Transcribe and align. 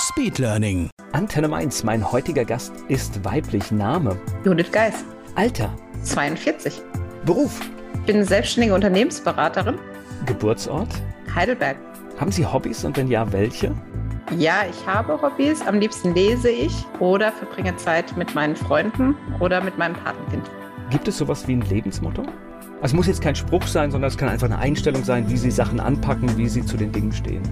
Speedlearning. 0.00 0.88
Antenne 1.12 1.46
Mainz, 1.46 1.84
mein 1.84 2.10
heutiger 2.10 2.46
Gast 2.46 2.72
ist 2.88 3.22
weiblich. 3.22 3.70
Name? 3.70 4.16
Judith 4.44 4.72
Geis, 4.72 5.04
Alter? 5.34 5.70
42. 6.04 6.80
Beruf? 7.26 7.60
Ich 7.92 8.00
bin 8.06 8.24
selbstständige 8.24 8.74
Unternehmensberaterin. 8.74 9.78
Geburtsort? 10.24 10.88
Heidelberg. 11.34 11.76
Haben 12.18 12.32
Sie 12.32 12.46
Hobbys 12.46 12.82
und 12.84 12.96
wenn 12.96 13.08
ja, 13.08 13.30
welche? 13.30 13.74
Ja, 14.38 14.62
ich 14.70 14.86
habe 14.86 15.20
Hobbys. 15.20 15.60
Am 15.66 15.78
liebsten 15.78 16.14
lese 16.14 16.48
ich 16.48 16.72
oder 16.98 17.30
verbringe 17.30 17.76
Zeit 17.76 18.16
mit 18.16 18.34
meinen 18.34 18.56
Freunden 18.56 19.14
oder 19.38 19.60
mit 19.60 19.76
meinem 19.76 19.94
Patenkind. 19.94 20.50
Gibt 20.88 21.08
es 21.08 21.18
sowas 21.18 21.46
wie 21.46 21.56
ein 21.56 21.62
Lebensmotto? 21.62 22.22
Also 22.82 22.94
es 22.94 22.96
muss 22.96 23.06
jetzt 23.08 23.20
kein 23.20 23.34
Spruch 23.34 23.66
sein, 23.66 23.90
sondern 23.90 24.08
es 24.08 24.16
kann 24.16 24.30
einfach 24.30 24.46
eine 24.46 24.58
Einstellung 24.58 25.04
sein, 25.04 25.28
wie 25.28 25.36
Sie 25.36 25.50
Sachen 25.50 25.80
anpacken, 25.80 26.34
wie 26.38 26.48
Sie 26.48 26.64
zu 26.64 26.78
den 26.78 26.90
Dingen 26.90 27.12
stehen. 27.12 27.42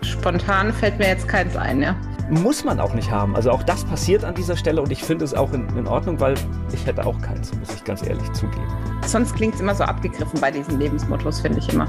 Spontan 0.00 0.72
fällt 0.72 0.98
mir 0.98 1.08
jetzt 1.08 1.28
keins 1.28 1.56
ein, 1.56 1.82
ja. 1.82 1.94
Muss 2.30 2.64
man 2.64 2.80
auch 2.80 2.94
nicht 2.94 3.10
haben. 3.10 3.36
Also 3.36 3.50
auch 3.50 3.62
das 3.62 3.84
passiert 3.84 4.24
an 4.24 4.34
dieser 4.34 4.56
Stelle 4.56 4.80
und 4.80 4.90
ich 4.90 5.02
finde 5.02 5.26
es 5.26 5.34
auch 5.34 5.52
in, 5.52 5.68
in 5.76 5.86
Ordnung, 5.86 6.18
weil 6.20 6.34
ich 6.72 6.86
hätte 6.86 7.04
auch 7.04 7.20
keins, 7.20 7.54
muss 7.58 7.74
ich 7.74 7.84
ganz 7.84 8.02
ehrlich 8.02 8.32
zugeben. 8.32 8.66
Sonst 9.06 9.34
klingt 9.34 9.56
es 9.56 9.60
immer 9.60 9.74
so 9.74 9.84
abgegriffen 9.84 10.40
bei 10.40 10.50
diesen 10.50 10.78
Lebensmottos, 10.78 11.40
finde 11.40 11.58
ich 11.58 11.70
immer. 11.70 11.86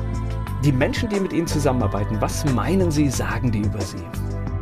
Die 0.65 0.73
Menschen, 0.73 1.07
die 1.07 1.21
mit 1.21 1.31
Ihnen 1.31 1.47
zusammenarbeiten, 1.47 2.19
was 2.19 2.43
meinen 2.51 2.91
Sie, 2.91 3.09
sagen 3.09 3.49
die 3.49 3.59
über 3.59 3.79
Sie? 3.79 4.03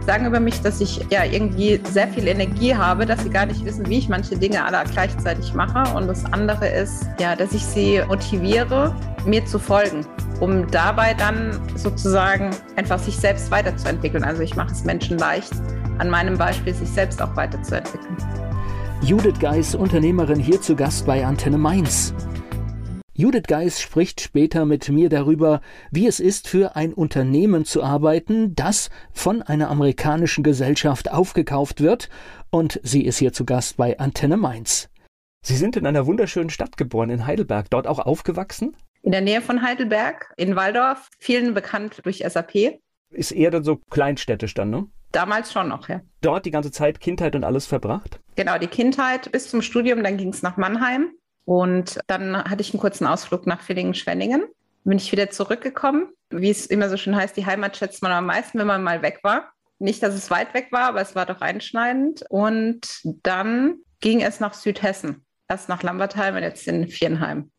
Sagen 0.08 0.26
über 0.26 0.40
mich, 0.40 0.62
dass 0.62 0.80
ich 0.80 1.02
ja 1.10 1.26
irgendwie 1.26 1.82
sehr 1.92 2.08
viel 2.08 2.30
Energie 2.30 2.74
habe, 2.74 3.06
dass 3.06 3.24
sie 3.24 3.30
gar 3.30 3.46
nicht 3.46 3.66
wissen, 3.66 3.90
wie 3.90 3.98
ich 3.98 4.08
manche 4.08 4.38
Dinge 4.38 4.64
alle 4.64 4.82
gleichzeitig 4.90 5.54
mache. 5.54 5.94
Und 5.98 6.08
das 6.08 6.24
andere 6.32 6.66
ist, 6.66 7.06
ja, 7.20 7.36
dass 7.36 7.52
ich 7.52 7.62
sie 7.62 8.02
motiviere, 8.08 8.96
mir 9.26 9.46
zu 9.46 9.60
folgen, 9.60 10.06
um 10.40 10.66
dabei 10.72 11.14
dann 11.14 11.60
sozusagen 11.76 12.52
einfach 12.78 13.00
sich 13.00 13.18
selbst 13.18 13.52
weiterzuentwickeln. 13.52 14.24
Also 14.24 14.44
ich 14.44 14.56
mache 14.56 14.72
es 14.72 14.86
Menschen 14.86 15.18
leicht, 15.18 15.52
an 15.98 16.10
meinem 16.10 16.38
Beispiel 16.38 16.74
sich 16.74 16.90
selbst 16.90 17.22
auch 17.22 17.36
weiterzuentwickeln. 17.36 18.16
Judith 19.02 19.40
Geis, 19.42 19.76
Unternehmerin, 19.76 20.40
hier 20.40 20.62
zu 20.62 20.74
Gast 20.74 21.06
bei 21.06 21.26
Antenne 21.26 21.58
Mainz. 21.58 22.14
Judith 23.20 23.48
Geis 23.48 23.82
spricht 23.82 24.22
später 24.22 24.66
mit 24.66 24.90
mir 24.90 25.10
darüber, 25.10 25.62
wie 25.90 26.06
es 26.06 26.20
ist, 26.20 26.48
für 26.48 26.76
ein 26.76 26.94
Unternehmen 26.94 27.66
zu 27.66 27.82
arbeiten, 27.82 28.54
das 28.54 28.92
von 29.12 29.42
einer 29.42 29.72
amerikanischen 29.72 30.44
Gesellschaft 30.44 31.12
aufgekauft 31.12 31.82
wird, 31.82 32.10
und 32.52 32.80
sie 32.84 33.04
ist 33.04 33.18
hier 33.18 33.34
zu 33.34 33.44
Gast 33.44 33.78
bei 33.78 33.98
Antenne 33.98 34.38
Mainz. 34.38 34.92
Sie 35.44 35.56
sind 35.56 35.76
in 35.78 35.88
einer 35.88 36.06
wunderschönen 36.06 36.52
Stadt 36.52 36.78
geboren, 36.78 37.10
in 37.10 37.26
Heidelberg, 37.26 37.72
dort 37.72 37.88
auch 37.88 37.98
aufgewachsen? 37.98 38.78
In 39.02 39.14
der 39.14 39.22
Nähe 39.22 39.42
von 39.42 39.64
Heidelberg, 39.64 40.32
in 40.38 40.56
Waldorf, 40.56 41.10
vielen 41.18 41.56
bekannt 41.56 42.02
durch 42.04 42.20
SAP. 42.20 42.78
Ist 43.10 43.32
eher 43.32 43.50
dann 43.50 43.64
so 43.64 43.78
kleinstädtisch 43.90 44.54
dann, 44.54 44.70
ne? 44.70 44.86
Damals 45.12 45.52
schon 45.52 45.70
noch, 45.70 45.90
ja. 45.90 46.02
Dort 46.22 46.46
die 46.46 46.52
ganze 46.52 46.70
Zeit 46.70 47.00
Kindheit 47.00 47.36
und 47.36 47.44
alles 47.44 47.66
verbracht? 47.66 48.20
Genau, 48.36 48.60
die 48.60 48.68
Kindheit 48.68 49.32
bis 49.32 49.50
zum 49.50 49.64
Studium, 49.64 50.04
dann 50.04 50.18
ging 50.18 50.30
es 50.30 50.44
nach 50.44 50.58
Mannheim. 50.58 51.14
Und 51.48 52.02
dann 52.08 52.36
hatte 52.36 52.62
ich 52.62 52.74
einen 52.74 52.82
kurzen 52.82 53.08
Ausflug 53.08 53.48
nach 53.48 53.62
Villingen-Schwenningen. 53.62 54.44
Bin 54.84 54.98
ich 54.98 55.14
wieder 55.14 55.30
zurückgekommen. 55.30 56.10
Wie 56.30 56.50
es 56.50 56.66
immer 56.66 56.90
so 56.90 56.98
schön 56.98 57.16
heißt, 57.16 57.38
die 57.38 57.46
Heimat 57.46 57.78
schätzt 57.78 58.04
man 58.04 58.12
am 58.12 58.26
meisten, 58.26 58.60
wenn 58.60 58.68
man 58.68 58.84
mal 58.84 59.02
weg 59.02 59.22
war. 59.24 59.54
Nicht, 59.80 60.04
dass 60.04 60.14
es 60.14 60.30
weit 60.30 60.54
weg 60.54 60.68
war, 60.72 60.90
aber 60.90 61.00
es 61.00 61.16
war 61.16 61.26
doch 61.26 61.40
einschneidend. 61.40 62.26
Und 62.30 63.00
dann 63.24 63.78
ging 64.02 64.22
es 64.22 64.42
nach 64.42 64.54
Südhessen. 64.54 65.26
Erst 65.48 65.70
nach 65.70 65.84
Lambertheim 65.84 66.36
und 66.36 66.44
jetzt 66.44 66.68
in 66.68 66.90
Viernheim. 66.90 67.50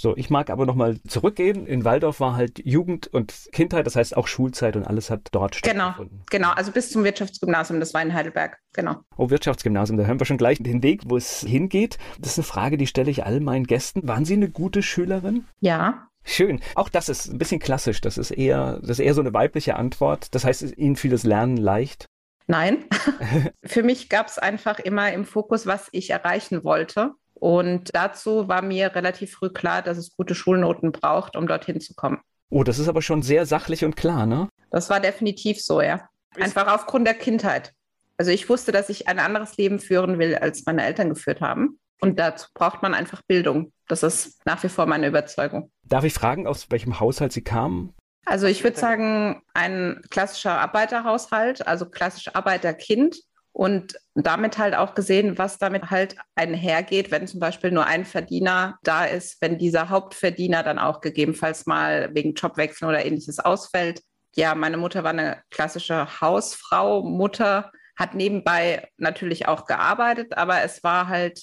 So, 0.00 0.16
ich 0.16 0.30
mag 0.30 0.48
aber 0.48 0.64
nochmal 0.64 1.00
zurückgehen. 1.08 1.66
In 1.66 1.84
Waldorf 1.84 2.20
war 2.20 2.36
halt 2.36 2.64
Jugend 2.64 3.08
und 3.08 3.34
Kindheit, 3.50 3.84
das 3.84 3.96
heißt 3.96 4.16
auch 4.16 4.28
Schulzeit 4.28 4.76
und 4.76 4.84
alles 4.84 5.10
hat 5.10 5.22
dort 5.32 5.60
Genau, 5.62 5.86
stattgefunden. 5.86 6.22
genau. 6.30 6.50
Also 6.52 6.70
bis 6.70 6.92
zum 6.92 7.02
Wirtschaftsgymnasium, 7.02 7.80
das 7.80 7.94
war 7.94 8.02
in 8.02 8.14
Heidelberg. 8.14 8.58
Genau. 8.74 9.00
Oh, 9.16 9.28
Wirtschaftsgymnasium, 9.30 9.98
da 9.98 10.04
hören 10.04 10.20
wir 10.20 10.24
schon 10.24 10.38
gleich 10.38 10.58
den 10.62 10.84
Weg, 10.84 11.02
wo 11.06 11.16
es 11.16 11.40
hingeht. 11.40 11.98
Das 12.20 12.30
ist 12.32 12.38
eine 12.38 12.44
Frage, 12.44 12.76
die 12.76 12.86
stelle 12.86 13.10
ich 13.10 13.24
all 13.26 13.40
meinen 13.40 13.64
Gästen. 13.66 14.06
Waren 14.06 14.24
Sie 14.24 14.34
eine 14.34 14.48
gute 14.48 14.82
Schülerin? 14.84 15.46
Ja, 15.58 16.04
Schön. 16.24 16.60
Auch 16.74 16.90
das 16.90 17.08
ist 17.08 17.26
ein 17.32 17.38
bisschen 17.38 17.58
klassisch. 17.58 18.00
Das 18.02 18.18
ist 18.18 18.30
eher, 18.30 18.78
das 18.80 18.90
ist 18.90 18.98
eher 19.00 19.14
so 19.14 19.22
eine 19.22 19.32
weibliche 19.32 19.76
Antwort. 19.76 20.34
Das 20.34 20.44
heißt, 20.44 20.76
Ihnen 20.76 20.94
fiel 20.96 21.10
das 21.10 21.24
Lernen 21.24 21.56
leicht? 21.56 22.04
Nein. 22.46 22.84
Für 23.64 23.82
mich 23.82 24.08
gab 24.10 24.26
es 24.28 24.38
einfach 24.38 24.78
immer 24.78 25.10
im 25.12 25.24
Fokus, 25.24 25.66
was 25.66 25.88
ich 25.92 26.10
erreichen 26.10 26.64
wollte. 26.64 27.12
Und 27.40 27.94
dazu 27.94 28.48
war 28.48 28.62
mir 28.62 28.94
relativ 28.94 29.32
früh 29.32 29.50
klar, 29.50 29.82
dass 29.82 29.98
es 29.98 30.16
gute 30.16 30.34
Schulnoten 30.34 30.92
braucht, 30.92 31.36
um 31.36 31.46
dorthin 31.46 31.80
zu 31.80 31.94
kommen. 31.94 32.20
Oh, 32.50 32.64
das 32.64 32.78
ist 32.78 32.88
aber 32.88 33.02
schon 33.02 33.22
sehr 33.22 33.46
sachlich 33.46 33.84
und 33.84 33.96
klar, 33.96 34.26
ne? 34.26 34.48
Das 34.70 34.90
war 34.90 35.00
definitiv 35.00 35.62
so, 35.62 35.80
ja. 35.80 36.08
Einfach 36.38 36.72
aufgrund 36.72 37.06
der 37.06 37.14
Kindheit. 37.14 37.72
Also 38.16 38.30
ich 38.30 38.48
wusste, 38.48 38.72
dass 38.72 38.88
ich 38.88 39.08
ein 39.08 39.18
anderes 39.18 39.56
Leben 39.56 39.78
führen 39.78 40.18
will, 40.18 40.34
als 40.34 40.66
meine 40.66 40.84
Eltern 40.84 41.10
geführt 41.10 41.40
haben. 41.40 41.78
Und 42.00 42.18
dazu 42.18 42.48
braucht 42.54 42.82
man 42.82 42.94
einfach 42.94 43.22
Bildung. 43.22 43.72
Das 43.86 44.02
ist 44.02 44.44
nach 44.44 44.62
wie 44.62 44.68
vor 44.68 44.86
meine 44.86 45.06
Überzeugung. 45.06 45.70
Darf 45.84 46.04
ich 46.04 46.14
fragen, 46.14 46.46
aus 46.46 46.70
welchem 46.70 47.00
Haushalt 47.00 47.32
Sie 47.32 47.42
kamen? 47.42 47.94
Also 48.24 48.46
ich 48.46 48.62
würde 48.62 48.78
sagen, 48.78 49.42
ein 49.54 50.02
klassischer 50.10 50.60
Arbeiterhaushalt, 50.60 51.66
also 51.66 51.86
klassisch 51.86 52.34
Arbeiterkind 52.34 53.16
und 53.58 53.98
damit 54.14 54.56
halt 54.56 54.76
auch 54.76 54.94
gesehen, 54.94 55.36
was 55.36 55.58
damit 55.58 55.90
halt 55.90 56.14
einhergeht, 56.36 57.10
wenn 57.10 57.26
zum 57.26 57.40
Beispiel 57.40 57.72
nur 57.72 57.86
ein 57.86 58.04
Verdiener 58.04 58.78
da 58.84 59.04
ist, 59.04 59.42
wenn 59.42 59.58
dieser 59.58 59.88
Hauptverdiener 59.88 60.62
dann 60.62 60.78
auch 60.78 61.00
gegebenenfalls 61.00 61.66
mal 61.66 62.14
wegen 62.14 62.34
Jobwechsel 62.34 62.88
oder 62.88 63.04
ähnliches 63.04 63.40
ausfällt. 63.40 64.00
Ja, 64.36 64.54
meine 64.54 64.76
Mutter 64.76 65.02
war 65.02 65.10
eine 65.10 65.42
klassische 65.50 66.20
Hausfrau, 66.20 67.02
Mutter, 67.02 67.72
hat 67.96 68.14
nebenbei 68.14 68.88
natürlich 68.96 69.48
auch 69.48 69.64
gearbeitet, 69.64 70.38
aber 70.38 70.62
es 70.62 70.84
war 70.84 71.08
halt, 71.08 71.42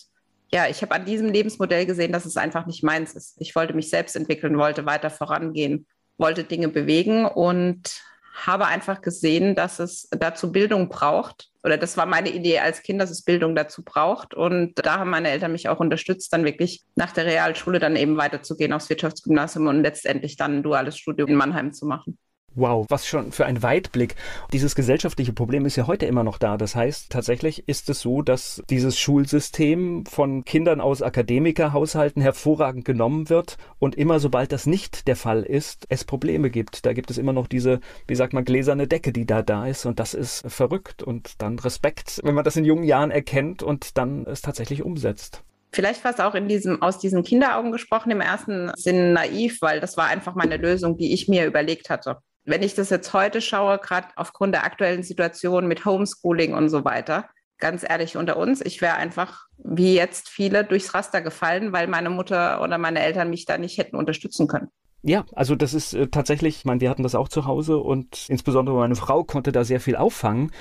ja, 0.54 0.68
ich 0.70 0.82
habe 0.82 0.96
an 0.96 1.04
diesem 1.04 1.28
Lebensmodell 1.28 1.86
gesehen, 1.86 2.14
dass 2.14 2.26
es 2.26 2.38
einfach 2.38 2.66
nicht 2.66 2.82
meins 2.82 3.14
ist. 3.14 3.36
Ich 3.42 3.54
wollte 3.58 3.74
mich 3.74 3.90
selbst 3.90 4.16
entwickeln, 4.16 4.58
wollte 4.58 4.86
weiter 4.86 5.10
vorangehen, 5.10 5.86
wollte 6.18 6.46
Dinge 6.46 6.70
bewegen 6.70 7.26
und 7.26 8.02
habe 8.36 8.66
einfach 8.66 9.02
gesehen, 9.02 9.56
dass 9.56 9.80
es 9.80 10.08
dazu 10.12 10.52
Bildung 10.52 10.90
braucht. 10.90 11.52
Oder 11.64 11.78
das 11.78 11.98
war 11.98 12.06
meine 12.06 12.30
Idee 12.30 12.60
als 12.60 12.84
Kind, 12.84 13.02
dass 13.02 13.10
es 13.10 13.24
Bildung 13.24 13.56
dazu 13.56 13.84
braucht. 13.84 14.34
Und 14.34 14.74
da 14.76 15.00
haben 15.00 15.10
meine 15.10 15.30
Eltern 15.30 15.54
mich 15.54 15.70
auch 15.70 15.80
unterstützt, 15.80 16.32
dann 16.34 16.46
wirklich 16.46 16.84
nach 16.96 17.12
der 17.12 17.26
Realschule 17.26 17.80
dann 17.80 17.96
eben 17.96 18.18
weiterzugehen 18.18 18.74
aufs 18.74 18.90
Wirtschaftsgymnasium 18.90 19.68
und 19.68 19.82
letztendlich 19.82 20.36
dann 20.36 20.58
ein 20.58 20.64
duales 20.64 20.98
Studium 20.98 21.30
in 21.30 21.36
Mannheim 21.36 21.74
zu 21.74 21.86
machen. 21.86 22.18
Wow, 22.58 22.86
was 22.88 23.06
schon 23.06 23.34
für 23.34 23.46
ein 23.46 23.62
Weitblick. 23.64 24.16
Dieses 24.54 24.76
gesellschaftliche 24.76 25.34
Problem 25.34 25.66
ist 25.66 25.76
ja 25.76 25.88
heute 25.88 26.06
immer 26.06 26.24
noch 26.24 26.38
da. 26.38 26.56
Das 26.56 26.74
heißt, 26.74 27.12
tatsächlich 27.12 27.68
ist 27.68 27.90
es 27.90 28.00
so, 28.00 28.22
dass 28.22 28.64
dieses 28.70 28.98
Schulsystem 28.98 30.06
von 30.06 30.46
Kindern 30.46 30.80
aus 30.80 31.02
Akademikerhaushalten 31.02 32.22
hervorragend 32.22 32.86
genommen 32.86 33.30
wird 33.30 33.58
und 33.78 33.96
immer 33.96 34.22
sobald 34.22 34.54
das 34.54 34.68
nicht 34.68 35.10
der 35.10 35.18
Fall 35.18 35.44
ist, 35.44 35.86
es 35.90 36.06
Probleme 36.06 36.50
gibt. 36.50 36.86
Da 36.86 36.94
gibt 36.94 37.12
es 37.12 37.18
immer 37.18 37.34
noch 37.34 37.48
diese, 37.48 37.82
wie 38.08 38.16
sagt 38.16 38.32
man, 38.32 38.46
gläserne 38.46 38.88
Decke, 38.88 39.12
die 39.12 39.26
da 39.26 39.42
da 39.42 39.68
ist 39.68 39.86
und 39.86 40.00
das 40.00 40.14
ist 40.14 40.50
verrückt 40.50 41.04
und 41.04 41.42
dann 41.42 41.60
Respekt, 41.60 42.22
wenn 42.24 42.36
man 42.36 42.46
das 42.46 42.56
in 42.56 42.64
jungen 42.64 42.86
Jahren 42.86 43.12
erkennt 43.12 43.64
und 43.64 43.98
dann 43.98 44.26
es 44.28 44.42
tatsächlich 44.42 44.82
umsetzt. 44.82 45.44
Vielleicht 45.74 46.06
war 46.06 46.14
es 46.14 46.22
auch 46.22 46.36
in 46.36 46.48
diesem, 46.48 46.82
aus 46.82 47.00
diesen 47.00 47.24
Kinderaugen 47.24 47.74
gesprochen, 47.74 48.12
im 48.12 48.22
ersten 48.22 48.72
Sinn 48.78 49.12
naiv, 49.12 49.58
weil 49.60 49.82
das 49.82 49.98
war 49.98 50.06
einfach 50.06 50.36
meine 50.36 50.56
Lösung, 50.56 50.96
die 50.96 51.14
ich 51.14 51.28
mir 51.28 51.46
überlegt 51.46 51.90
hatte 51.90 52.20
wenn 52.46 52.64
ich 52.64 52.76
das 52.76 52.90
jetzt 52.90 53.14
heute 53.14 53.42
schaue, 53.42 53.80
gerade 53.80 54.08
aufgrund 54.16 54.54
der 54.54 54.64
aktuellen 54.64 55.04
Situation 55.04 55.68
mit 55.68 55.86
Homeschooling 55.86 56.54
und 56.54 56.70
so 56.70 56.86
weiter, 56.86 57.30
ganz 57.58 57.84
ehrlich 57.88 58.18
unter 58.18 58.38
uns, 58.38 58.62
ich 58.62 58.82
wäre 58.82 58.96
einfach 58.96 59.46
wie 59.58 59.96
jetzt 59.96 60.30
viele 60.30 60.64
durchs 60.64 60.94
Raster 60.94 61.22
gefallen, 61.22 61.74
weil 61.74 61.88
meine 61.88 62.10
Mutter 62.10 62.62
oder 62.62 62.78
meine 62.78 63.02
Eltern 63.02 63.30
mich 63.30 63.46
da 63.46 63.58
nicht 63.58 63.78
hätten 63.78 63.96
unterstützen 63.96 64.48
können. 64.48 64.70
Ja, 65.02 65.24
also 65.34 65.56
das 65.56 65.74
ist 65.76 65.94
äh, 65.94 66.08
tatsächlich, 66.08 66.58
ich 66.58 66.66
meine, 66.66 66.82
wir 66.82 66.90
hatten 66.90 67.04
das 67.04 67.14
auch 67.14 67.30
zu 67.30 67.46
Hause 67.46 67.78
und 67.78 68.26
insbesondere 68.28 68.76
meine 68.76 68.96
Frau 68.96 69.24
konnte 69.24 69.52
da 69.52 69.64
sehr 69.64 69.80
viel 69.80 69.96
auffangen. 69.96 70.52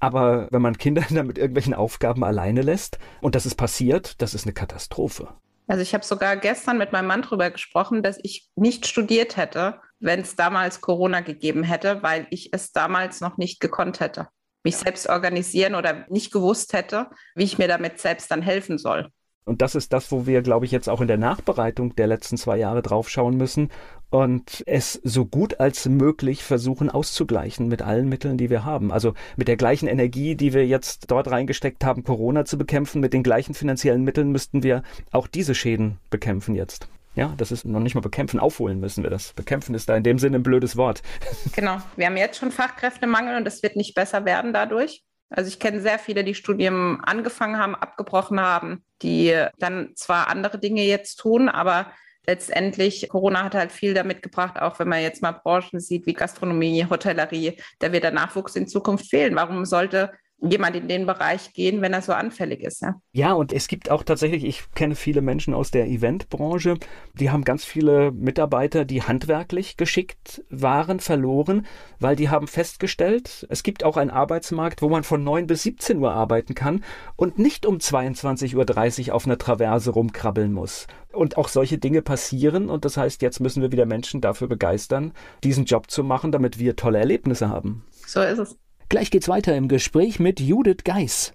Aber 0.00 0.48
wenn 0.50 0.60
man 0.60 0.76
Kinder 0.76 1.04
dann 1.10 1.28
mit 1.28 1.38
irgendwelchen 1.38 1.74
Aufgaben 1.74 2.24
alleine 2.24 2.62
lässt 2.62 2.98
und 3.20 3.36
das 3.36 3.46
ist 3.46 3.54
passiert, 3.54 4.20
das 4.20 4.34
ist 4.34 4.44
eine 4.44 4.52
Katastrophe. 4.52 5.28
Also 5.68 5.82
ich 5.82 5.94
habe 5.94 6.04
sogar 6.04 6.36
gestern 6.36 6.78
mit 6.78 6.90
meinem 6.90 7.06
Mann 7.06 7.22
darüber 7.22 7.48
gesprochen, 7.50 8.02
dass 8.02 8.18
ich 8.22 8.48
nicht 8.56 8.86
studiert 8.86 9.36
hätte, 9.36 9.80
wenn 10.02 10.20
es 10.20 10.36
damals 10.36 10.80
Corona 10.80 11.20
gegeben 11.20 11.62
hätte, 11.62 12.02
weil 12.02 12.26
ich 12.30 12.52
es 12.52 12.72
damals 12.72 13.20
noch 13.20 13.38
nicht 13.38 13.60
gekonnt 13.60 14.00
hätte. 14.00 14.28
mich 14.64 14.76
selbst 14.76 15.08
organisieren 15.08 15.74
oder 15.74 16.06
nicht 16.08 16.32
gewusst 16.32 16.72
hätte, 16.72 17.08
wie 17.34 17.42
ich 17.42 17.58
mir 17.58 17.66
damit 17.66 17.98
selbst 17.98 18.30
dann 18.30 18.42
helfen 18.42 18.78
soll. 18.78 19.08
Und 19.44 19.60
das 19.60 19.74
ist 19.74 19.92
das, 19.92 20.12
wo 20.12 20.24
wir, 20.24 20.40
glaube 20.40 20.66
ich, 20.66 20.70
jetzt 20.70 20.88
auch 20.88 21.00
in 21.00 21.08
der 21.08 21.16
Nachbereitung 21.16 21.96
der 21.96 22.06
letzten 22.06 22.36
zwei 22.36 22.58
Jahre 22.58 22.80
draufschauen 22.80 23.36
müssen 23.36 23.70
und 24.10 24.62
es 24.66 25.00
so 25.02 25.26
gut 25.26 25.58
als 25.58 25.88
möglich 25.88 26.44
versuchen 26.44 26.90
auszugleichen 26.90 27.66
mit 27.66 27.82
allen 27.82 28.08
Mitteln, 28.08 28.38
die 28.38 28.50
wir 28.50 28.64
haben. 28.64 28.92
Also 28.92 29.14
mit 29.36 29.48
der 29.48 29.56
gleichen 29.56 29.88
Energie, 29.88 30.36
die 30.36 30.52
wir 30.54 30.64
jetzt 30.64 31.10
dort 31.10 31.28
reingesteckt 31.28 31.84
haben, 31.84 32.04
Corona 32.04 32.44
zu 32.44 32.56
bekämpfen, 32.56 33.00
mit 33.00 33.12
den 33.12 33.24
gleichen 33.24 33.54
finanziellen 33.54 34.04
Mitteln 34.04 34.30
müssten 34.30 34.62
wir 34.62 34.84
auch 35.10 35.26
diese 35.26 35.56
Schäden 35.56 35.98
bekämpfen 36.08 36.54
jetzt. 36.54 36.86
Ja, 37.14 37.34
das 37.36 37.52
ist 37.52 37.64
noch 37.64 37.80
nicht 37.80 37.94
mal 37.94 38.00
bekämpfen, 38.00 38.40
aufholen 38.40 38.80
müssen 38.80 39.02
wir 39.02 39.10
das. 39.10 39.34
Bekämpfen 39.34 39.74
ist 39.74 39.88
da 39.88 39.96
in 39.96 40.02
dem 40.02 40.18
Sinne 40.18 40.38
ein 40.38 40.42
blödes 40.42 40.76
Wort. 40.76 41.02
Genau, 41.54 41.78
wir 41.96 42.06
haben 42.06 42.16
jetzt 42.16 42.38
schon 42.38 42.50
Fachkräftemangel 42.50 43.36
und 43.36 43.46
es 43.46 43.62
wird 43.62 43.76
nicht 43.76 43.94
besser 43.94 44.24
werden 44.24 44.52
dadurch. 44.52 45.02
Also 45.28 45.48
ich 45.48 45.58
kenne 45.58 45.80
sehr 45.80 45.98
viele, 45.98 46.24
die 46.24 46.34
Studien 46.34 47.00
angefangen 47.02 47.58
haben, 47.58 47.74
abgebrochen 47.74 48.40
haben, 48.40 48.84
die 49.02 49.34
dann 49.58 49.92
zwar 49.94 50.28
andere 50.28 50.58
Dinge 50.58 50.82
jetzt 50.82 51.16
tun, 51.16 51.48
aber 51.48 51.92
letztendlich, 52.26 53.08
Corona 53.08 53.44
hat 53.44 53.54
halt 53.54 53.72
viel 53.72 53.94
damit 53.94 54.22
gebracht, 54.22 54.60
auch 54.60 54.78
wenn 54.78 54.88
man 54.88 55.02
jetzt 55.02 55.22
mal 55.22 55.32
Branchen 55.32 55.80
sieht 55.80 56.06
wie 56.06 56.12
Gastronomie, 56.12 56.86
Hotellerie, 56.88 57.58
da 57.78 57.92
wird 57.92 58.04
der 58.04 58.12
Nachwuchs 58.12 58.56
in 58.56 58.68
Zukunft 58.68 59.08
fehlen. 59.08 59.34
Warum 59.34 59.64
sollte 59.64 60.12
jemand 60.42 60.74
in 60.76 60.88
den 60.88 61.06
Bereich 61.06 61.52
gehen, 61.52 61.80
wenn 61.82 61.92
er 61.92 62.02
so 62.02 62.12
anfällig 62.12 62.60
ist. 62.62 62.82
Ja? 62.82 62.94
ja, 63.12 63.32
und 63.32 63.52
es 63.52 63.68
gibt 63.68 63.90
auch 63.90 64.02
tatsächlich, 64.02 64.44
ich 64.44 64.64
kenne 64.74 64.96
viele 64.96 65.22
Menschen 65.22 65.54
aus 65.54 65.70
der 65.70 65.86
Eventbranche, 65.86 66.78
die 67.14 67.30
haben 67.30 67.44
ganz 67.44 67.64
viele 67.64 68.10
Mitarbeiter, 68.10 68.84
die 68.84 69.02
handwerklich 69.02 69.76
geschickt 69.76 70.44
waren, 70.50 71.00
verloren, 71.00 71.66
weil 72.00 72.16
die 72.16 72.28
haben 72.28 72.48
festgestellt, 72.48 73.46
es 73.50 73.62
gibt 73.62 73.84
auch 73.84 73.96
einen 73.96 74.10
Arbeitsmarkt, 74.10 74.82
wo 74.82 74.88
man 74.88 75.04
von 75.04 75.22
9 75.22 75.46
bis 75.46 75.62
17 75.62 75.98
Uhr 75.98 76.12
arbeiten 76.12 76.54
kann 76.54 76.82
und 77.16 77.38
nicht 77.38 77.64
um 77.64 77.76
22.30 77.76 79.08
Uhr 79.08 79.14
auf 79.14 79.26
einer 79.26 79.38
Traverse 79.38 79.90
rumkrabbeln 79.90 80.52
muss. 80.52 80.86
Und 81.12 81.36
auch 81.36 81.48
solche 81.48 81.78
Dinge 81.78 82.02
passieren 82.02 82.68
und 82.70 82.84
das 82.84 82.96
heißt, 82.96 83.22
jetzt 83.22 83.38
müssen 83.38 83.62
wir 83.62 83.70
wieder 83.70 83.86
Menschen 83.86 84.20
dafür 84.20 84.48
begeistern, 84.48 85.12
diesen 85.44 85.66
Job 85.66 85.90
zu 85.90 86.02
machen, 86.02 86.32
damit 86.32 86.58
wir 86.58 86.74
tolle 86.74 86.98
Erlebnisse 86.98 87.48
haben. 87.48 87.84
So 88.06 88.22
ist 88.22 88.38
es. 88.38 88.56
Gleich 88.92 89.10
geht's 89.10 89.28
weiter 89.28 89.56
im 89.56 89.68
Gespräch 89.68 90.20
mit 90.20 90.38
Judith 90.38 90.84
Geis. 90.84 91.32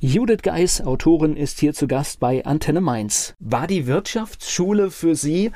Judith 0.00 0.42
Geis, 0.42 0.82
Autorin, 0.82 1.34
ist 1.34 1.58
hier 1.58 1.72
zu 1.72 1.88
Gast 1.88 2.20
bei 2.20 2.44
Antenne 2.44 2.82
Mainz. 2.82 3.34
War 3.38 3.66
die 3.66 3.86
Wirtschaftsschule 3.86 4.90
für 4.90 5.16
Sie 5.16 5.50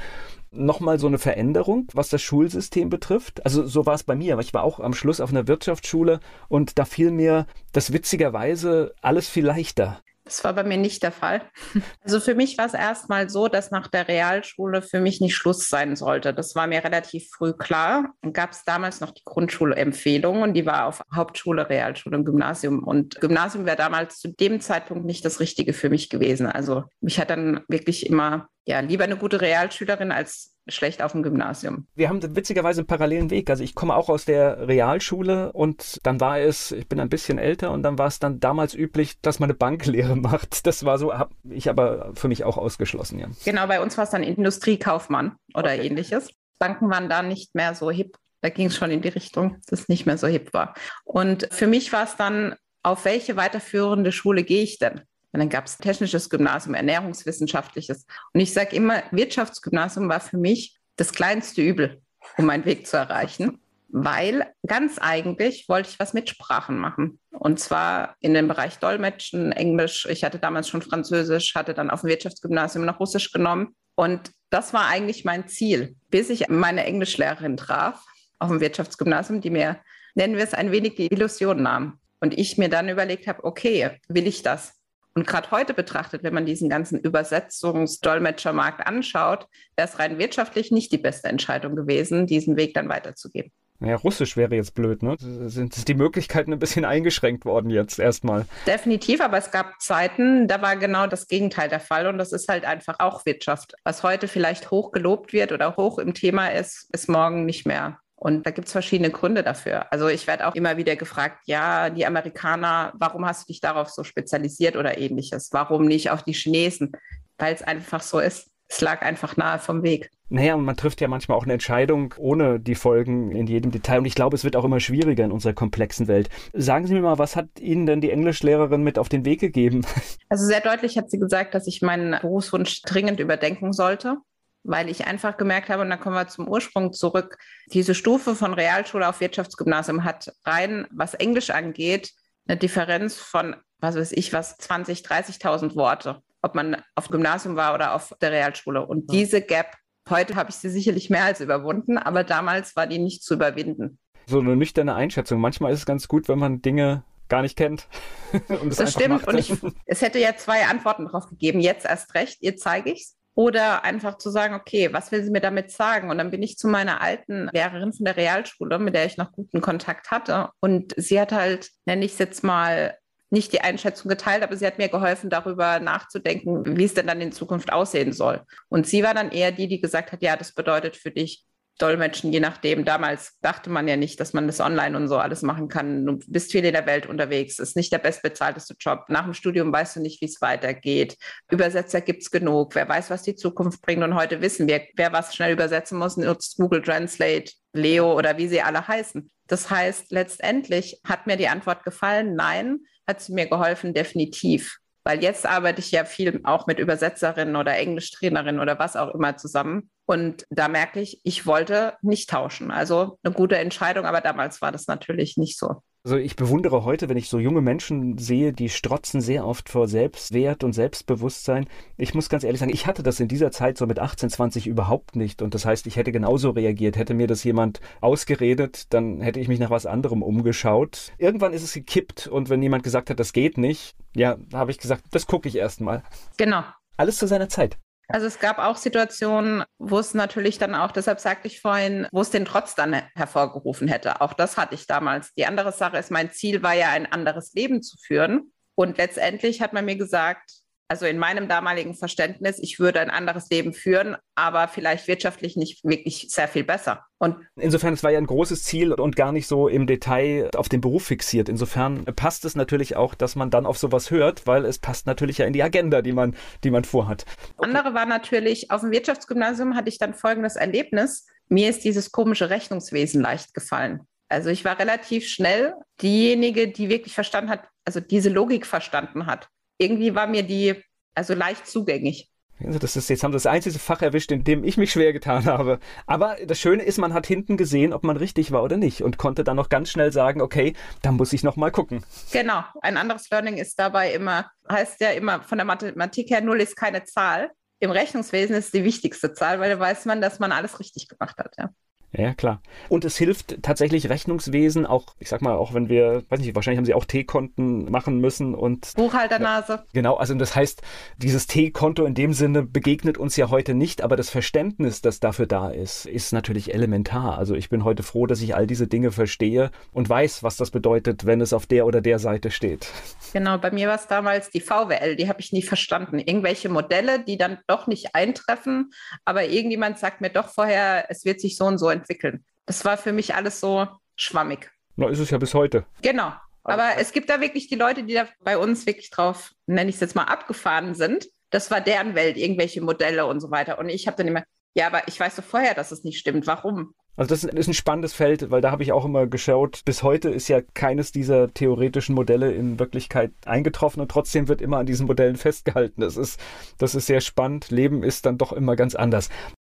nochmal 0.52 0.99
so 0.99 1.06
eine 1.06 1.19
Veränderung, 1.19 1.87
was 1.93 2.08
das 2.08 2.23
Schulsystem 2.23 2.88
betrifft? 2.88 3.44
Also 3.44 3.67
so 3.67 3.85
war 3.85 3.93
es 3.93 4.05
bei 4.05 4.17
mir. 4.17 4.38
Ich 4.38 4.55
war 4.55 4.64
auch 4.64 4.81
am 4.81 4.94
Schluss 4.94 5.20
auf 5.20 5.29
einer 5.29 5.46
Wirtschaftsschule 5.46 6.20
und 6.49 6.79
da 6.79 6.87
fiel 6.87 7.11
mir 7.11 7.47
das 7.73 7.93
witzigerweise 7.93 8.94
alles 9.02 9.29
viel 9.29 9.44
leichter. 9.44 10.00
Das 10.25 10.43
war 10.43 10.55
bei 10.55 10.65
mir 10.65 10.79
nicht 10.79 11.03
der 11.03 11.12
Fall. 11.12 11.43
Also 12.03 12.21
für 12.21 12.35
mich 12.35 12.59
war 12.59 12.67
es 12.67 12.75
erstmal 12.75 13.31
so, 13.31 13.49
dass 13.49 13.71
nach 13.71 13.88
der 13.88 14.09
Realschule 14.09 14.82
für 14.82 15.00
mich 15.00 15.21
nicht 15.21 15.35
Schluss 15.35 15.71
sein 15.71 15.97
sollte. 15.97 16.35
Das 16.35 16.55
war 16.55 16.67
mir 16.67 16.85
relativ 16.85 17.31
früh 17.31 17.55
klar. 17.55 18.12
Dann 18.21 18.35
gab 18.35 18.53
es 18.53 18.65
damals 18.65 19.00
noch 19.00 19.11
die 19.11 19.23
Grundschulempfehlung 19.25 20.43
und 20.43 20.53
die 20.53 20.67
war 20.67 20.87
auf 20.87 21.03
Hauptschule, 21.15 21.71
Realschule 21.71 22.19
und 22.19 22.26
Gymnasium. 22.26 22.85
Und 22.85 23.21
Gymnasium 23.21 23.65
wäre 23.65 23.76
damals 23.76 24.19
zu 24.19 24.29
dem 24.29 24.61
Zeitpunkt 24.61 25.06
nicht 25.06 25.25
das 25.25 25.41
Richtige 25.41 25.73
für 25.73 25.88
mich 25.88 26.11
gewesen. 26.11 26.47
Also 26.47 26.85
mich 27.00 27.19
hat 27.19 27.31
dann 27.31 27.62
wirklich 27.69 28.06
immer 28.06 28.49
ja, 28.66 28.81
lieber 28.81 29.05
eine 29.05 29.16
gute 29.16 29.40
Realschülerin 29.40 30.11
als 30.12 30.55
schlecht 30.69 31.02
auf 31.02 31.12
dem 31.12 31.22
Gymnasium. 31.22 31.87
Wir 31.94 32.08
haben 32.08 32.22
witzigerweise 32.34 32.81
einen 32.81 32.87
parallelen 32.87 33.31
Weg. 33.31 33.50
Also 33.50 33.62
ich 33.62 33.75
komme 33.75 33.94
auch 33.94 34.08
aus 34.08 34.25
der 34.25 34.66
Realschule 34.66 35.52
und 35.52 36.00
dann 36.05 36.20
war 36.20 36.40
es, 36.40 36.72
ich 36.72 36.88
bin 36.88 37.00
ein 37.00 37.11
bisschen 37.11 37.38
älter 37.38 37.70
und 37.70 37.82
dann 37.82 37.99
war 37.99 38.06
es 38.06 38.19
dann 38.19 38.40
damals 38.40 38.75
üblich, 38.75 39.20
dass 39.20 39.38
man 39.38 39.50
eine 39.50 39.58
Banklehre 39.58 40.16
macht. 40.16 40.66
Das 40.66 40.84
war 40.84 40.99
so, 40.99 41.12
habe 41.12 41.34
ich 41.50 41.69
aber 41.69 42.12
für 42.14 42.28
mich 42.28 42.44
auch 42.44 42.56
ausgeschlossen, 42.56 43.19
ja. 43.19 43.28
Genau, 43.44 43.66
bei 43.66 43.82
uns 43.82 43.99
war 43.99 44.05
es 44.05 44.11
dann 44.11 44.22
Industriekaufmann 44.22 45.37
oder 45.55 45.72
okay. 45.72 45.87
ähnliches. 45.87 46.31
Banken 46.58 46.88
waren 46.88 47.08
da 47.11 47.22
nicht 47.22 47.55
mehr 47.55 47.75
so 47.75 47.90
hip. 47.90 48.16
Da 48.40 48.49
ging 48.49 48.66
es 48.66 48.76
schon 48.76 48.90
in 48.90 49.02
die 49.02 49.08
Richtung, 49.08 49.56
dass 49.69 49.81
es 49.81 49.88
nicht 49.88 50.06
mehr 50.06 50.19
so 50.19 50.26
hip 50.26 50.52
war. 50.52 50.75
Und 51.05 51.49
für 51.50 51.66
mich 51.66 51.93
war 51.93 52.05
es 52.05 52.16
dann, 52.16 52.55
auf 52.82 53.05
welche 53.06 53.37
weiterführende 53.37 54.12
Schule 54.12 54.44
gehe 54.44 54.62
ich 54.62 54.78
denn? 54.78 55.02
Und 55.34 55.40
dann 55.40 55.48
gab 55.48 55.66
es 55.66 55.78
technisches 55.78 56.31
Gymnasium, 56.31 56.75
ernährungswissenschaftliches. 56.75 58.06
Und 58.32 58.40
ich 58.40 58.52
sage 58.52 58.76
immer, 58.76 59.02
Wirtschaftsgymnasium 59.10 60.08
war 60.08 60.20
für 60.20 60.38
mich 60.38 60.78
das 60.94 61.12
kleinste 61.12 61.60
Übel, 61.60 62.00
um 62.36 62.46
meinen 62.46 62.64
Weg 62.64 62.86
zu 62.86 62.96
erreichen, 62.96 63.58
weil 63.88 64.46
ganz 64.64 65.00
eigentlich 65.00 65.69
wollte 65.69 65.90
ich 65.90 65.98
was 65.98 66.14
mit 66.14 66.31
Sprachen 66.31 66.78
machen. 66.78 67.19
Und 67.32 67.58
zwar 67.58 68.14
in 68.20 68.32
dem 68.32 68.46
Bereich 68.46 68.78
Dolmetschen, 68.78 69.50
Englisch. 69.50 70.06
Ich 70.08 70.22
hatte 70.22 70.38
damals 70.38 70.69
schon 70.69 70.82
Französisch, 70.82 71.56
hatte 71.56 71.75
dann 71.75 71.90
auf 71.90 72.02
dem 72.02 72.10
Wirtschaftsgymnasium 72.10 72.84
noch 72.84 73.00
Russisch 73.00 73.32
genommen. 73.32 73.75
Und 73.96 74.30
das 74.50 74.72
war 74.72 74.87
eigentlich 74.87 75.25
mein 75.25 75.48
Ziel, 75.48 75.96
bis 76.10 76.30
ich 76.30 76.46
meine 76.48 76.84
Englischlehrerin 76.84 77.56
traf 77.56 78.04
auf 78.38 78.50
dem 78.50 78.60
Wirtschaftsgymnasium, 78.60 79.40
die 79.40 79.50
mir, 79.50 79.80
nennen 80.14 80.37
wir 80.37 80.44
es, 80.44 80.54
ein 80.54 80.70
wenig 80.70 80.94
die 80.94 81.12
Illusion 81.12 81.60
nahm. 81.60 81.98
Und 82.20 82.38
ich 82.38 82.56
mir 82.56 82.69
dann 82.69 82.88
überlegt 82.88 83.26
habe, 83.26 83.42
okay, 83.42 83.98
will 84.06 84.28
ich 84.28 84.44
das? 84.44 84.75
Und 85.14 85.26
gerade 85.26 85.50
heute 85.52 85.75
betrachtet, 85.75 86.25
wenn 86.25 86.34
man 86.34 86.44
diesen 86.44 86.69
ganzen 86.69 86.99
Übersetzungs-Dolmetschermarkt 86.99 88.84
anschaut, 88.87 89.46
wäre 89.76 89.88
es 89.88 89.99
rein 90.00 90.19
wirtschaftlich 90.19 90.72
nicht 90.72 90.90
die 90.90 90.99
beste 90.99 91.28
Entscheidung 91.28 91.76
gewesen, 91.76 92.26
diesen 92.26 92.56
Weg 92.56 92.75
dann 92.75 92.88
weiterzugeben. 92.88 93.52
Naja, 93.81 93.96
Russisch 93.96 94.37
wäre 94.37 94.55
jetzt 94.55 94.75
blöd, 94.75 95.02
ne? 95.02 95.16
Sind 95.19 95.88
die 95.88 95.94
Möglichkeiten 95.94 96.52
ein 96.52 96.58
bisschen 96.58 96.84
eingeschränkt 96.84 97.44
worden 97.44 97.70
jetzt 97.70 97.99
erstmal? 97.99 98.46
Definitiv, 98.66 99.20
aber 99.20 99.37
es 99.37 99.50
gab 99.50 99.81
Zeiten, 99.81 100.49
da 100.49 100.62
war 100.62 100.76
genau 100.76 101.06
das 101.06 101.26
Gegenteil 101.26 101.69
der 101.69 101.81
Fall 101.81 102.06
und 102.06 102.19
das 102.19 102.32
ist 102.32 102.49
halt 102.49 102.64
einfach 102.64 102.96
auch 103.00 103.26
Wirtschaft. 103.26 103.75
Was 103.84 104.02
heute 104.02 104.28
vielleicht 104.28 104.70
hoch 104.70 104.93
gelobt 104.93 105.32
wird 105.32 105.52
oder 105.52 105.76
hoch 105.76 105.99
im 105.99 106.14
Thema 106.14 106.49
ist, 106.49 106.88
ist 106.93 107.08
morgen 107.08 107.44
nicht 107.44 107.66
mehr 107.66 107.99
und 108.25 108.47
da 108.47 108.50
gibt 108.53 108.69
es 108.69 108.73
verschiedene 108.73 109.11
Gründe 109.11 109.43
dafür. 109.43 109.93
Also 109.93 110.09
ich 110.09 110.26
werde 110.26 110.47
auch 110.47 110.55
immer 110.55 110.79
wieder 110.79 110.97
gefragt, 110.97 111.41
ja, 111.44 111.91
die 111.91 112.06
Amerikaner, 112.06 112.94
warum 112.94 113.26
hast 113.26 113.43
du 113.43 113.53
dich 113.53 113.61
darauf 113.61 113.91
so 113.91 114.03
spezialisiert 114.03 114.76
oder 114.76 114.97
ähnliches? 114.97 115.50
Warum 115.53 115.85
nicht 115.85 116.11
auf 116.11 116.23
die 116.23 116.32
Chinesen? 116.32 116.93
Weil 117.37 117.53
es 117.53 117.62
einfach 117.62 118.00
so 118.00 118.21
ist. 118.21 118.50
Es 118.67 118.81
lag 118.81 119.03
einfach 119.03 119.37
nahe 119.37 119.59
vom 119.59 119.82
Weg. 119.82 120.11
Naja, 120.31 120.55
und 120.55 120.65
man 120.65 120.79
trifft 120.79 121.03
ja 121.03 121.09
manchmal 121.09 121.37
auch 121.37 121.43
eine 121.43 121.53
Entscheidung 121.53 122.15
ohne 122.17 122.59
die 122.59 122.75
Folgen 122.75 123.31
in 123.31 123.47
jedem 123.47 123.71
Detail. 123.71 123.99
Und 123.99 124.06
ich 124.06 124.15
glaube, 124.15 124.37
es 124.37 124.43
wird 124.43 124.56
auch 124.56 124.65
immer 124.65 124.81
schwieriger 124.81 125.23
in 125.23 125.31
unserer 125.31 125.53
komplexen 125.53 126.09
Welt. 126.09 126.31
Sagen 126.55 126.87
Sie 126.87 126.94
mir 126.94 127.03
mal, 127.03 127.19
was 127.19 127.37
hat 127.37 127.61
Ihnen 127.61 127.85
denn 127.85 128.00
die 128.00 128.11
Englischlehrerin 128.11 128.82
mit 128.82 128.99
auf 128.99 129.11
den 129.11 129.26
Weg 129.26 129.41
gegeben? 129.41 129.85
Also 130.31 130.47
sehr 130.47 130.62
deutlich 130.62 130.97
hat 130.97 131.11
sie 131.11 131.19
gesagt, 131.19 131.54
dass 131.54 131.66
ich 131.66 131.83
meinen 131.83 132.19
Berufswunsch 132.23 132.81
dringend 132.83 133.21
überdenken 133.21 133.75
sollte 133.75 134.16
weil 134.64 134.88
ich 134.88 135.06
einfach 135.06 135.37
gemerkt 135.37 135.68
habe, 135.68 135.83
und 135.83 135.90
dann 135.90 136.00
kommen 136.00 136.16
wir 136.16 136.26
zum 136.26 136.49
Ursprung 136.49 136.92
zurück, 136.92 137.38
diese 137.66 137.94
Stufe 137.94 138.35
von 138.35 138.54
Realschule 138.54 139.09
auf 139.09 139.21
Wirtschaftsgymnasium 139.21 140.04
hat 140.04 140.33
rein, 140.44 140.87
was 140.90 141.14
Englisch 141.14 141.50
angeht, 141.50 142.12
eine 142.47 142.56
Differenz 142.56 143.16
von, 143.16 143.56
was 143.78 143.97
weiß 143.97 144.12
ich, 144.12 144.33
was 144.33 144.56
20, 144.56 145.00
30.000 145.00 145.76
Worte, 145.76 146.23
ob 146.42 146.54
man 146.54 146.83
auf 146.94 147.09
Gymnasium 147.09 147.56
war 147.56 147.75
oder 147.75 147.94
auf 147.94 148.14
der 148.21 148.33
Realschule. 148.33 148.85
Und 148.85 149.12
ja. 149.12 149.18
diese 149.18 149.40
Gap, 149.42 149.75
heute 150.09 150.35
habe 150.35 150.50
ich 150.50 150.56
sie 150.56 150.71
sicherlich 150.71 151.11
mehr 151.11 151.25
als 151.25 151.40
überwunden, 151.40 151.99
aber 151.99 152.25
damals 152.25 152.75
war 152.75 152.87
die 152.87 152.99
nicht 152.99 153.23
zu 153.23 153.35
überwinden. 153.35 153.99
So 154.26 154.40
eine 154.40 154.56
nüchterne 154.56 154.94
Einschätzung. 154.94 155.40
Manchmal 155.40 155.73
ist 155.73 155.80
es 155.80 155.87
ganz 155.87 156.09
gut, 156.09 156.28
wenn 156.28 156.38
man 156.38 156.62
Dinge 156.62 157.04
gar 157.28 157.42
nicht 157.42 157.56
kennt. 157.56 157.88
das 158.49 158.92
stimmt. 158.92 159.09
Macht. 159.09 159.28
Und 159.28 159.38
ich, 159.38 159.52
es 159.87 160.00
hätte 160.02 160.18
ja 160.18 160.37
zwei 160.37 160.66
Antworten 160.66 161.04
darauf 161.04 161.28
gegeben. 161.28 161.61
Jetzt 161.61 161.85
erst 161.85 162.14
recht, 162.14 162.38
ihr 162.40 162.56
zeige 162.56 162.90
ich 162.90 163.02
es. 163.02 163.16
Oder 163.35 163.85
einfach 163.85 164.19
zu 164.19 164.31
sagen, 164.31 164.55
okay, 164.55 164.93
was 164.93 165.11
will 165.11 165.25
sie 165.25 165.31
mir 165.31 165.41
damit 165.41 165.71
sagen? 165.71 166.11
Und 166.11 166.19
dann 166.19 166.31
bin 166.31 166.43
ich 166.43 166.57
zu 166.57 166.69
meiner 166.69 167.00
alten 167.00 167.49
Lehrerin 167.53 167.93
von 167.93 168.05
der 168.05 168.17
Realschule, 168.17 168.79
mit 168.79 168.95
der 168.95 169.07
ich 169.07 169.17
noch 169.17 169.33
guten 169.33 169.61
Kontakt 169.61 170.11
hatte. 170.11 170.50
Und 170.61 170.95
sie 170.97 171.21
hat 171.21 171.33
halt, 171.33 171.71
nenne 171.85 172.05
ich 172.05 172.12
es 172.12 172.19
jetzt 172.19 172.45
mal, 172.45 172.97
nicht 173.31 173.53
die 173.53 173.61
Einschätzung 173.61 174.09
geteilt, 174.09 174.45
aber 174.45 174.57
sie 174.57 174.67
hat 174.67 174.79
mir 174.79 174.88
geholfen, 174.88 175.29
darüber 175.29 175.81
nachzudenken, 175.81 176.76
wie 176.79 176.85
es 176.85 176.95
denn 176.95 177.09
dann 177.09 177.21
in 177.21 177.33
Zukunft 177.33 177.73
aussehen 177.73 178.12
soll. 178.12 178.43
Und 178.69 178.87
sie 178.87 179.03
war 179.03 179.12
dann 179.12 179.33
eher 179.33 179.50
die, 179.50 179.67
die 179.67 179.81
gesagt 179.81 180.12
hat, 180.12 180.23
ja, 180.23 180.37
das 180.37 180.53
bedeutet 180.53 180.97
für 180.97 181.11
dich 181.11 181.45
Dolmetschen, 181.78 182.33
je 182.33 182.40
nachdem. 182.40 182.85
Damals 182.85 183.38
dachte 183.40 183.69
man 183.71 183.88
ja 183.88 183.97
nicht, 183.97 184.21
dass 184.21 184.33
man 184.33 184.47
das 184.47 184.61
online 184.61 184.97
und 184.97 185.09
so 185.09 185.19
alles 185.19 185.43
machen 185.43 185.69
kann. 185.69 186.07
Du 186.07 186.19
bist 186.26 186.52
viel 186.52 186.64
in 186.64 186.73
der 186.73 186.87
Welt 186.87 187.07
unterwegs, 187.07 187.59
ist 187.59 187.76
nicht 187.76 187.93
der 187.93 187.99
bestbezahlteste 187.99 188.76
Job. 188.78 189.04
Nach 189.09 189.25
dem 189.25 189.35
Studium 189.35 189.73
weißt 189.73 189.97
du 189.97 190.00
nicht, 190.00 190.21
wie 190.21 190.26
es 190.26 190.40
weitergeht. 190.40 191.16
Übersetzer 191.50 192.00
gibt 192.00 192.23
es 192.23 192.31
genug. 192.31 192.75
Wer 192.75 192.88
weiß, 192.88 193.11
was 193.11 193.23
die 193.23 193.35
Zukunft 193.35 193.83
bringt. 193.83 194.04
Und 194.04 194.14
heute 194.14 194.40
wissen 194.40 194.69
wir, 194.69 194.83
wer 194.97 195.12
was 195.12 195.35
schnell 195.35 195.52
übersetzen 195.52 195.99
muss, 195.99 196.16
nutzt 196.16 196.57
Google 196.57 196.83
Translate, 196.83 197.52
Leo 197.73 198.16
oder 198.16 198.38
wie 198.38 198.49
sie 198.49 198.62
alle 198.62 198.87
heißen. 198.87 199.31
Das 199.47 199.69
heißt, 199.71 200.11
letztendlich 200.11 201.00
hat 201.04 201.26
mir 201.26 201.37
die 201.37 201.49
Antwort 201.49 201.85
gefallen, 201.85 202.35
nein, 202.35 202.81
hat 203.07 203.21
sie 203.21 203.33
mir 203.33 203.47
geholfen, 203.47 203.93
definitiv. 203.93 204.78
Weil 205.04 205.23
jetzt 205.23 205.46
arbeite 205.46 205.80
ich 205.80 205.92
ja 205.92 206.04
viel 206.04 206.40
auch 206.44 206.66
mit 206.66 206.78
Übersetzerinnen 206.78 207.56
oder 207.56 207.76
Englischtrainerinnen 207.76 208.61
oder 208.61 208.78
was 208.78 208.96
auch 208.96 209.14
immer 209.14 209.37
zusammen. 209.37 209.90
Und 210.06 210.46
da 210.50 210.68
merke 210.68 211.00
ich, 211.00 211.20
ich 211.25 211.46
wollte 211.46 211.94
nicht 212.02 212.30
tauschen. 212.30 212.70
Also 212.70 213.18
eine 213.23 213.34
gute 213.34 213.58
Entscheidung, 213.58 214.06
aber 214.06 214.23
damals 214.23 214.62
war 214.62 214.73
das 214.73 214.87
natürlich 214.87 215.37
nicht 215.37 215.58
so. 215.58 215.82
Also 216.06 216.18
ich 216.18 216.37
bewundere 216.37 216.84
heute, 216.84 217.08
wenn 217.08 217.16
ich 217.16 217.30
so 217.30 217.38
junge 217.38 217.62
Menschen 217.62 218.18
sehe, 218.18 218.52
die 218.52 218.68
strotzen 218.68 219.23
sehr 219.23 219.46
oft 219.46 219.70
vor 219.70 219.88
Selbstwert 219.88 220.62
und 220.62 220.75
Selbstbewusstsein. 220.75 221.66
Ich 221.96 222.12
muss 222.12 222.28
ganz 222.28 222.44
ehrlich 222.44 222.61
sagen, 222.61 222.75
ich 222.75 222.87
hatte 222.87 223.02
das 223.02 223.20
in 223.20 223.28
dieser 223.28 223.50
Zeit 223.50 223.78
so 223.78 223.87
mit 223.87 223.99
18, 223.99 224.28
20 224.28 224.66
überhaupt 224.66 225.16
nicht. 225.16 225.40
Und 225.40 225.54
das 225.54 225.64
heißt, 225.64 225.87
ich 225.87 225.96
hätte 225.96 226.12
genauso 226.12 226.50
reagiert. 226.50 226.99
Hätte 226.99 227.14
mir 227.14 227.26
das 227.26 227.42
jemand 227.42 227.80
ausgeredet, 228.02 228.92
dann 228.92 229.23
hätte 229.23 229.40
ich 229.40 229.49
mich 229.49 229.58
nach 229.58 229.70
was 229.70 229.87
anderem 229.87 230.23
umgeschaut. 230.23 231.11
Irgendwann 231.16 231.54
ist 231.54 231.62
es 231.62 231.73
gekippt 231.73 232.26
und 232.26 232.50
wenn 232.50 232.62
jemand 232.62 232.82
gesagt 232.82 233.08
hat, 233.08 233.18
das 233.18 233.32
geht 233.32 233.56
nicht, 233.56 233.96
ja, 234.14 234.37
habe 234.52 234.73
ich 234.73 234.78
gesagt, 234.78 235.04
das 235.12 235.26
gucke 235.26 235.49
ich 235.49 235.56
erst 235.56 235.80
mal. 235.80 236.02
Genau. 236.37 236.64
Alles 236.99 237.16
zu 237.16 237.26
seiner 237.26 237.49
Zeit. 237.49 237.78
Also 238.08 238.26
es 238.26 238.38
gab 238.38 238.58
auch 238.58 238.76
Situationen, 238.76 239.64
wo 239.78 239.99
es 239.99 240.14
natürlich 240.14 240.58
dann 240.58 240.75
auch, 240.75 240.92
deshalb 240.92 241.20
sagte 241.20 241.49
ich 241.49 241.61
vorhin, 241.61 242.06
wo 242.12 242.20
es 242.20 242.30
den 242.30 242.44
Trotz 242.44 242.75
dann 242.75 242.94
hervorgerufen 243.14 243.88
hätte. 243.88 244.20
Auch 244.20 244.34
das 244.34 244.56
hatte 244.56 244.75
ich 244.75 244.87
damals. 244.87 245.32
Die 245.34 245.46
andere 245.46 245.73
Sache 245.73 245.96
ist, 245.96 246.11
mein 246.11 246.30
Ziel 246.30 246.62
war 246.62 246.75
ja, 246.75 246.90
ein 246.90 247.11
anderes 247.11 247.52
Leben 247.54 247.82
zu 247.82 247.96
führen. 247.96 248.52
Und 248.75 248.99
letztendlich 248.99 249.62
hat 249.62 249.73
man 249.73 249.84
mir 249.84 249.96
gesagt, 249.96 250.50
also 250.88 251.07
in 251.07 251.19
meinem 251.19 251.49
damaligen 251.49 251.95
Verständnis, 251.95 252.59
ich 252.59 252.79
würde 252.79 253.00
ein 253.00 253.11
anderes 253.11 253.49
Leben 253.49 253.73
führen, 253.73 254.17
aber 254.35 254.69
vielleicht 254.69 255.09
wirtschaftlich 255.09 255.57
nicht 255.57 255.83
wirklich 255.83 256.26
sehr 256.29 256.47
viel 256.47 256.64
besser. 256.64 257.07
Und 257.19 257.37
insofern, 257.57 257.95
es 257.95 258.03
war 258.03 258.11
ja 258.11 258.19
ein 258.19 258.26
großes 258.26 258.64
Ziel 258.64 258.93
und 258.93 259.17
gar 259.17 259.33
nicht 259.33 259.47
so 259.47 259.67
im 259.67 259.87
Detail 259.87 260.50
auf 260.55 260.69
den 260.69 260.83
Beruf 260.83 261.07
fixiert. 261.07 261.49
Insofern 261.49 262.05
passt 262.05 262.45
es 262.45 262.55
natürlich 262.55 262.97
auch, 262.97 263.14
dass 263.14 263.35
man 263.35 263.50
dann 263.50 263.64
auf 263.64 263.79
sowas 263.79 264.11
hört, 264.11 264.47
weil 264.47 264.67
es 264.67 264.79
passt 264.79 265.07
natürlich 265.07 265.38
ja 265.38 265.47
in 265.47 265.55
die 265.55 265.62
Agenda, 265.62 266.03
die 266.03 266.12
man, 266.12 266.37
die 266.64 266.71
man 266.71 266.85
vorhat. 266.85 267.25
Okay. 267.57 267.69
Andere 267.69 267.95
war 267.95 268.05
natürlich, 268.05 268.71
auf 268.71 268.83
dem 268.83 268.91
Wirtschaftsgymnasium 268.91 269.75
hatte 269.75 269.88
ich 269.88 269.99
dann 269.99 270.12
folgendes 270.12 270.57
Erlebnis. 270.57 271.26
Mir 271.49 271.71
ist 271.71 271.85
dieses 271.85 272.12
komische 272.12 272.50
Rechnungswesen 272.50 273.23
leicht 273.23 273.55
gefallen. 273.55 274.00
Also 274.29 274.50
ich 274.50 274.64
war 274.64 274.79
relativ 274.79 275.29
schnell 275.29 275.75
diejenige, 276.03 276.69
die 276.69 276.88
wirklich 276.88 277.14
verstanden 277.14 277.50
hat, 277.50 277.64
also 277.85 278.00
diese 278.00 278.29
Logik 278.29 278.67
verstanden 278.67 279.26
hat 279.26 279.49
irgendwie 279.78 280.14
war 280.14 280.26
mir 280.26 280.43
die 280.43 280.75
also 281.14 281.35
leicht 281.35 281.66
zugänglich. 281.66 282.31
Das 282.61 282.95
ist, 282.95 283.11
jetzt 283.11 283.25
haben 283.25 283.33
Sie 283.33 283.37
das 283.37 283.47
einzige 283.47 283.78
Fach 283.78 284.00
erwischt, 284.00 284.31
in 284.31 284.45
dem 284.45 284.62
ich 284.62 284.76
mich 284.76 284.93
schwer 284.93 285.12
getan 285.12 285.47
habe. 285.47 285.81
Aber 286.07 286.37
das 286.47 286.61
Schöne 286.61 286.85
ist, 286.85 286.99
man 286.99 287.12
hat 287.12 287.26
hinten 287.26 287.57
gesehen, 287.57 287.93
ob 287.93 288.04
man 288.04 288.16
richtig 288.16 288.52
war 288.52 288.62
oder 288.62 288.76
nicht 288.76 289.02
und 289.02 289.19
konnte 289.19 289.43
dann 289.43 289.57
noch 289.57 289.69
ganz 289.69 289.90
schnell 289.90 290.12
sagen, 290.12 290.40
okay, 290.40 290.75
da 291.02 291.11
muss 291.11 291.33
ich 291.33 291.43
noch 291.43 291.57
mal 291.57 291.73
gucken. 291.73 292.04
Genau. 292.33 292.62
Ein 292.81 292.97
anderes 292.97 293.28
Learning 293.31 293.57
ist 293.57 293.78
dabei 293.78 294.12
immer, 294.12 294.50
heißt 294.71 295.00
ja 295.00 295.11
immer 295.11 295.43
von 295.43 295.59
der 295.59 295.64
Mathematik 295.64 296.31
her, 296.31 296.40
null 296.40 296.61
ist 296.61 296.76
keine 296.76 297.04
Zahl. 297.04 297.50
Im 297.81 297.90
Rechnungswesen 297.90 298.54
ist 298.54 298.73
die 298.73 298.85
wichtigste 298.85 299.33
Zahl, 299.33 299.59
weil 299.59 299.71
da 299.71 299.78
weiß 299.78 300.04
man, 300.04 300.21
dass 300.21 300.38
man 300.38 300.52
alles 300.52 300.78
richtig 300.78 301.09
gemacht 301.09 301.37
hat. 301.38 301.54
Ja. 301.59 301.71
Ja, 302.16 302.33
klar. 302.33 302.62
Und 302.88 303.04
es 303.04 303.16
hilft 303.16 303.62
tatsächlich 303.62 304.09
Rechnungswesen, 304.09 304.87
auch, 304.87 305.16
ich 305.18 305.28
sag 305.28 305.42
mal, 305.42 305.54
auch 305.54 305.75
wenn 305.75 305.88
wir, 305.88 306.23
weiß 306.28 306.38
nicht, 306.38 306.54
wahrscheinlich 306.54 306.78
haben 306.78 306.85
sie 306.85 306.94
auch 306.94 307.04
T-Konten 307.04 307.90
machen 307.90 308.21
müssen 308.21 308.54
und. 308.54 308.92
Buchhalternase. 308.94 309.85
Genau, 309.92 310.14
also 310.14 310.35
das 310.35 310.54
heißt, 310.54 310.83
dieses 311.16 311.49
T-Konto 311.49 312.04
in 312.04 312.14
dem 312.14 312.33
Sinne 312.33 312.62
begegnet 312.62 313.18
uns 313.18 313.37
ja 313.37 313.50
heute 313.50 313.75
nicht, 313.75 314.02
aber 314.02 314.14
das 314.14 314.30
Verständnis, 314.30 315.00
das 315.00 315.18
dafür 315.18 315.47
da 315.47 315.71
ist, 315.71 316.06
ist 316.06 316.33
natürlich 316.33 316.73
elementar. 316.73 317.37
Also 317.37 317.56
ich 317.56 317.68
bin 317.68 317.83
heute 317.83 318.04
froh, 318.04 318.26
dass 318.26 318.40
ich 318.42 318.54
all 318.54 318.68
diese 318.68 318.87
Dinge 318.87 319.11
verstehe 319.11 319.73
und 319.92 320.09
weiß, 320.09 320.44
was 320.44 320.56
das 320.56 320.71
bedeutet, 320.71 321.26
wenn 321.26 321.40
es 321.40 321.52
auf 321.52 321.66
der 321.66 321.85
oder 321.85 322.00
der 322.00 322.21
Seite 322.21 322.52
steht. 322.52 322.87
Genau, 323.33 323.59
bei 323.59 323.73
mir 323.73 323.88
war 323.88 323.97
es 323.97 324.06
damals 324.06 324.50
die 324.50 324.61
VWL, 324.61 325.16
die 325.16 325.28
habe 325.28 325.40
ich 325.40 325.52
nie 325.52 325.62
verstanden. 325.62 326.21
Irgendwelche 326.21 326.68
Modelle, 326.68 327.25
die 327.25 327.38
dann 327.38 327.59
doch 327.66 327.88
nicht 327.88 328.14
eintreffen, 328.14 328.92
aber 329.25 329.47
irgendjemand 329.47 329.99
sagt 329.99 330.21
mir 330.21 330.30
doch 330.30 330.49
vorher, 330.49 331.06
es 331.09 331.25
wird 331.25 331.40
sich 331.40 331.56
so 331.56 331.64
und 331.64 331.78
so 331.78 331.88
entwickeln 331.88 332.03
entwickeln. 332.04 332.44
Das 332.66 332.84
war 332.84 332.96
für 332.96 333.12
mich 333.12 333.34
alles 333.34 333.61
so 333.61 333.87
schwammig. 334.16 334.70
Na, 334.96 335.08
ist 335.08 335.18
es 335.18 335.30
ja 335.30 335.38
bis 335.38 335.54
heute. 335.54 335.87
Genau. 336.02 336.32
Aber 336.62 336.92
es 336.99 337.12
gibt 337.12 337.28
da 337.28 337.40
wirklich 337.40 337.68
die 337.68 337.75
Leute, 337.75 338.04
die 338.04 338.14
da 338.14 338.26
bei 338.42 338.56
uns 338.56 338.87
wirklich 338.87 339.11
drauf, 339.11 339.52
nenne 339.66 339.90
ich 339.90 339.96
es 339.96 340.00
jetzt 340.00 340.14
mal, 340.14 340.25
abgefahren 340.25 340.94
sind. 340.94 341.28
Das 341.50 341.70
war 341.70 341.80
deren 341.80 342.14
Welt, 342.14 342.37
irgendwelche 342.37 342.80
Modelle 342.80 343.26
und 343.26 343.40
so 343.40 343.50
weiter. 343.50 343.78
Und 343.78 343.88
ich 343.90 344.06
habe 344.06 344.16
dann 344.16 344.28
immer, 344.28 344.44
ja, 344.75 344.87
aber 344.87 345.06
ich 345.06 345.20
weiß 345.20 345.37
doch 345.37 345.44
vorher, 345.44 345.75
dass 345.75 345.92
es 345.92 346.04
nicht 346.04 346.18
stimmt. 346.18 346.46
Warum? 346.46 346.94
Also 347.16 347.28
das 347.28 347.44
ist 347.44 347.68
ein 347.68 347.75
spannendes 347.75 348.12
Feld, 348.12 348.50
weil 348.50 348.61
da 348.61 348.73
habe 348.73 348.82
ich 348.82 348.90
auch 348.90 349.04
immer 349.04 349.26
geschaut. 349.28 349.82
Bis 349.84 350.02
heute 350.02 350.30
ist 350.30 350.49
ja 350.49 350.62
keines 350.62 351.12
dieser 351.12 351.52
theoretischen 351.52 352.14
Modelle 352.14 352.52
in 352.52 352.80
Wirklichkeit 352.80 353.30
eingetroffen 353.44 354.00
und 354.00 354.11
trotzdem 354.11 354.49
wird 354.49 354.61
immer 354.61 354.78
an 354.78 354.87
diesen 354.87 355.06
Modellen 355.06 355.37
festgehalten. 355.37 356.00
Das 356.00 356.16
ist, 356.16 356.40
das 356.78 356.96
ist 356.96 357.06
sehr 357.06 357.20
spannend. 357.20 357.70
Leben 357.70 358.02
ist 358.02 358.26
dann 358.26 358.37
doch 358.37 358.52
immer 358.52 358.75
ganz 358.75 358.96
anders. 358.96 359.28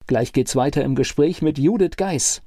Gleich 0.07 0.31
geht's 0.31 0.55
weiter 0.55 0.85
im 0.85 0.95
Gespräch 0.95 1.41
mit 1.41 1.59
Judith 1.59 1.97
Geis. 1.97 2.41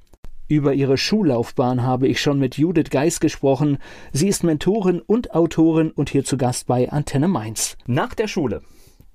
Über 0.47 0.73
ihre 0.73 0.97
Schullaufbahn 0.97 1.83
habe 1.83 2.07
ich 2.07 2.19
schon 2.19 2.39
mit 2.39 2.57
Judith 2.57 2.89
Geis 2.89 3.19
gesprochen. 3.19 3.77
Sie 4.11 4.27
ist 4.27 4.43
Mentorin 4.43 4.99
und 4.99 5.35
Autorin 5.35 5.91
und 5.91 6.09
hier 6.09 6.25
zu 6.25 6.37
Gast 6.37 6.65
bei 6.65 6.89
Antenne 6.91 7.27
Mainz. 7.27 7.77
Nach 7.85 8.15
der 8.15 8.27
Schule, 8.27 8.63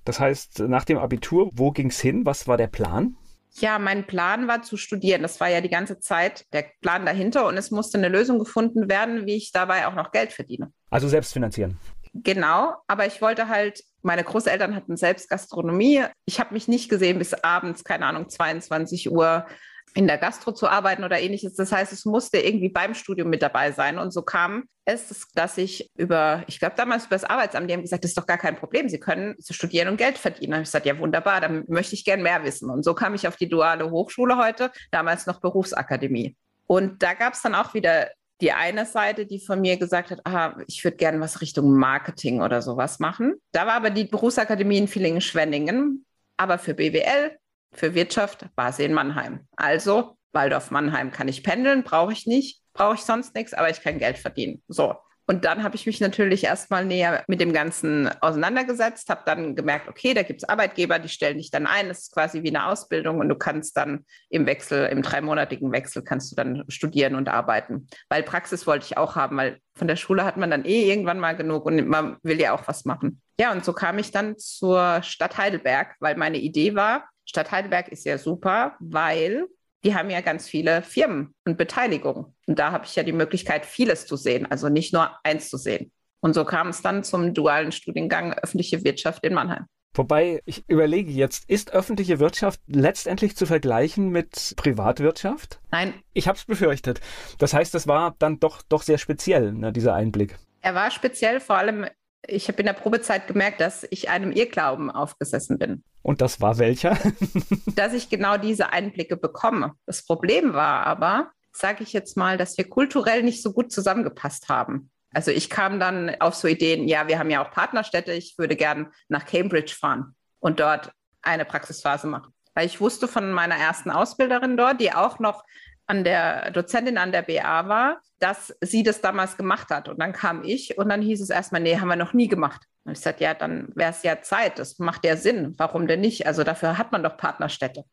das 0.04 0.20
heißt 0.20 0.60
nach 0.60 0.84
dem 0.84 0.96
Abitur, 0.96 1.50
wo 1.54 1.72
ging's 1.72 2.00
hin? 2.00 2.24
Was 2.24 2.46
war 2.46 2.56
der 2.56 2.68
Plan? 2.68 3.16
Ja, 3.58 3.80
mein 3.80 4.06
Plan 4.06 4.46
war 4.46 4.62
zu 4.62 4.76
studieren. 4.76 5.22
Das 5.22 5.40
war 5.40 5.48
ja 5.48 5.60
die 5.60 5.68
ganze 5.68 5.98
Zeit 5.98 6.46
der 6.52 6.66
Plan 6.80 7.04
dahinter 7.04 7.48
und 7.48 7.56
es 7.56 7.72
musste 7.72 7.98
eine 7.98 8.08
Lösung 8.08 8.38
gefunden 8.38 8.88
werden, 8.88 9.26
wie 9.26 9.34
ich 9.34 9.50
dabei 9.50 9.88
auch 9.88 9.94
noch 9.94 10.12
Geld 10.12 10.32
verdiene. 10.32 10.72
Also 10.90 11.08
selbst 11.08 11.32
finanzieren. 11.32 11.78
Genau, 12.22 12.74
aber 12.86 13.06
ich 13.06 13.20
wollte 13.20 13.48
halt, 13.48 13.82
meine 14.02 14.24
Großeltern 14.24 14.74
hatten 14.74 14.96
selbst 14.96 15.28
Gastronomie. 15.28 16.04
Ich 16.24 16.40
habe 16.40 16.54
mich 16.54 16.68
nicht 16.68 16.88
gesehen, 16.88 17.18
bis 17.18 17.34
abends, 17.34 17.84
keine 17.84 18.06
Ahnung, 18.06 18.28
22 18.28 19.10
Uhr 19.10 19.46
in 19.94 20.06
der 20.06 20.18
Gastro 20.18 20.52
zu 20.52 20.68
arbeiten 20.68 21.04
oder 21.04 21.18
ähnliches. 21.18 21.54
Das 21.54 21.72
heißt, 21.72 21.92
es 21.92 22.04
musste 22.04 22.38
irgendwie 22.38 22.68
beim 22.68 22.94
Studium 22.94 23.30
mit 23.30 23.42
dabei 23.42 23.72
sein. 23.72 23.98
Und 23.98 24.12
so 24.12 24.22
kam 24.22 24.64
es, 24.84 25.26
dass 25.34 25.56
ich 25.56 25.90
über, 25.96 26.44
ich 26.46 26.58
glaube 26.58 26.74
damals 26.76 27.06
über 27.06 27.16
das 27.16 27.24
Arbeitsamt, 27.24 27.68
die 27.68 27.74
haben 27.74 27.82
gesagt, 27.82 28.04
das 28.04 28.10
ist 28.10 28.18
doch 28.18 28.26
gar 28.26 28.38
kein 28.38 28.56
Problem, 28.56 28.88
Sie 28.88 29.00
können 29.00 29.36
studieren 29.40 29.88
und 29.88 29.96
Geld 29.96 30.18
verdienen. 30.18 30.50
Da 30.50 30.56
habe 30.56 30.62
ich 30.62 30.68
gesagt, 30.68 30.86
ja 30.86 30.98
wunderbar, 30.98 31.40
dann 31.40 31.64
möchte 31.68 31.94
ich 31.94 32.04
gern 32.04 32.22
mehr 32.22 32.44
wissen. 32.44 32.70
Und 32.70 32.84
so 32.84 32.94
kam 32.94 33.14
ich 33.14 33.26
auf 33.26 33.36
die 33.36 33.48
duale 33.48 33.90
Hochschule 33.90 34.36
heute, 34.36 34.70
damals 34.90 35.26
noch 35.26 35.40
Berufsakademie. 35.40 36.36
Und 36.66 37.02
da 37.02 37.14
gab 37.14 37.32
es 37.32 37.42
dann 37.42 37.54
auch 37.54 37.74
wieder 37.74 38.08
die 38.40 38.52
eine 38.52 38.84
Seite, 38.84 39.26
die 39.26 39.40
von 39.40 39.60
mir 39.60 39.76
gesagt 39.78 40.10
hat, 40.10 40.20
aha, 40.24 40.58
ich 40.66 40.84
würde 40.84 40.96
gerne 40.96 41.20
was 41.20 41.40
Richtung 41.40 41.74
Marketing 41.74 42.42
oder 42.42 42.60
sowas 42.62 42.98
machen. 42.98 43.34
Da 43.52 43.66
war 43.66 43.74
aber 43.74 43.90
die 43.90 44.04
Berufsakademie 44.04 44.78
in 44.78 44.88
Villingen-Schwenningen, 44.88 46.04
aber 46.36 46.58
für 46.58 46.74
BWL, 46.74 47.38
für 47.72 47.94
Wirtschaft 47.94 48.46
war 48.54 48.72
sie 48.72 48.84
in 48.84 48.92
Mannheim. 48.92 49.46
Also 49.56 50.16
Waldorf-Mannheim 50.32 51.12
kann 51.12 51.28
ich 51.28 51.42
pendeln, 51.42 51.82
brauche 51.82 52.12
ich 52.12 52.26
nicht, 52.26 52.62
brauche 52.74 52.96
ich 52.96 53.00
sonst 53.00 53.34
nichts, 53.34 53.54
aber 53.54 53.70
ich 53.70 53.80
kann 53.80 53.98
Geld 53.98 54.18
verdienen. 54.18 54.62
So, 54.68 54.94
und 55.28 55.44
dann 55.44 55.64
habe 55.64 55.74
ich 55.74 55.86
mich 55.86 56.00
natürlich 56.00 56.44
erstmal 56.44 56.84
näher 56.84 57.24
mit 57.26 57.40
dem 57.40 57.52
Ganzen 57.52 58.08
auseinandergesetzt, 58.22 59.10
habe 59.10 59.22
dann 59.26 59.56
gemerkt, 59.56 59.88
okay, 59.88 60.14
da 60.14 60.22
gibt 60.22 60.42
es 60.42 60.48
Arbeitgeber, 60.48 61.00
die 61.00 61.08
stellen 61.08 61.38
dich 61.38 61.50
dann 61.50 61.66
ein. 61.66 61.88
Das 61.88 62.02
ist 62.02 62.14
quasi 62.14 62.44
wie 62.44 62.48
eine 62.48 62.66
Ausbildung 62.66 63.18
und 63.18 63.28
du 63.28 63.34
kannst 63.34 63.76
dann 63.76 64.04
im 64.30 64.46
Wechsel, 64.46 64.86
im 64.86 65.02
dreimonatigen 65.02 65.72
Wechsel, 65.72 66.02
kannst 66.04 66.30
du 66.30 66.36
dann 66.36 66.64
studieren 66.68 67.16
und 67.16 67.28
arbeiten. 67.28 67.88
Weil 68.08 68.22
Praxis 68.22 68.66
wollte 68.68 68.86
ich 68.86 68.96
auch 68.96 69.16
haben, 69.16 69.36
weil 69.36 69.58
von 69.74 69.88
der 69.88 69.96
Schule 69.96 70.24
hat 70.24 70.36
man 70.36 70.50
dann 70.50 70.64
eh 70.64 70.88
irgendwann 70.88 71.18
mal 71.18 71.36
genug 71.36 71.66
und 71.66 71.86
man 71.88 72.18
will 72.22 72.40
ja 72.40 72.52
auch 72.52 72.66
was 72.68 72.84
machen. 72.84 73.20
Ja, 73.40 73.50
und 73.50 73.64
so 73.64 73.72
kam 73.72 73.98
ich 73.98 74.12
dann 74.12 74.38
zur 74.38 75.02
Stadt 75.02 75.36
Heidelberg, 75.38 75.96
weil 75.98 76.16
meine 76.16 76.38
Idee 76.38 76.76
war, 76.76 77.08
Stadt 77.24 77.50
Heidelberg 77.50 77.88
ist 77.88 78.06
ja 78.06 78.16
super, 78.16 78.76
weil 78.78 79.46
die 79.86 79.94
haben 79.94 80.10
ja 80.10 80.20
ganz 80.20 80.48
viele 80.48 80.82
Firmen 80.82 81.32
und 81.44 81.56
Beteiligungen. 81.56 82.34
Und 82.46 82.58
da 82.58 82.72
habe 82.72 82.84
ich 82.86 82.96
ja 82.96 83.04
die 83.04 83.12
Möglichkeit, 83.12 83.64
vieles 83.64 84.06
zu 84.06 84.16
sehen, 84.16 84.44
also 84.50 84.68
nicht 84.68 84.92
nur 84.92 85.10
eins 85.22 85.48
zu 85.48 85.56
sehen. 85.56 85.92
Und 86.20 86.34
so 86.34 86.44
kam 86.44 86.68
es 86.68 86.82
dann 86.82 87.04
zum 87.04 87.34
dualen 87.34 87.70
Studiengang 87.70 88.32
öffentliche 88.32 88.82
Wirtschaft 88.82 89.22
in 89.24 89.32
Mannheim. 89.32 89.66
Wobei 89.94 90.42
ich 90.44 90.68
überlege 90.68 91.12
jetzt, 91.12 91.48
ist 91.48 91.72
öffentliche 91.72 92.18
Wirtschaft 92.18 92.60
letztendlich 92.66 93.36
zu 93.36 93.46
vergleichen 93.46 94.08
mit 94.10 94.54
Privatwirtschaft? 94.56 95.60
Nein. 95.70 95.94
Ich 96.12 96.26
habe 96.26 96.36
es 96.36 96.44
befürchtet. 96.44 97.00
Das 97.38 97.54
heißt, 97.54 97.72
das 97.72 97.86
war 97.86 98.16
dann 98.18 98.40
doch, 98.40 98.62
doch 98.62 98.82
sehr 98.82 98.98
speziell, 98.98 99.52
ne, 99.52 99.72
dieser 99.72 99.94
Einblick. 99.94 100.36
Er 100.62 100.74
war 100.74 100.90
speziell, 100.90 101.38
vor 101.38 101.58
allem, 101.58 101.86
ich 102.28 102.48
habe 102.48 102.58
in 102.60 102.66
der 102.66 102.72
Probezeit 102.72 103.26
gemerkt, 103.26 103.60
dass 103.60 103.86
ich 103.90 104.08
einem 104.10 104.32
Irrglauben 104.32 104.90
aufgesessen 104.90 105.58
bin. 105.58 105.84
Und 106.02 106.20
das 106.20 106.40
war 106.40 106.58
welcher? 106.58 106.98
dass 107.74 107.92
ich 107.92 108.08
genau 108.08 108.36
diese 108.36 108.72
Einblicke 108.72 109.16
bekomme. 109.16 109.72
Das 109.86 110.04
Problem 110.04 110.52
war 110.52 110.86
aber, 110.86 111.30
sage 111.52 111.82
ich 111.82 111.92
jetzt 111.92 112.16
mal, 112.16 112.38
dass 112.38 112.56
wir 112.56 112.68
kulturell 112.68 113.22
nicht 113.22 113.42
so 113.42 113.52
gut 113.52 113.72
zusammengepasst 113.72 114.48
haben. 114.48 114.90
Also 115.12 115.30
ich 115.30 115.48
kam 115.48 115.80
dann 115.80 116.14
auf 116.20 116.34
so 116.34 116.46
Ideen, 116.46 116.88
ja, 116.88 117.08
wir 117.08 117.18
haben 117.18 117.30
ja 117.30 117.44
auch 117.44 117.50
Partnerstädte, 117.50 118.12
ich 118.12 118.36
würde 118.38 118.56
gern 118.56 118.92
nach 119.08 119.24
Cambridge 119.24 119.74
fahren 119.78 120.14
und 120.40 120.60
dort 120.60 120.92
eine 121.22 121.44
Praxisphase 121.44 122.06
machen. 122.06 122.32
Weil 122.54 122.66
ich 122.66 122.80
wusste 122.80 123.08
von 123.08 123.32
meiner 123.32 123.56
ersten 123.56 123.90
Ausbilderin 123.90 124.56
dort, 124.56 124.80
die 124.80 124.92
auch 124.92 125.18
noch 125.18 125.44
an 125.86 126.04
der 126.04 126.50
Dozentin 126.50 126.98
an 126.98 127.12
der 127.12 127.22
BA 127.22 127.68
war, 127.68 128.00
dass 128.18 128.54
sie 128.60 128.82
das 128.82 129.00
damals 129.00 129.36
gemacht 129.36 129.70
hat. 129.70 129.88
Und 129.88 130.00
dann 130.00 130.12
kam 130.12 130.42
ich 130.44 130.78
und 130.78 130.88
dann 130.88 131.02
hieß 131.02 131.20
es 131.20 131.30
erstmal, 131.30 131.60
nee, 131.60 131.78
haben 131.78 131.88
wir 131.88 131.96
noch 131.96 132.12
nie 132.12 132.28
gemacht. 132.28 132.62
Und 132.84 132.92
ich 132.92 133.00
sagte, 133.00 133.24
ja, 133.24 133.34
dann 133.34 133.68
wäre 133.74 133.90
es 133.90 134.02
ja 134.02 134.22
Zeit, 134.22 134.58
das 134.58 134.78
macht 134.78 135.04
ja 135.04 135.16
Sinn. 135.16 135.54
Warum 135.56 135.86
denn 135.86 136.00
nicht? 136.00 136.26
Also 136.26 136.44
dafür 136.44 136.78
hat 136.78 136.92
man 136.92 137.02
doch 137.02 137.16
Partnerstädte. 137.16 137.84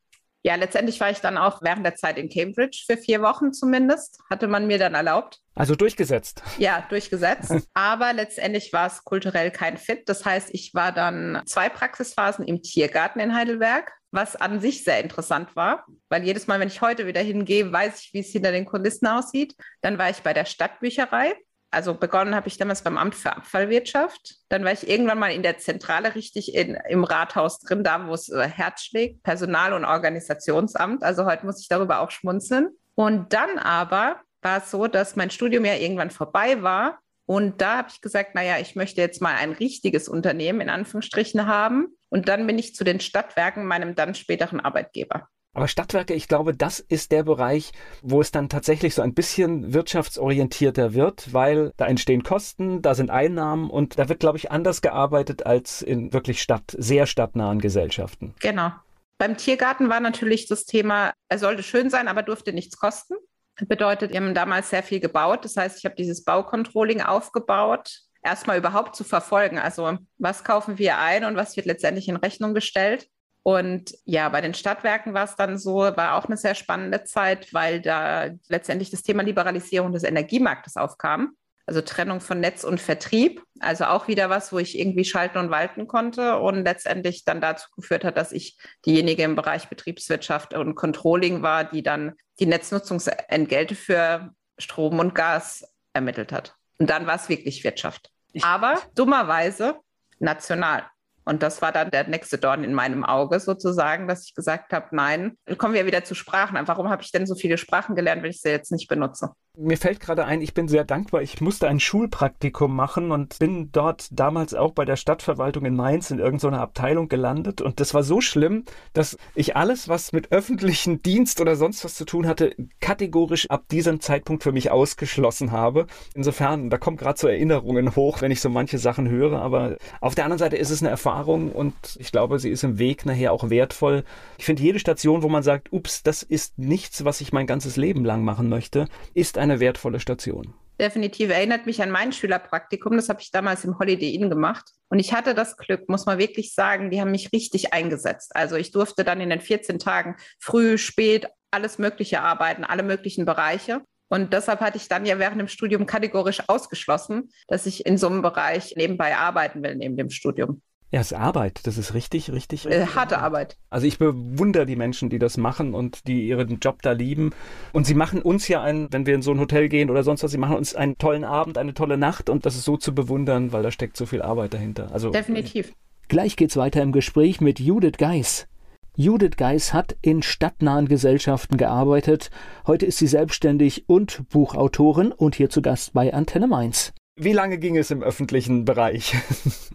Ja, 0.46 0.56
letztendlich 0.56 1.00
war 1.00 1.10
ich 1.10 1.22
dann 1.22 1.38
auch 1.38 1.62
während 1.62 1.86
der 1.86 1.96
Zeit 1.96 2.18
in 2.18 2.30
Cambridge 2.30 2.84
für 2.86 2.98
vier 2.98 3.22
Wochen 3.22 3.54
zumindest, 3.54 4.20
hatte 4.30 4.48
man 4.48 4.68
mir 4.68 4.78
dann 4.78 4.94
erlaubt. 4.94 5.40
Also 5.56 5.76
durchgesetzt. 5.76 6.44
Ja, 6.58 6.86
durchgesetzt. 6.90 7.54
Aber 7.74 8.12
letztendlich 8.12 8.74
war 8.74 8.88
es 8.88 9.06
kulturell 9.06 9.52
kein 9.52 9.78
Fit. 9.78 10.10
Das 10.10 10.26
heißt, 10.26 10.50
ich 10.52 10.74
war 10.74 10.92
dann 10.92 11.42
zwei 11.46 11.70
Praxisphasen 11.70 12.46
im 12.46 12.62
Tiergarten 12.62 13.22
in 13.22 13.34
Heidelberg, 13.34 13.94
was 14.14 14.36
an 14.36 14.62
sich 14.62 14.84
sehr 14.84 15.02
interessant 15.02 15.56
war, 15.56 15.86
weil 16.10 16.24
jedes 16.24 16.48
Mal, 16.48 16.60
wenn 16.60 16.68
ich 16.68 16.82
heute 16.82 17.08
wieder 17.08 17.22
hingehe, 17.22 17.72
weiß 17.72 18.02
ich, 18.02 18.14
wie 18.14 18.20
es 18.20 18.32
hinter 18.32 18.52
den 18.52 18.66
Kulissen 18.66 19.08
aussieht. 19.08 19.56
Dann 19.82 19.98
war 19.98 20.10
ich 20.10 20.22
bei 20.22 20.34
der 20.34 20.46
Stadtbücherei 20.46 21.34
also 21.74 21.96
begonnen 21.96 22.36
habe 22.36 22.48
ich 22.48 22.58
damals 22.58 22.84
beim 22.84 22.98
Amt 22.98 23.16
für 23.16 23.36
Abfallwirtschaft. 23.36 24.36
Dann 24.50 24.64
war 24.64 24.72
ich 24.72 24.88
irgendwann 24.88 25.18
mal 25.18 25.32
in 25.32 25.42
der 25.42 25.58
Zentrale 25.58 26.14
richtig 26.14 26.54
in, 26.54 26.78
im 26.88 27.04
Rathaus 27.04 27.60
drin, 27.60 27.84
da 27.84 28.08
wo 28.08 28.14
es 28.14 28.30
äh, 28.30 28.48
Herz 28.48 28.84
schlägt, 28.84 29.24
Personal- 29.24 29.74
und 29.74 29.84
Organisationsamt. 29.84 31.04
Also 31.04 31.26
heute 31.26 31.46
muss 31.46 31.62
ich 31.62 31.68
darüber 31.68 32.00
auch 32.00 32.12
schmunzeln. 32.12 32.70
Und 32.96 33.34
dann 33.34 33.58
aber 33.58 34.22
war 34.44 34.60
es 34.60 34.70
so, 34.70 34.88
dass 34.88 35.16
mein 35.16 35.32
Studium 35.32 35.66
ja 35.66 35.74
irgendwann 35.74 36.12
vorbei 36.12 36.62
war. 36.62 37.00
Und 37.26 37.62
da 37.62 37.78
habe 37.78 37.90
ich 37.92 38.02
gesagt, 38.02 38.36
naja, 38.36 38.58
ich 38.60 38.76
möchte 38.76 39.02
jetzt 39.02 39.22
mal 39.22 39.36
ein 39.36 39.52
richtiges 39.52 40.10
Unternehmen 40.10 40.62
in 40.62 40.70
Anführungsstrichen 40.70 41.48
haben. 41.48 41.88
Und 42.10 42.28
dann 42.28 42.46
bin 42.46 42.60
ich 42.60 42.76
zu 42.76 42.84
den 42.84 43.00
Stadtwerken, 43.00 43.66
meinem 43.66 43.96
dann 43.96 44.14
späteren 44.14 44.60
Arbeitgeber. 44.60 45.30
Aber 45.56 45.68
Stadtwerke, 45.68 46.16
ich 46.16 46.28
glaube, 46.28 46.56
das 46.56 46.80
ist 46.80 47.12
der 47.12 47.24
Bereich, 47.24 47.72
wo 48.02 48.22
es 48.22 48.32
dann 48.32 48.50
tatsächlich 48.50 48.96
so 48.96 49.04
ein 49.04 49.14
bisschen 49.14 49.72
wirtschaftsorientierter 49.74 50.96
wird, 50.96 51.32
weil 51.32 51.72
da 51.78 51.86
entstehen 51.86 52.24
Kosten, 52.24 52.82
da 52.82 52.96
sind 52.96 53.12
Einnahmen 53.12 53.70
und 53.70 54.00
da 54.00 54.10
wird, 54.10 54.20
glaube 54.20 54.40
ich, 54.40 54.52
anders 54.52 54.82
gearbeitet 54.82 55.46
als 55.46 55.84
in 55.84 56.12
wirklich 56.12 56.42
Stadt, 56.42 56.76
sehr 56.78 57.06
stadtnahen 57.06 57.60
Gesellschaften. 57.60 58.34
Genau. 58.40 58.72
Beim 59.20 59.38
Tiergarten 59.38 59.90
war 59.90 60.00
natürlich 60.00 60.48
das 60.48 60.66
Thema, 60.66 61.14
er 61.30 61.38
sollte 61.38 61.62
schön 61.62 61.92
sein, 61.92 62.08
aber 62.08 62.24
durfte 62.24 62.52
nichts 62.52 62.78
kosten. 62.78 63.14
Bedeutet, 63.62 64.12
wir 64.12 64.20
haben 64.20 64.34
damals 64.34 64.70
sehr 64.70 64.84
viel 64.84 65.00
gebaut. 65.00 65.46
Das 65.46 65.58
heißt, 65.58 65.78
ich 65.78 65.86
habe 65.86 65.96
dieses 65.96 66.24
Baucontrolling 66.24 67.02
aufgebaut, 67.02 68.00
erstmal 68.24 68.58
überhaupt 68.58 68.96
zu 68.96 69.04
verfolgen. 69.04 69.60
Also 69.60 69.98
was 70.18 70.44
kaufen 70.44 70.78
wir 70.78 70.98
ein 70.98 71.24
und 71.26 71.36
was 71.36 71.56
wird 71.56 71.68
letztendlich 71.68 72.08
in 72.08 72.16
Rechnung 72.16 72.54
gestellt. 72.54 73.08
Und 73.44 73.94
ja, 74.06 74.30
bei 74.30 74.40
den 74.40 74.54
Stadtwerken 74.54 75.14
war 75.14 75.26
es 75.26 75.36
dann 75.36 75.58
so, 75.58 75.76
war 75.76 76.16
auch 76.16 76.26
eine 76.26 76.38
sehr 76.38 76.56
spannende 76.56 77.04
Zeit, 77.04 77.54
weil 77.54 77.82
da 77.82 78.30
letztendlich 78.48 78.90
das 78.90 79.04
Thema 79.04 79.22
Liberalisierung 79.22 79.92
des 79.92 80.04
Energiemarktes 80.04 80.78
aufkam. 80.78 81.36
Also 81.66 81.82
Trennung 81.82 82.20
von 82.20 82.40
Netz 82.40 82.64
und 82.64 82.82
Vertrieb. 82.82 83.42
Also 83.60 83.86
auch 83.86 84.08
wieder 84.08 84.30
was, 84.30 84.52
wo 84.52 84.60
ich 84.60 84.78
irgendwie 84.78 85.06
schalten 85.06 85.38
und 85.38 85.50
walten 85.50 85.88
konnte 85.88 86.38
und 86.38 86.64
letztendlich 86.64 87.24
dann 87.24 87.40
dazu 87.40 87.70
geführt 87.76 88.04
hat, 88.04 88.18
dass 88.18 88.32
ich 88.32 88.58
diejenige 88.86 89.24
im 89.24 89.36
Bereich 89.36 89.70
Betriebswirtschaft 89.70 90.54
und 90.54 90.76
Controlling 90.76 91.42
war, 91.42 91.64
die 91.64 91.84
dann 91.84 92.14
die 92.40 92.46
Netznutzungsentgelte 92.46 93.76
für 93.76 94.32
Strom 94.58 95.00
und 95.00 95.16
Gas 95.16 95.64
ermittelt 95.94 96.32
hat. 96.32 96.56
Und 96.80 96.90
dann 96.90 97.08
war 97.08 97.16
es 97.16 97.30
wirklich 97.30 97.64
Wirtschaft. 97.64 98.10
Aber 98.42 98.82
dummerweise 98.96 99.76
national. 100.20 100.84
Und 101.26 101.42
das 101.42 101.62
war 101.62 101.72
dann 101.72 101.92
der 101.92 102.08
nächste 102.08 102.38
Dorn 102.38 102.64
in 102.64 102.74
meinem 102.74 103.06
Auge 103.06 103.40
sozusagen, 103.40 104.08
dass 104.08 104.26
ich 104.26 104.36
gesagt 104.36 104.74
habe, 104.74 104.88
nein, 104.92 105.38
kommen 105.58 105.74
wir 105.74 105.86
wieder 105.86 106.04
zu 106.04 106.16
Sprachen. 106.16 106.58
Warum 106.68 106.90
habe 106.90 107.02
ich 107.02 107.12
denn 107.12 107.26
so 107.26 107.36
viele 107.36 107.58
Sprachen 107.58 107.96
gelernt, 107.96 108.24
wenn 108.24 108.32
ich 108.32 108.42
sie 108.42 108.50
jetzt 108.50 108.72
nicht 108.72 108.90
benutze? 108.90 109.30
Mir 109.56 109.78
fällt 109.78 110.00
gerade 110.00 110.26
ein, 110.26 110.42
ich 110.42 110.56
bin 110.56 110.68
sehr 110.68 110.84
dankbar. 110.84 111.22
Ich 111.22 111.40
musste 111.40 111.68
ein 111.68 111.80
Schulpraktikum 111.80 112.76
machen 112.76 113.12
und 113.12 113.38
bin 113.38 113.72
dort 113.72 114.08
damals 114.10 114.56
auch 114.56 114.72
bei 114.72 114.84
der 114.84 114.96
Stadtverwaltung 114.96 115.64
in 115.66 115.76
Mainz 115.76 116.10
in 116.10 116.18
irgendeiner 116.18 116.60
Abteilung 116.60 117.08
gelandet. 117.08 117.62
Und 117.62 117.80
das 117.80 117.94
war 117.94 118.02
so 118.02 118.20
schlimm, 118.20 118.64
dass 118.94 119.16
ich 119.36 119.56
alles, 119.56 119.88
was 119.88 120.12
mit 120.12 120.32
öffentlichen 120.32 121.04
Dienst 121.04 121.40
oder 121.40 121.56
sonst 121.56 121.86
was 121.86 121.94
zu 121.94 122.04
tun 122.04 122.26
hatte, 122.26 122.56
kategorisch 122.80 123.48
ab 123.52 123.66
diesem 123.70 124.00
Zeitpunkt 124.00 124.42
für 124.42 124.52
mich 124.52 124.72
ausgeschlossen 124.72 125.52
habe. 125.52 125.86
Insofern, 126.16 126.72
da 126.72 126.80
kommen 126.80 126.98
gerade 126.98 127.20
so 127.20 127.28
Erinnerungen 127.28 127.96
hoch, 127.96 128.22
wenn 128.22 128.32
ich 128.32 128.42
so 128.42 128.50
manche 128.50 128.80
Sachen 128.80 129.08
höre. 129.08 129.40
Aber 129.40 129.78
auf 130.02 130.16
der 130.16 130.26
anderen 130.26 130.40
Seite 130.40 130.58
ist 130.58 130.72
es 130.72 130.82
eine 130.82 130.90
Erfahrung 130.90 131.52
und 131.52 131.76
ich 132.00 132.12
glaube, 132.12 132.40
sie 132.40 132.50
ist 132.50 132.64
im 132.64 132.80
Weg 132.80 133.06
nachher 133.06 133.32
auch 133.32 133.52
wertvoll. 133.52 134.04
Ich 134.40 134.46
finde, 134.46 134.64
jede 134.64 134.80
Station, 134.80 135.22
wo 135.22 135.30
man 135.30 135.44
sagt, 135.44 135.72
ups, 135.72 136.02
das 136.02 136.24
ist 136.24 136.58
nichts, 136.58 137.06
was 137.06 137.22
ich 137.22 137.34
mein 137.34 137.46
ganzes 137.46 137.78
Leben 137.78 138.04
lang 138.04 138.24
machen 138.24 138.50
möchte, 138.50 138.88
ist 139.14 139.38
eine 139.44 139.60
wertvolle 139.60 140.00
Station. 140.00 140.54
Definitiv 140.80 141.30
erinnert 141.30 141.68
mich 141.68 141.82
an 141.84 141.92
mein 141.92 142.12
Schülerpraktikum. 142.12 142.96
Das 142.96 143.10
habe 143.10 143.22
ich 143.22 143.32
damals 143.32 143.64
im 143.64 143.78
Holiday 143.78 144.16
Inn 144.16 144.30
gemacht. 144.30 144.72
Und 144.90 145.00
ich 145.00 145.14
hatte 145.14 145.36
das 145.36 145.56
Glück, 145.58 145.88
muss 145.88 146.06
man 146.06 146.18
wirklich 146.18 146.56
sagen, 146.56 146.90
die 146.90 147.00
haben 147.00 147.12
mich 147.12 147.32
richtig 147.32 147.74
eingesetzt. 147.74 148.36
Also 148.36 148.56
ich 148.56 148.72
durfte 148.72 149.04
dann 149.04 149.22
in 149.22 149.30
den 149.30 149.42
14 149.42 149.78
Tagen 149.78 150.16
früh, 150.40 150.78
spät, 150.78 151.28
alles 151.52 151.78
Mögliche 151.78 152.22
arbeiten, 152.22 152.64
alle 152.64 152.82
möglichen 152.82 153.26
Bereiche. 153.26 153.82
Und 154.10 154.34
deshalb 154.34 154.62
hatte 154.62 154.78
ich 154.78 154.88
dann 154.88 155.06
ja 155.06 155.20
während 155.20 155.40
dem 155.40 155.48
Studium 155.48 155.86
kategorisch 155.86 156.42
ausgeschlossen, 156.48 157.30
dass 157.48 157.66
ich 157.66 157.86
in 157.86 157.98
so 157.98 158.08
einem 158.08 158.22
Bereich 158.22 158.76
nebenbei 158.76 159.16
arbeiten 159.16 159.62
will, 159.64 159.76
neben 159.76 159.98
dem 159.98 160.10
Studium. 160.10 160.62
Ja, 160.94 161.00
es 161.00 161.12
ist 161.12 161.18
Arbeit. 161.18 161.62
Das 161.66 161.80
ist 161.80 161.96
richtig, 161.96 162.32
richtig, 162.32 162.68
richtig. 162.68 162.82
Äh, 162.84 162.86
harte 162.86 163.18
Arbeit. 163.18 163.58
Also 163.72 163.88
ich 163.88 163.98
bewundere 163.98 164.68
die 164.68 164.76
Menschen, 164.76 165.10
die 165.10 165.18
das 165.18 165.38
machen 165.38 165.74
und 165.74 166.08
die 166.08 166.28
ihren 166.28 166.60
Job 166.60 166.84
da 166.84 166.92
lieben. 166.92 167.32
Und 167.72 167.88
sie 167.88 167.96
machen 167.96 168.22
uns 168.22 168.48
ja 168.48 168.62
ein, 168.62 168.90
wenn 168.92 169.08
wir 169.08 169.16
in 169.16 169.24
so 169.24 169.32
ein 169.32 169.40
Hotel 169.40 169.70
gehen 169.70 169.90
oder 169.90 170.04
sonst 170.04 170.22
was, 170.22 170.30
sie 170.30 170.38
machen 170.38 170.56
uns 170.56 170.76
einen 170.76 171.00
tollen 171.00 171.24
Abend, 171.24 171.58
eine 171.58 171.74
tolle 171.74 171.98
Nacht 171.98 172.30
und 172.30 172.46
das 172.46 172.54
ist 172.54 172.66
so 172.66 172.78
zu 172.78 172.94
bewundern, 172.94 173.52
weil 173.52 173.64
da 173.64 173.72
steckt 173.72 173.98
so 173.98 174.06
viel 174.06 174.22
Arbeit 174.22 174.54
dahinter. 174.54 174.92
Also 174.94 175.10
definitiv. 175.10 175.74
Gleich 176.10 176.36
geht's 176.36 176.58
weiter 176.58 176.84
im 176.84 176.92
Gespräch 176.92 177.42
mit 177.42 177.60
Judith 177.60 177.98
Geis. 177.98 178.48
Judith 178.96 179.36
Geis 179.36 179.74
hat 179.74 179.96
in 180.04 180.22
stadtnahen 180.22 180.88
Gesellschaften 180.88 181.58
gearbeitet. 181.58 182.30
Heute 182.68 182.86
ist 182.86 183.00
sie 183.00 183.08
selbstständig 183.08 183.86
und 183.88 184.30
Buchautorin 184.30 185.12
und 185.12 185.34
hier 185.34 185.50
zu 185.50 185.64
Gast 185.64 185.94
bei 185.94 186.14
Antenne 186.14 186.46
Mainz. 186.46 186.94
Wie 187.16 187.34
lange 187.34 187.60
ging 187.60 187.78
es 187.78 187.92
im 187.92 188.02
öffentlichen 188.02 188.66
Bereich? 188.66 189.16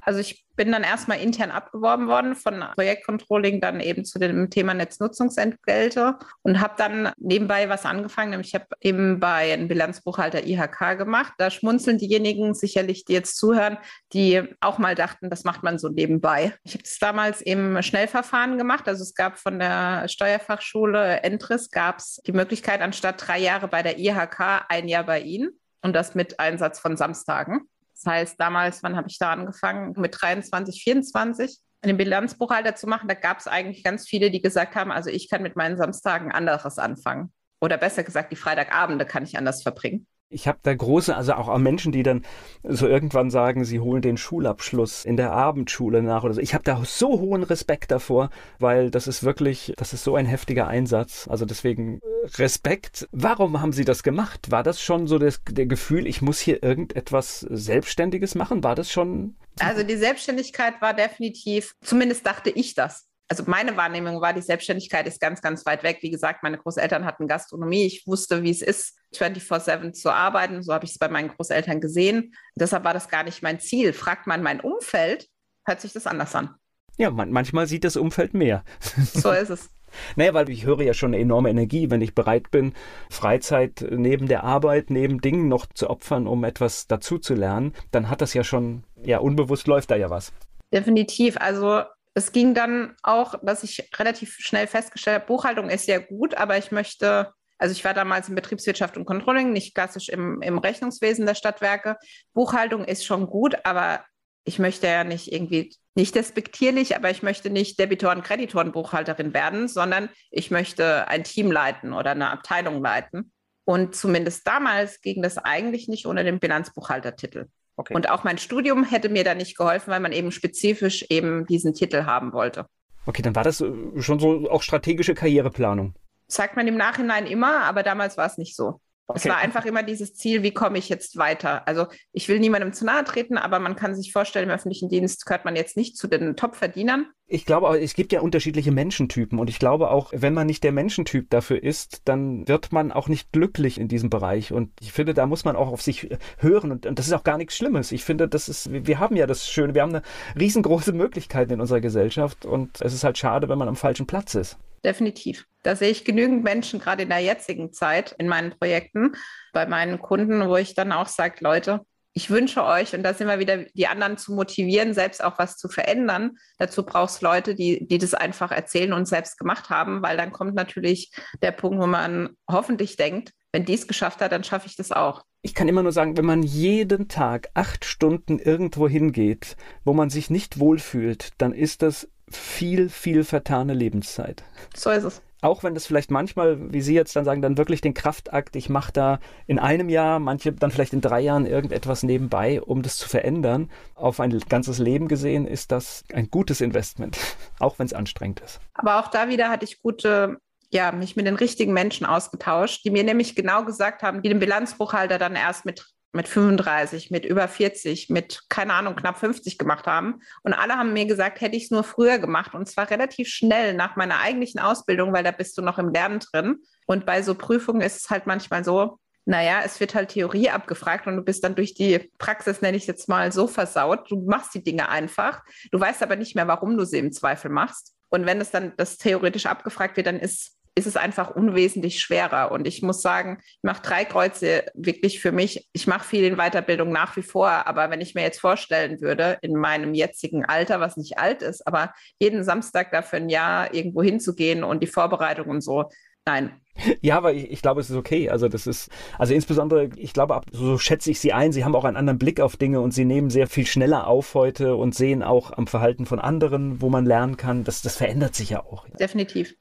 Also 0.00 0.20
ich 0.20 0.46
bin 0.56 0.72
dann 0.72 0.84
erstmal 0.84 1.20
intern 1.20 1.50
abgeworben 1.50 2.08
worden 2.08 2.34
von 2.34 2.64
Projektcontrolling 2.74 3.60
dann 3.60 3.78
eben 3.78 4.06
zu 4.06 4.18
dem 4.18 4.48
Thema 4.48 4.72
Netznutzungsentgelte 4.72 6.18
und 6.40 6.60
habe 6.60 6.74
dann 6.78 7.12
nebenbei 7.18 7.68
was 7.68 7.84
angefangen. 7.84 8.30
Nämlich 8.30 8.48
ich 8.48 8.54
habe 8.54 8.68
eben 8.80 9.20
bei 9.20 9.52
einem 9.52 9.68
Bilanzbuchhalter 9.68 10.46
IHK 10.46 10.96
gemacht. 10.96 11.34
Da 11.36 11.50
schmunzeln 11.50 11.98
diejenigen 11.98 12.54
sicherlich, 12.54 13.04
die 13.04 13.12
jetzt 13.12 13.36
zuhören, 13.36 13.76
die 14.14 14.42
auch 14.60 14.78
mal 14.78 14.94
dachten, 14.94 15.28
das 15.28 15.44
macht 15.44 15.62
man 15.62 15.78
so 15.78 15.90
nebenbei. 15.90 16.54
Ich 16.64 16.72
habe 16.72 16.84
das 16.84 16.98
damals 16.98 17.42
im 17.42 17.82
Schnellverfahren 17.82 18.56
gemacht. 18.56 18.88
Also 18.88 19.02
es 19.02 19.14
gab 19.14 19.38
von 19.38 19.58
der 19.58 20.08
Steuerfachschule 20.08 21.22
Entris 21.22 21.70
gab 21.70 21.98
es 21.98 22.22
die 22.26 22.32
Möglichkeit, 22.32 22.80
anstatt 22.80 23.26
drei 23.26 23.40
Jahre 23.40 23.68
bei 23.68 23.82
der 23.82 23.98
IHK 23.98 24.64
ein 24.70 24.88
Jahr 24.88 25.04
bei 25.04 25.20
Ihnen 25.20 25.50
und 25.82 25.94
das 25.94 26.14
mit 26.14 26.40
Einsatz 26.40 26.78
von 26.80 26.96
Samstagen. 26.96 27.68
Das 27.94 28.12
heißt, 28.12 28.40
damals, 28.40 28.82
wann 28.82 28.96
habe 28.96 29.08
ich 29.08 29.18
da 29.18 29.32
angefangen? 29.32 29.94
Mit 29.96 30.16
23, 30.20 30.82
24 30.82 31.58
einen 31.82 31.96
Bilanzbuchhalter 31.96 32.74
zu 32.74 32.86
machen. 32.86 33.08
Da 33.08 33.14
gab 33.14 33.38
es 33.38 33.46
eigentlich 33.46 33.84
ganz 33.84 34.08
viele, 34.08 34.30
die 34.30 34.42
gesagt 34.42 34.74
haben, 34.74 34.90
also 34.90 35.10
ich 35.10 35.28
kann 35.28 35.42
mit 35.42 35.56
meinen 35.56 35.76
Samstagen 35.76 36.32
anderes 36.32 36.78
anfangen. 36.78 37.32
Oder 37.60 37.76
besser 37.76 38.04
gesagt, 38.04 38.32
die 38.32 38.36
Freitagabende 38.36 39.04
kann 39.04 39.24
ich 39.24 39.36
anders 39.36 39.62
verbringen. 39.62 40.06
Ich 40.30 40.46
habe 40.46 40.58
da 40.62 40.74
große, 40.74 41.16
also 41.16 41.32
auch 41.34 41.56
Menschen, 41.56 41.90
die 41.90 42.02
dann 42.02 42.22
so 42.62 42.86
irgendwann 42.86 43.30
sagen, 43.30 43.64
sie 43.64 43.80
holen 43.80 44.02
den 44.02 44.18
Schulabschluss 44.18 45.06
in 45.06 45.16
der 45.16 45.32
Abendschule 45.32 46.02
nach 46.02 46.22
oder 46.22 46.34
so. 46.34 46.40
Ich 46.40 46.52
habe 46.52 46.64
da 46.64 46.82
so 46.84 47.18
hohen 47.18 47.42
Respekt 47.42 47.90
davor, 47.90 48.28
weil 48.58 48.90
das 48.90 49.06
ist 49.06 49.22
wirklich, 49.22 49.72
das 49.78 49.94
ist 49.94 50.04
so 50.04 50.16
ein 50.16 50.26
heftiger 50.26 50.68
Einsatz. 50.68 51.26
Also 51.30 51.46
deswegen 51.46 52.00
Respekt. 52.36 53.08
Warum 53.10 53.62
haben 53.62 53.72
Sie 53.72 53.86
das 53.86 54.02
gemacht? 54.02 54.50
War 54.50 54.62
das 54.62 54.82
schon 54.82 55.06
so 55.06 55.18
das 55.18 55.40
der 55.48 55.66
Gefühl, 55.66 56.06
ich 56.06 56.20
muss 56.20 56.40
hier 56.40 56.62
irgendetwas 56.62 57.40
Selbstständiges 57.40 58.34
machen? 58.34 58.62
War 58.62 58.74
das 58.74 58.92
schon? 58.92 59.36
Also 59.60 59.82
die 59.82 59.96
Selbstständigkeit 59.96 60.80
war 60.82 60.92
definitiv, 60.92 61.74
zumindest 61.80 62.26
dachte 62.26 62.50
ich 62.50 62.74
das 62.74 63.07
also 63.28 63.44
meine 63.46 63.76
Wahrnehmung 63.76 64.20
war, 64.20 64.32
die 64.32 64.40
Selbstständigkeit 64.40 65.06
ist 65.06 65.20
ganz, 65.20 65.42
ganz 65.42 65.66
weit 65.66 65.82
weg. 65.82 65.98
Wie 66.00 66.10
gesagt, 66.10 66.42
meine 66.42 66.56
Großeltern 66.56 67.04
hatten 67.04 67.28
Gastronomie. 67.28 67.84
Ich 67.84 68.06
wusste, 68.06 68.42
wie 68.42 68.50
es 68.50 68.62
ist, 68.62 68.98
24-7 69.14 69.92
zu 69.92 70.10
arbeiten. 70.10 70.62
So 70.62 70.72
habe 70.72 70.86
ich 70.86 70.92
es 70.92 70.98
bei 70.98 71.08
meinen 71.08 71.28
Großeltern 71.28 71.80
gesehen. 71.80 72.34
Deshalb 72.56 72.84
war 72.84 72.94
das 72.94 73.08
gar 73.08 73.24
nicht 73.24 73.42
mein 73.42 73.60
Ziel. 73.60 73.92
Fragt 73.92 74.26
man 74.26 74.42
mein 74.42 74.60
Umfeld, 74.60 75.28
hört 75.66 75.80
sich 75.82 75.92
das 75.92 76.06
anders 76.06 76.34
an. 76.34 76.54
Ja, 76.96 77.10
man, 77.10 77.30
manchmal 77.30 77.66
sieht 77.66 77.84
das 77.84 77.96
Umfeld 77.96 78.34
mehr. 78.34 78.64
So 79.14 79.30
ist 79.30 79.50
es. 79.50 79.70
Naja, 80.16 80.34
weil 80.34 80.50
ich 80.50 80.64
höre 80.66 80.82
ja 80.82 80.94
schon 80.94 81.14
eine 81.14 81.22
enorme 81.22 81.50
Energie, 81.50 81.90
wenn 81.90 82.02
ich 82.02 82.14
bereit 82.14 82.50
bin, 82.50 82.74
Freizeit 83.10 83.86
neben 83.90 84.26
der 84.28 84.44
Arbeit, 84.44 84.90
neben 84.90 85.20
Dingen 85.20 85.48
noch 85.48 85.66
zu 85.66 85.88
opfern, 85.88 86.26
um 86.26 86.44
etwas 86.44 86.86
dazu 86.88 87.18
zu 87.18 87.34
lernen, 87.34 87.72
dann 87.90 88.10
hat 88.10 88.20
das 88.20 88.34
ja 88.34 88.44
schon, 88.44 88.84
ja, 89.02 89.18
unbewusst 89.18 89.66
läuft 89.66 89.90
da 89.90 89.96
ja 89.96 90.10
was. 90.10 90.32
Definitiv. 90.72 91.38
Also 91.38 91.84
es 92.18 92.32
ging 92.32 92.54
dann 92.54 92.94
auch, 93.02 93.34
dass 93.42 93.62
ich 93.62 93.90
relativ 93.96 94.36
schnell 94.38 94.66
festgestellt 94.66 95.22
habe, 95.22 95.26
Buchhaltung 95.26 95.70
ist 95.70 95.86
ja 95.86 95.98
gut, 95.98 96.34
aber 96.34 96.58
ich 96.58 96.70
möchte, 96.70 97.32
also 97.58 97.72
ich 97.72 97.84
war 97.84 97.94
damals 97.94 98.28
in 98.28 98.34
Betriebswirtschaft 98.34 98.96
und 98.96 99.04
Controlling, 99.04 99.52
nicht 99.52 99.74
klassisch 99.74 100.08
im, 100.08 100.42
im 100.42 100.58
Rechnungswesen 100.58 101.26
der 101.26 101.34
Stadtwerke. 101.34 101.96
Buchhaltung 102.34 102.84
ist 102.84 103.04
schon 103.04 103.26
gut, 103.26 103.56
aber 103.64 104.04
ich 104.44 104.58
möchte 104.58 104.86
ja 104.86 105.04
nicht 105.04 105.32
irgendwie, 105.32 105.74
nicht 105.94 106.14
despektierlich, 106.14 106.96
aber 106.96 107.10
ich 107.10 107.22
möchte 107.22 107.50
nicht 107.50 107.78
Debitoren, 107.78 108.22
Kreditoren, 108.22 108.72
Buchhalterin 108.72 109.34
werden, 109.34 109.68
sondern 109.68 110.08
ich 110.30 110.50
möchte 110.50 111.06
ein 111.08 111.24
Team 111.24 111.52
leiten 111.52 111.92
oder 111.92 112.12
eine 112.12 112.30
Abteilung 112.30 112.82
leiten. 112.82 113.32
Und 113.64 113.94
zumindest 113.94 114.46
damals 114.46 115.02
ging 115.02 115.20
das 115.22 115.36
eigentlich 115.36 115.88
nicht 115.88 116.06
ohne 116.06 116.24
den 116.24 116.40
Bilanzbuchhaltertitel. 116.40 117.46
Okay. 117.78 117.94
Und 117.94 118.10
auch 118.10 118.24
mein 118.24 118.38
Studium 118.38 118.82
hätte 118.82 119.08
mir 119.08 119.22
da 119.22 119.34
nicht 119.36 119.56
geholfen, 119.56 119.92
weil 119.92 120.00
man 120.00 120.10
eben 120.10 120.32
spezifisch 120.32 121.06
eben 121.10 121.46
diesen 121.46 121.74
Titel 121.74 122.06
haben 122.06 122.32
wollte. 122.32 122.66
Okay, 123.06 123.22
dann 123.22 123.36
war 123.36 123.44
das 123.44 123.60
äh, 123.60 123.72
schon 123.98 124.18
so 124.18 124.50
auch 124.50 124.62
strategische 124.62 125.14
Karriereplanung. 125.14 125.94
Sagt 126.26 126.56
man 126.56 126.66
im 126.66 126.76
Nachhinein 126.76 127.26
immer, 127.26 127.62
aber 127.62 127.84
damals 127.84 128.18
war 128.18 128.26
es 128.26 128.36
nicht 128.36 128.56
so. 128.56 128.80
Okay. 129.10 129.20
Es 129.20 129.28
war 129.30 129.38
einfach 129.38 129.64
immer 129.64 129.82
dieses 129.82 130.14
Ziel, 130.14 130.42
wie 130.42 130.52
komme 130.52 130.76
ich 130.76 130.90
jetzt 130.90 131.16
weiter? 131.16 131.66
Also 131.66 131.86
ich 132.12 132.28
will 132.28 132.40
niemandem 132.40 132.74
zu 132.74 132.84
nahe 132.84 133.04
treten, 133.04 133.38
aber 133.38 133.58
man 133.58 133.74
kann 133.74 133.94
sich 133.94 134.12
vorstellen, 134.12 134.50
im 134.50 134.54
öffentlichen 134.54 134.90
Dienst 134.90 135.24
gehört 135.24 135.46
man 135.46 135.56
jetzt 135.56 135.78
nicht 135.78 135.96
zu 135.96 136.08
den 136.08 136.36
Top-Verdienern. 136.36 137.06
Ich 137.26 137.46
glaube, 137.46 137.68
auch, 137.68 137.74
es 137.74 137.94
gibt 137.94 138.12
ja 138.12 138.20
unterschiedliche 138.20 138.70
Menschentypen 138.70 139.38
und 139.38 139.48
ich 139.48 139.58
glaube 139.58 139.90
auch, 139.90 140.12
wenn 140.14 140.34
man 140.34 140.46
nicht 140.46 140.62
der 140.62 140.72
Menschentyp 140.72 141.30
dafür 141.30 141.62
ist, 141.62 142.02
dann 142.04 142.46
wird 142.48 142.70
man 142.70 142.92
auch 142.92 143.08
nicht 143.08 143.32
glücklich 143.32 143.80
in 143.80 143.88
diesem 143.88 144.10
Bereich. 144.10 144.52
Und 144.52 144.72
ich 144.82 144.92
finde, 144.92 145.14
da 145.14 145.24
muss 145.24 145.46
man 145.46 145.56
auch 145.56 145.68
auf 145.68 145.80
sich 145.80 146.10
hören 146.36 146.70
und, 146.70 146.84
und 146.84 146.98
das 146.98 147.06
ist 147.06 147.14
auch 147.14 147.24
gar 147.24 147.38
nichts 147.38 147.56
Schlimmes. 147.56 147.92
Ich 147.92 148.04
finde, 148.04 148.28
das 148.28 148.50
ist, 148.50 148.70
wir 148.70 148.98
haben 148.98 149.16
ja 149.16 149.26
das 149.26 149.48
Schöne, 149.48 149.74
wir 149.74 149.80
haben 149.80 149.94
eine 149.94 150.02
riesengroße 150.38 150.92
Möglichkeit 150.92 151.50
in 151.50 151.62
unserer 151.62 151.80
Gesellschaft 151.80 152.44
und 152.44 152.82
es 152.82 152.92
ist 152.92 153.04
halt 153.04 153.16
schade, 153.16 153.48
wenn 153.48 153.58
man 153.58 153.68
am 153.68 153.76
falschen 153.76 154.06
Platz 154.06 154.34
ist 154.34 154.58
definitiv. 154.84 155.46
Da 155.62 155.76
sehe 155.76 155.90
ich 155.90 156.04
genügend 156.04 156.44
Menschen, 156.44 156.80
gerade 156.80 157.02
in 157.02 157.08
der 157.08 157.18
jetzigen 157.18 157.72
Zeit, 157.72 158.14
in 158.18 158.28
meinen 158.28 158.58
Projekten, 158.58 159.12
bei 159.52 159.66
meinen 159.66 159.98
Kunden, 159.98 160.48
wo 160.48 160.56
ich 160.56 160.74
dann 160.74 160.92
auch 160.92 161.08
sage, 161.08 161.36
Leute, 161.40 161.80
ich 162.18 162.30
wünsche 162.30 162.64
euch, 162.64 162.94
und 162.94 163.04
da 163.04 163.14
sind 163.14 163.28
wir 163.28 163.38
wieder, 163.38 163.64
die 163.74 163.86
anderen 163.86 164.16
zu 164.18 164.32
motivieren, 164.34 164.92
selbst 164.92 165.22
auch 165.22 165.38
was 165.38 165.56
zu 165.56 165.68
verändern. 165.68 166.32
Dazu 166.58 166.84
brauchst 166.84 167.22
Leute, 167.22 167.54
die, 167.54 167.86
die 167.86 167.98
das 167.98 168.12
einfach 168.12 168.50
erzählen 168.50 168.92
und 168.92 169.06
selbst 169.06 169.38
gemacht 169.38 169.70
haben, 169.70 170.02
weil 170.02 170.16
dann 170.16 170.32
kommt 170.32 170.54
natürlich 170.54 171.12
der 171.42 171.52
Punkt, 171.52 171.80
wo 171.80 171.86
man 171.86 172.30
hoffentlich 172.50 172.96
denkt, 172.96 173.30
wenn 173.52 173.64
die 173.64 173.74
es 173.74 173.86
geschafft 173.86 174.20
hat, 174.20 174.32
dann 174.32 174.44
schaffe 174.44 174.66
ich 174.66 174.76
das 174.76 174.90
auch. 174.90 175.22
Ich 175.42 175.54
kann 175.54 175.68
immer 175.68 175.82
nur 175.82 175.92
sagen, 175.92 176.16
wenn 176.16 176.24
man 176.24 176.42
jeden 176.42 177.08
Tag 177.08 177.50
acht 177.54 177.84
Stunden 177.84 178.38
irgendwo 178.38 178.88
hingeht, 178.88 179.56
wo 179.84 179.92
man 179.92 180.10
sich 180.10 180.28
nicht 180.28 180.58
wohlfühlt, 180.58 181.30
dann 181.38 181.52
ist 181.52 181.82
das 181.82 182.08
viel, 182.30 182.88
viel 182.88 183.24
vertane 183.24 183.74
Lebenszeit. 183.74 184.44
So 184.74 184.90
ist 184.90 185.04
es. 185.04 185.22
Auch 185.40 185.62
wenn 185.62 185.74
das 185.74 185.86
vielleicht 185.86 186.10
manchmal, 186.10 186.72
wie 186.72 186.80
Sie 186.80 186.94
jetzt 186.94 187.14
dann 187.14 187.24
sagen, 187.24 187.42
dann 187.42 187.58
wirklich 187.58 187.80
den 187.80 187.94
Kraftakt, 187.94 188.56
ich 188.56 188.68
mache 188.68 188.92
da 188.92 189.20
in 189.46 189.60
einem 189.60 189.88
Jahr, 189.88 190.18
manche 190.18 190.52
dann 190.52 190.72
vielleicht 190.72 190.92
in 190.92 191.00
drei 191.00 191.20
Jahren 191.20 191.46
irgendetwas 191.46 192.02
nebenbei, 192.02 192.60
um 192.60 192.82
das 192.82 192.96
zu 192.96 193.08
verändern. 193.08 193.70
Auf 193.94 194.18
ein 194.18 194.36
ganzes 194.48 194.78
Leben 194.80 195.06
gesehen 195.06 195.46
ist 195.46 195.70
das 195.70 196.02
ein 196.12 196.28
gutes 196.30 196.60
Investment, 196.60 197.18
auch 197.60 197.78
wenn 197.78 197.86
es 197.86 197.92
anstrengend 197.92 198.40
ist. 198.40 198.60
Aber 198.74 198.98
auch 198.98 199.08
da 199.08 199.28
wieder 199.28 199.48
hatte 199.48 199.64
ich 199.64 199.80
gute 199.80 200.38
ja, 200.70 200.92
mich 200.92 201.16
mit 201.16 201.26
den 201.26 201.36
richtigen 201.36 201.72
Menschen 201.72 202.04
ausgetauscht, 202.04 202.84
die 202.84 202.90
mir 202.90 203.04
nämlich 203.04 203.34
genau 203.34 203.64
gesagt 203.64 204.02
haben, 204.02 204.22
die 204.22 204.28
den 204.28 204.38
Bilanzbuchhalter 204.38 205.18
dann 205.18 205.34
erst 205.34 205.64
mit 205.64 205.86
mit 206.12 206.26
35, 206.26 207.10
mit 207.10 207.24
über 207.24 207.46
40, 207.48 208.08
mit, 208.08 208.42
keine 208.48 208.74
Ahnung, 208.74 208.96
knapp 208.96 209.18
50 209.18 209.58
gemacht 209.58 209.86
haben. 209.86 210.20
Und 210.42 210.54
alle 210.54 210.74
haben 210.74 210.92
mir 210.92 211.06
gesagt, 211.06 211.40
hätte 211.40 211.56
ich 211.56 211.64
es 211.64 211.70
nur 211.70 211.84
früher 211.84 212.18
gemacht. 212.18 212.54
Und 212.54 212.68
zwar 212.68 212.90
relativ 212.90 213.28
schnell 213.28 213.74
nach 213.74 213.96
meiner 213.96 214.20
eigentlichen 214.20 214.60
Ausbildung, 214.60 215.12
weil 215.12 215.24
da 215.24 215.30
bist 215.30 215.58
du 215.58 215.62
noch 215.62 215.78
im 215.78 215.90
Lernen 215.90 216.20
drin. 216.20 216.56
Und 216.86 217.04
bei 217.04 217.22
so 217.22 217.34
Prüfungen 217.34 217.82
ist 217.82 217.96
es 217.96 218.10
halt 218.10 218.26
manchmal 218.26 218.64
so, 218.64 218.98
naja, 219.26 219.60
es 219.62 219.78
wird 219.78 219.94
halt 219.94 220.08
Theorie 220.08 220.48
abgefragt 220.48 221.06
und 221.06 221.16
du 221.16 221.22
bist 221.22 221.44
dann 221.44 221.54
durch 221.54 221.74
die 221.74 222.10
Praxis, 222.16 222.62
nenne 222.62 222.78
ich 222.78 222.86
jetzt 222.86 223.10
mal, 223.10 223.30
so 223.30 223.46
versaut. 223.46 224.10
Du 224.10 224.22
machst 224.22 224.54
die 224.54 224.64
Dinge 224.64 224.88
einfach. 224.88 225.44
Du 225.70 225.78
weißt 225.78 226.02
aber 226.02 226.16
nicht 226.16 226.34
mehr, 226.34 226.48
warum 226.48 226.78
du 226.78 226.86
sie 226.86 226.98
im 226.98 227.12
Zweifel 227.12 227.50
machst. 227.50 227.94
Und 228.08 228.24
wenn 228.24 228.40
es 228.40 228.50
dann 228.50 228.72
das 228.78 228.96
theoretisch 228.96 229.44
abgefragt 229.44 229.98
wird, 229.98 230.06
dann 230.06 230.18
ist 230.18 230.57
ist 230.78 230.86
es 230.86 230.96
einfach 230.96 231.34
unwesentlich 231.34 232.00
schwerer. 232.00 232.52
Und 232.52 232.66
ich 232.66 232.82
muss 232.82 233.02
sagen, 233.02 233.38
ich 233.40 233.58
mache 233.62 233.82
drei 233.82 234.04
Kreuze 234.04 234.64
wirklich 234.74 235.20
für 235.20 235.32
mich. 235.32 235.68
Ich 235.72 235.86
mache 235.86 236.06
viel 236.06 236.24
in 236.24 236.36
Weiterbildung 236.36 236.90
nach 236.92 237.16
wie 237.16 237.22
vor, 237.22 237.48
aber 237.48 237.90
wenn 237.90 238.00
ich 238.00 238.14
mir 238.14 238.22
jetzt 238.22 238.40
vorstellen 238.40 239.00
würde, 239.00 239.38
in 239.42 239.56
meinem 239.56 239.92
jetzigen 239.92 240.44
Alter, 240.44 240.80
was 240.80 240.96
nicht 240.96 241.18
alt 241.18 241.42
ist, 241.42 241.66
aber 241.66 241.92
jeden 242.20 242.44
Samstag 242.44 242.92
dafür 242.92 243.18
ein 243.18 243.28
Jahr 243.28 243.74
irgendwo 243.74 244.02
hinzugehen 244.02 244.62
und 244.62 244.80
die 244.82 244.86
Vorbereitung 244.86 245.48
und 245.48 245.62
so, 245.62 245.90
nein, 246.24 246.52
ja, 247.00 247.16
aber 247.16 247.32
ich, 247.32 247.50
ich, 247.50 247.60
glaube, 247.60 247.80
es 247.80 247.90
ist 247.90 247.96
okay. 247.96 248.30
Also 248.30 248.48
das 248.48 248.68
ist, 248.68 248.88
also 249.18 249.34
insbesondere, 249.34 249.90
ich 249.96 250.12
glaube, 250.12 250.40
so 250.52 250.78
schätze 250.78 251.10
ich 251.10 251.18
Sie 251.18 251.32
ein, 251.32 251.50
Sie 251.50 251.64
haben 251.64 251.74
auch 251.74 251.84
einen 251.84 251.96
anderen 251.96 252.20
Blick 252.20 252.40
auf 252.40 252.56
Dinge 252.56 252.80
und 252.80 252.92
Sie 252.92 253.04
nehmen 253.04 253.30
sehr 253.30 253.48
viel 253.48 253.66
schneller 253.66 254.06
auf 254.06 254.34
heute 254.34 254.76
und 254.76 254.94
sehen 254.94 255.24
auch 255.24 255.50
am 255.50 255.66
Verhalten 255.66 256.06
von 256.06 256.20
anderen, 256.20 256.80
wo 256.80 256.88
man 256.88 257.04
lernen 257.04 257.36
kann. 257.36 257.64
Das, 257.64 257.82
das 257.82 257.96
verändert 257.96 258.36
sich 258.36 258.50
ja 258.50 258.60
auch. 258.62 258.86
Definitiv. 259.00 259.56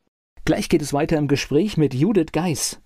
Gleich 0.47 0.69
geht 0.69 0.81
es 0.81 0.93
weiter 0.93 1.17
im 1.17 1.27
Gespräch 1.27 1.75
mit 1.75 1.93
Judith 1.93 2.31
Geis. 2.31 2.79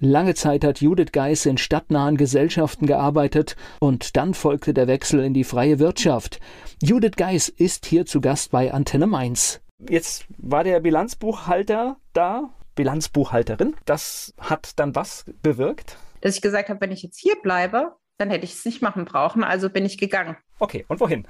Lange 0.00 0.34
Zeit 0.34 0.64
hat 0.64 0.80
Judith 0.80 1.12
Geis 1.12 1.46
in 1.46 1.56
stadtnahen 1.56 2.16
Gesellschaften 2.16 2.84
gearbeitet 2.86 3.54
und 3.78 4.16
dann 4.16 4.34
folgte 4.34 4.74
der 4.74 4.88
Wechsel 4.88 5.22
in 5.22 5.32
die 5.32 5.44
freie 5.44 5.78
Wirtschaft. 5.78 6.40
Judith 6.82 7.12
Geis 7.16 7.48
ist 7.48 7.86
hier 7.86 8.06
zu 8.06 8.20
Gast 8.20 8.50
bei 8.50 8.74
Antenne 8.74 9.06
Mainz. 9.06 9.60
Jetzt 9.88 10.24
war 10.36 10.64
der 10.64 10.80
Bilanzbuchhalter 10.80 11.96
da, 12.12 12.50
Bilanzbuchhalterin. 12.74 13.76
Das 13.84 14.34
hat 14.40 14.72
dann 14.80 14.96
was 14.96 15.26
bewirkt? 15.42 15.96
Dass 16.22 16.34
ich 16.34 16.42
gesagt 16.42 16.70
habe, 16.70 16.80
wenn 16.80 16.90
ich 16.90 17.04
jetzt 17.04 17.20
hier 17.20 17.36
bleibe, 17.40 17.94
dann 18.18 18.30
hätte 18.30 18.44
ich 18.44 18.54
es 18.54 18.64
nicht 18.64 18.82
machen 18.82 19.04
brauchen. 19.04 19.44
Also 19.44 19.70
bin 19.70 19.86
ich 19.86 19.96
gegangen. 19.96 20.36
Okay, 20.60 20.84
und 20.88 21.00
wohin? 21.00 21.26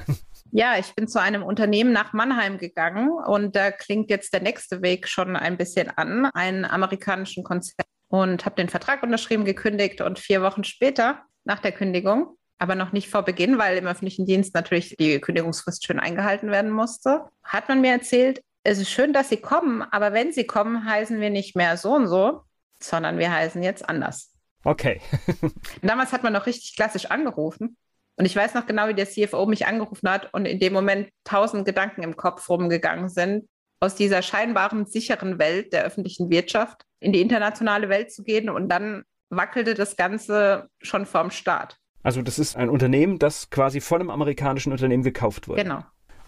Ja, 0.50 0.76
ich 0.76 0.92
bin 0.96 1.06
zu 1.06 1.20
einem 1.20 1.44
Unternehmen 1.44 1.92
nach 1.92 2.12
Mannheim 2.12 2.58
gegangen 2.58 3.10
und 3.10 3.54
da 3.54 3.70
klingt 3.70 4.10
jetzt 4.10 4.32
der 4.32 4.42
nächste 4.42 4.82
Weg 4.82 5.06
schon 5.06 5.36
ein 5.36 5.56
bisschen 5.56 5.88
an, 5.96 6.26
einen 6.26 6.64
amerikanischen 6.64 7.44
Konzern 7.44 7.86
und 8.08 8.44
habe 8.44 8.56
den 8.56 8.68
Vertrag 8.68 9.04
unterschrieben, 9.04 9.44
gekündigt 9.44 10.00
und 10.00 10.18
vier 10.18 10.42
Wochen 10.42 10.64
später, 10.64 11.22
nach 11.44 11.60
der 11.60 11.70
Kündigung, 11.70 12.36
aber 12.58 12.74
noch 12.74 12.90
nicht 12.90 13.08
vor 13.08 13.22
Beginn, 13.22 13.56
weil 13.58 13.76
im 13.78 13.86
öffentlichen 13.86 14.26
Dienst 14.26 14.52
natürlich 14.52 14.96
die 14.98 15.20
Kündigungsfrist 15.20 15.86
schön 15.86 16.00
eingehalten 16.00 16.50
werden 16.50 16.72
musste, 16.72 17.26
hat 17.44 17.68
man 17.68 17.80
mir 17.80 17.92
erzählt, 17.92 18.42
es 18.64 18.78
ist 18.78 18.90
schön, 18.90 19.12
dass 19.12 19.28
Sie 19.28 19.38
kommen, 19.38 19.82
aber 19.82 20.12
wenn 20.12 20.32
Sie 20.32 20.44
kommen, 20.44 20.84
heißen 20.84 21.20
wir 21.20 21.30
nicht 21.30 21.54
mehr 21.54 21.76
so 21.76 21.94
und 21.94 22.08
so, 22.08 22.42
sondern 22.82 23.18
wir 23.18 23.32
heißen 23.32 23.62
jetzt 23.62 23.88
anders. 23.88 24.34
Okay. 24.64 25.00
Damals 25.82 26.12
hat 26.12 26.24
man 26.24 26.32
noch 26.32 26.46
richtig 26.46 26.74
klassisch 26.74 27.06
angerufen 27.06 27.76
und 28.16 28.26
ich 28.26 28.36
weiß 28.36 28.54
noch 28.54 28.66
genau, 28.66 28.88
wie 28.88 28.94
der 28.94 29.08
CFO 29.08 29.46
mich 29.46 29.66
angerufen 29.66 30.08
hat 30.08 30.32
und 30.34 30.46
in 30.46 30.58
dem 30.58 30.72
Moment 30.72 31.08
tausend 31.24 31.64
Gedanken 31.64 32.02
im 32.02 32.16
Kopf 32.16 32.48
rumgegangen 32.48 33.08
sind, 33.08 33.48
aus 33.80 33.94
dieser 33.94 34.22
scheinbaren 34.22 34.86
sicheren 34.86 35.38
Welt 35.38 35.72
der 35.72 35.84
öffentlichen 35.84 36.30
Wirtschaft 36.30 36.82
in 37.00 37.12
die 37.12 37.22
internationale 37.22 37.88
Welt 37.88 38.12
zu 38.12 38.22
gehen. 38.22 38.50
Und 38.50 38.68
dann 38.68 39.04
wackelte 39.30 39.74
das 39.74 39.96
Ganze 39.96 40.68
schon 40.82 41.06
vorm 41.06 41.30
Start. 41.30 41.78
Also 42.02 42.22
das 42.22 42.38
ist 42.38 42.56
ein 42.56 42.68
Unternehmen, 42.68 43.18
das 43.18 43.50
quasi 43.50 43.80
von 43.80 44.00
einem 44.00 44.10
amerikanischen 44.10 44.72
Unternehmen 44.72 45.02
gekauft 45.02 45.48
wurde. 45.48 45.62
Genau. 45.62 45.82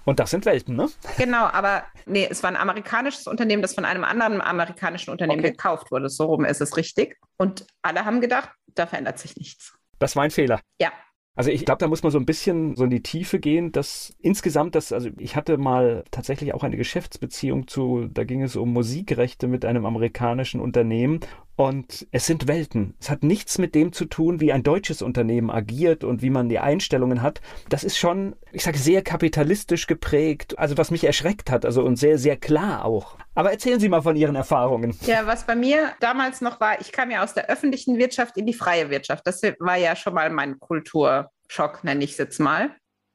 Und 0.05 0.19
das 0.19 0.31
sind 0.31 0.45
Welten, 0.47 0.75
ne? 0.75 0.89
Genau, 1.17 1.45
aber 1.45 1.85
nee, 2.07 2.27
es 2.29 2.43
war 2.43 2.51
ein 2.51 2.57
amerikanisches 2.57 3.27
Unternehmen, 3.27 3.63
das 3.63 3.75
von 3.75 3.85
einem 3.85 4.03
anderen 4.03 4.41
amerikanischen 4.41 5.11
Unternehmen 5.11 5.41
okay. 5.41 5.53
gekauft 5.53 5.93
wurde. 5.93 6.09
So 6.09 6.25
rum 6.25 6.45
ist 6.45 6.61
es 6.61 6.77
richtig. 6.77 7.19
Und 7.37 7.67
alle 7.83 8.05
haben 8.05 8.21
gedacht, 8.21 8.51
da 8.75 8.87
verändert 8.87 9.19
sich 9.19 9.37
nichts. 9.37 9.75
Das 9.99 10.17
war 10.17 10.25
ein 10.25 10.33
Fehler. 10.33 10.61
Ja, 10.81 10.91
also 11.35 11.51
ich 11.51 11.65
glaube, 11.65 11.79
da 11.79 11.89
muss 11.89 12.03
man 12.03 12.13
so 12.13 12.19
ein 12.19 12.27
bisschen 12.27 12.77
so 12.77 12.85
in 12.85 12.91
die 12.91 13.03
Tiefe 13.03 13.41
gehen, 13.41 13.73
dass 13.73 14.15
insgesamt 14.21 14.75
das, 14.75 14.93
also 14.93 15.09
ich 15.19 15.35
hatte 15.35 15.57
mal 15.57 16.05
tatsächlich 16.11 16.53
auch 16.53 16.63
eine 16.63 16.77
Geschäftsbeziehung 16.77 17.69
zu, 17.69 18.09
da 18.13 18.25
ging 18.25 18.43
es 18.43 18.55
um 18.55 18.73
Musikrechte 18.73 19.49
mit 19.49 19.65
einem 19.65 19.87
amerikanischen 19.87 20.61
Unternehmen 20.61 21.21
und 21.57 22.07
es 22.11 22.27
sind 22.27 22.49
Welten. 22.49 22.95
Es 23.01 23.11
hat 23.11 23.23
nichts 23.23 23.59
mit 23.59 23.75
dem 23.75 23.93
zu 23.93 24.07
tun, 24.07 24.41
wie 24.41 24.53
ein 24.53 24.63
deutsches 24.63 25.03
Unternehmen 25.03 25.51
agiert 25.51 26.03
und 26.03 26.23
wie 26.23 26.31
man 26.31 26.49
die 26.49 26.59
Einstellungen 26.59 27.23
hat. 27.23 27.41
Das 27.69 27.85
ist 27.85 27.99
schon, 27.99 28.35
ich 28.53 28.65
sage, 28.65 28.79
sehr 28.79 29.03
kapitalistisch 29.03 29.87
geprägt. 29.87 30.59
Also 30.59 30.79
was 30.79 30.91
mich 30.91 31.05
erschreckt 31.05 31.51
hat, 31.51 31.65
also 31.65 31.83
und 31.83 31.97
sehr, 31.97 32.19
sehr 32.19 32.37
klar 32.37 32.85
auch. 32.85 33.19
Aber 33.35 33.51
erzählen 33.51 33.81
Sie 33.81 33.89
mal 33.89 34.03
von 34.03 34.17
Ihren 34.17 34.35
Erfahrungen. 34.35 34.97
Ja, 35.03 35.27
was 35.27 35.47
bei 35.47 35.55
mir 35.55 35.93
damals 36.01 36.41
noch 36.41 36.61
war, 36.61 36.81
ich 36.81 36.93
kam 36.93 37.11
ja 37.11 37.23
aus 37.23 37.35
der 37.35 37.49
öffentlichen 37.49 37.99
Wirtschaft 37.99 38.37
in 38.37 38.47
die 38.47 38.55
freie 38.55 38.91
Wirtschaft. 38.91 39.27
Das 39.27 39.43
war 39.59 39.77
ja 39.77 39.95
schon 39.95 40.15
mal 40.15 40.31
mein 40.31 40.59
Kulturschock, 40.59 41.85
nenne 41.85 42.05
ich 42.05 42.13
es 42.13 42.19
jetzt 42.19 42.41
mal. 42.41 42.71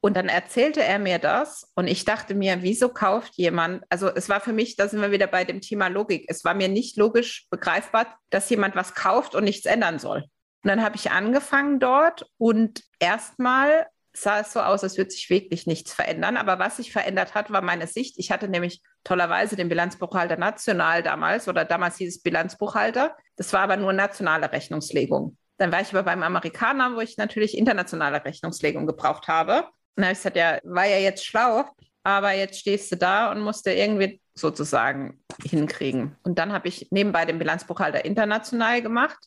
Und 0.07 0.13
dann 0.13 0.29
erzählte 0.29 0.81
er 0.81 0.99
mir 0.99 1.19
das 1.19 1.69
und 1.75 1.87
ich 1.87 2.05
dachte 2.05 2.33
mir, 2.33 2.61
wieso 2.61 2.87
kauft 2.87 3.33
jemand, 3.35 3.83
also 3.89 4.07
es 4.07 4.29
war 4.29 4.39
für 4.39 4.53
mich, 4.53 4.77
da 4.77 4.87
sind 4.87 5.01
wir 5.01 5.11
wieder 5.11 5.27
bei 5.27 5.43
dem 5.43 5.59
Thema 5.59 5.89
Logik, 5.89 6.23
es 6.29 6.45
war 6.45 6.53
mir 6.53 6.69
nicht 6.69 6.95
logisch 6.95 7.45
begreifbar, 7.49 8.17
dass 8.29 8.49
jemand 8.49 8.77
was 8.77 8.95
kauft 8.95 9.35
und 9.35 9.43
nichts 9.43 9.65
ändern 9.65 9.99
soll. 9.99 10.19
Und 10.63 10.69
dann 10.69 10.81
habe 10.81 10.95
ich 10.95 11.11
angefangen 11.11 11.81
dort 11.81 12.25
und 12.37 12.85
erstmal 12.99 13.85
sah 14.13 14.39
es 14.39 14.53
so 14.53 14.61
aus, 14.61 14.81
als 14.81 14.97
würde 14.97 15.11
sich 15.11 15.29
wirklich 15.29 15.67
nichts 15.67 15.91
verändern. 15.93 16.37
Aber 16.37 16.57
was 16.57 16.77
sich 16.77 16.93
verändert 16.93 17.35
hat, 17.35 17.51
war 17.51 17.61
meine 17.61 17.85
Sicht. 17.85 18.17
Ich 18.17 18.31
hatte 18.31 18.47
nämlich 18.47 18.81
tollerweise 19.03 19.57
den 19.57 19.67
Bilanzbuchhalter 19.67 20.37
national 20.37 21.03
damals 21.03 21.49
oder 21.49 21.65
damals 21.65 21.97
hieß 21.97 22.15
es 22.15 22.23
Bilanzbuchhalter. 22.23 23.17
Das 23.35 23.51
war 23.51 23.59
aber 23.59 23.75
nur 23.75 23.91
nationale 23.91 24.49
Rechnungslegung. 24.53 25.37
Dann 25.57 25.73
war 25.73 25.81
ich 25.81 25.89
aber 25.89 26.03
beim 26.03 26.23
Amerikaner, 26.23 26.95
wo 26.95 27.01
ich 27.01 27.17
natürlich 27.17 27.57
internationale 27.57 28.23
Rechnungslegung 28.23 28.87
gebraucht 28.87 29.27
habe. 29.27 29.65
Und 29.97 30.03
dann 30.03 30.05
habe 30.05 30.13
ich 30.13 30.19
gesagt, 30.19 30.37
ja, 30.37 30.59
war 30.63 30.85
ja 30.85 30.97
jetzt 30.97 31.25
schlau, 31.25 31.65
aber 32.03 32.31
jetzt 32.33 32.59
stehst 32.59 32.91
du 32.91 32.97
da 32.97 33.31
und 33.31 33.41
musst 33.41 33.65
du 33.65 33.73
irgendwie 33.73 34.21
sozusagen 34.35 35.19
hinkriegen. 35.43 36.15
Und 36.21 36.37
dann 36.37 36.53
habe 36.53 36.67
ich 36.67 36.87
nebenbei 36.91 37.25
den 37.25 37.39
Bilanzbuchhalter 37.39 38.05
international 38.05 38.83
gemacht, 38.83 39.17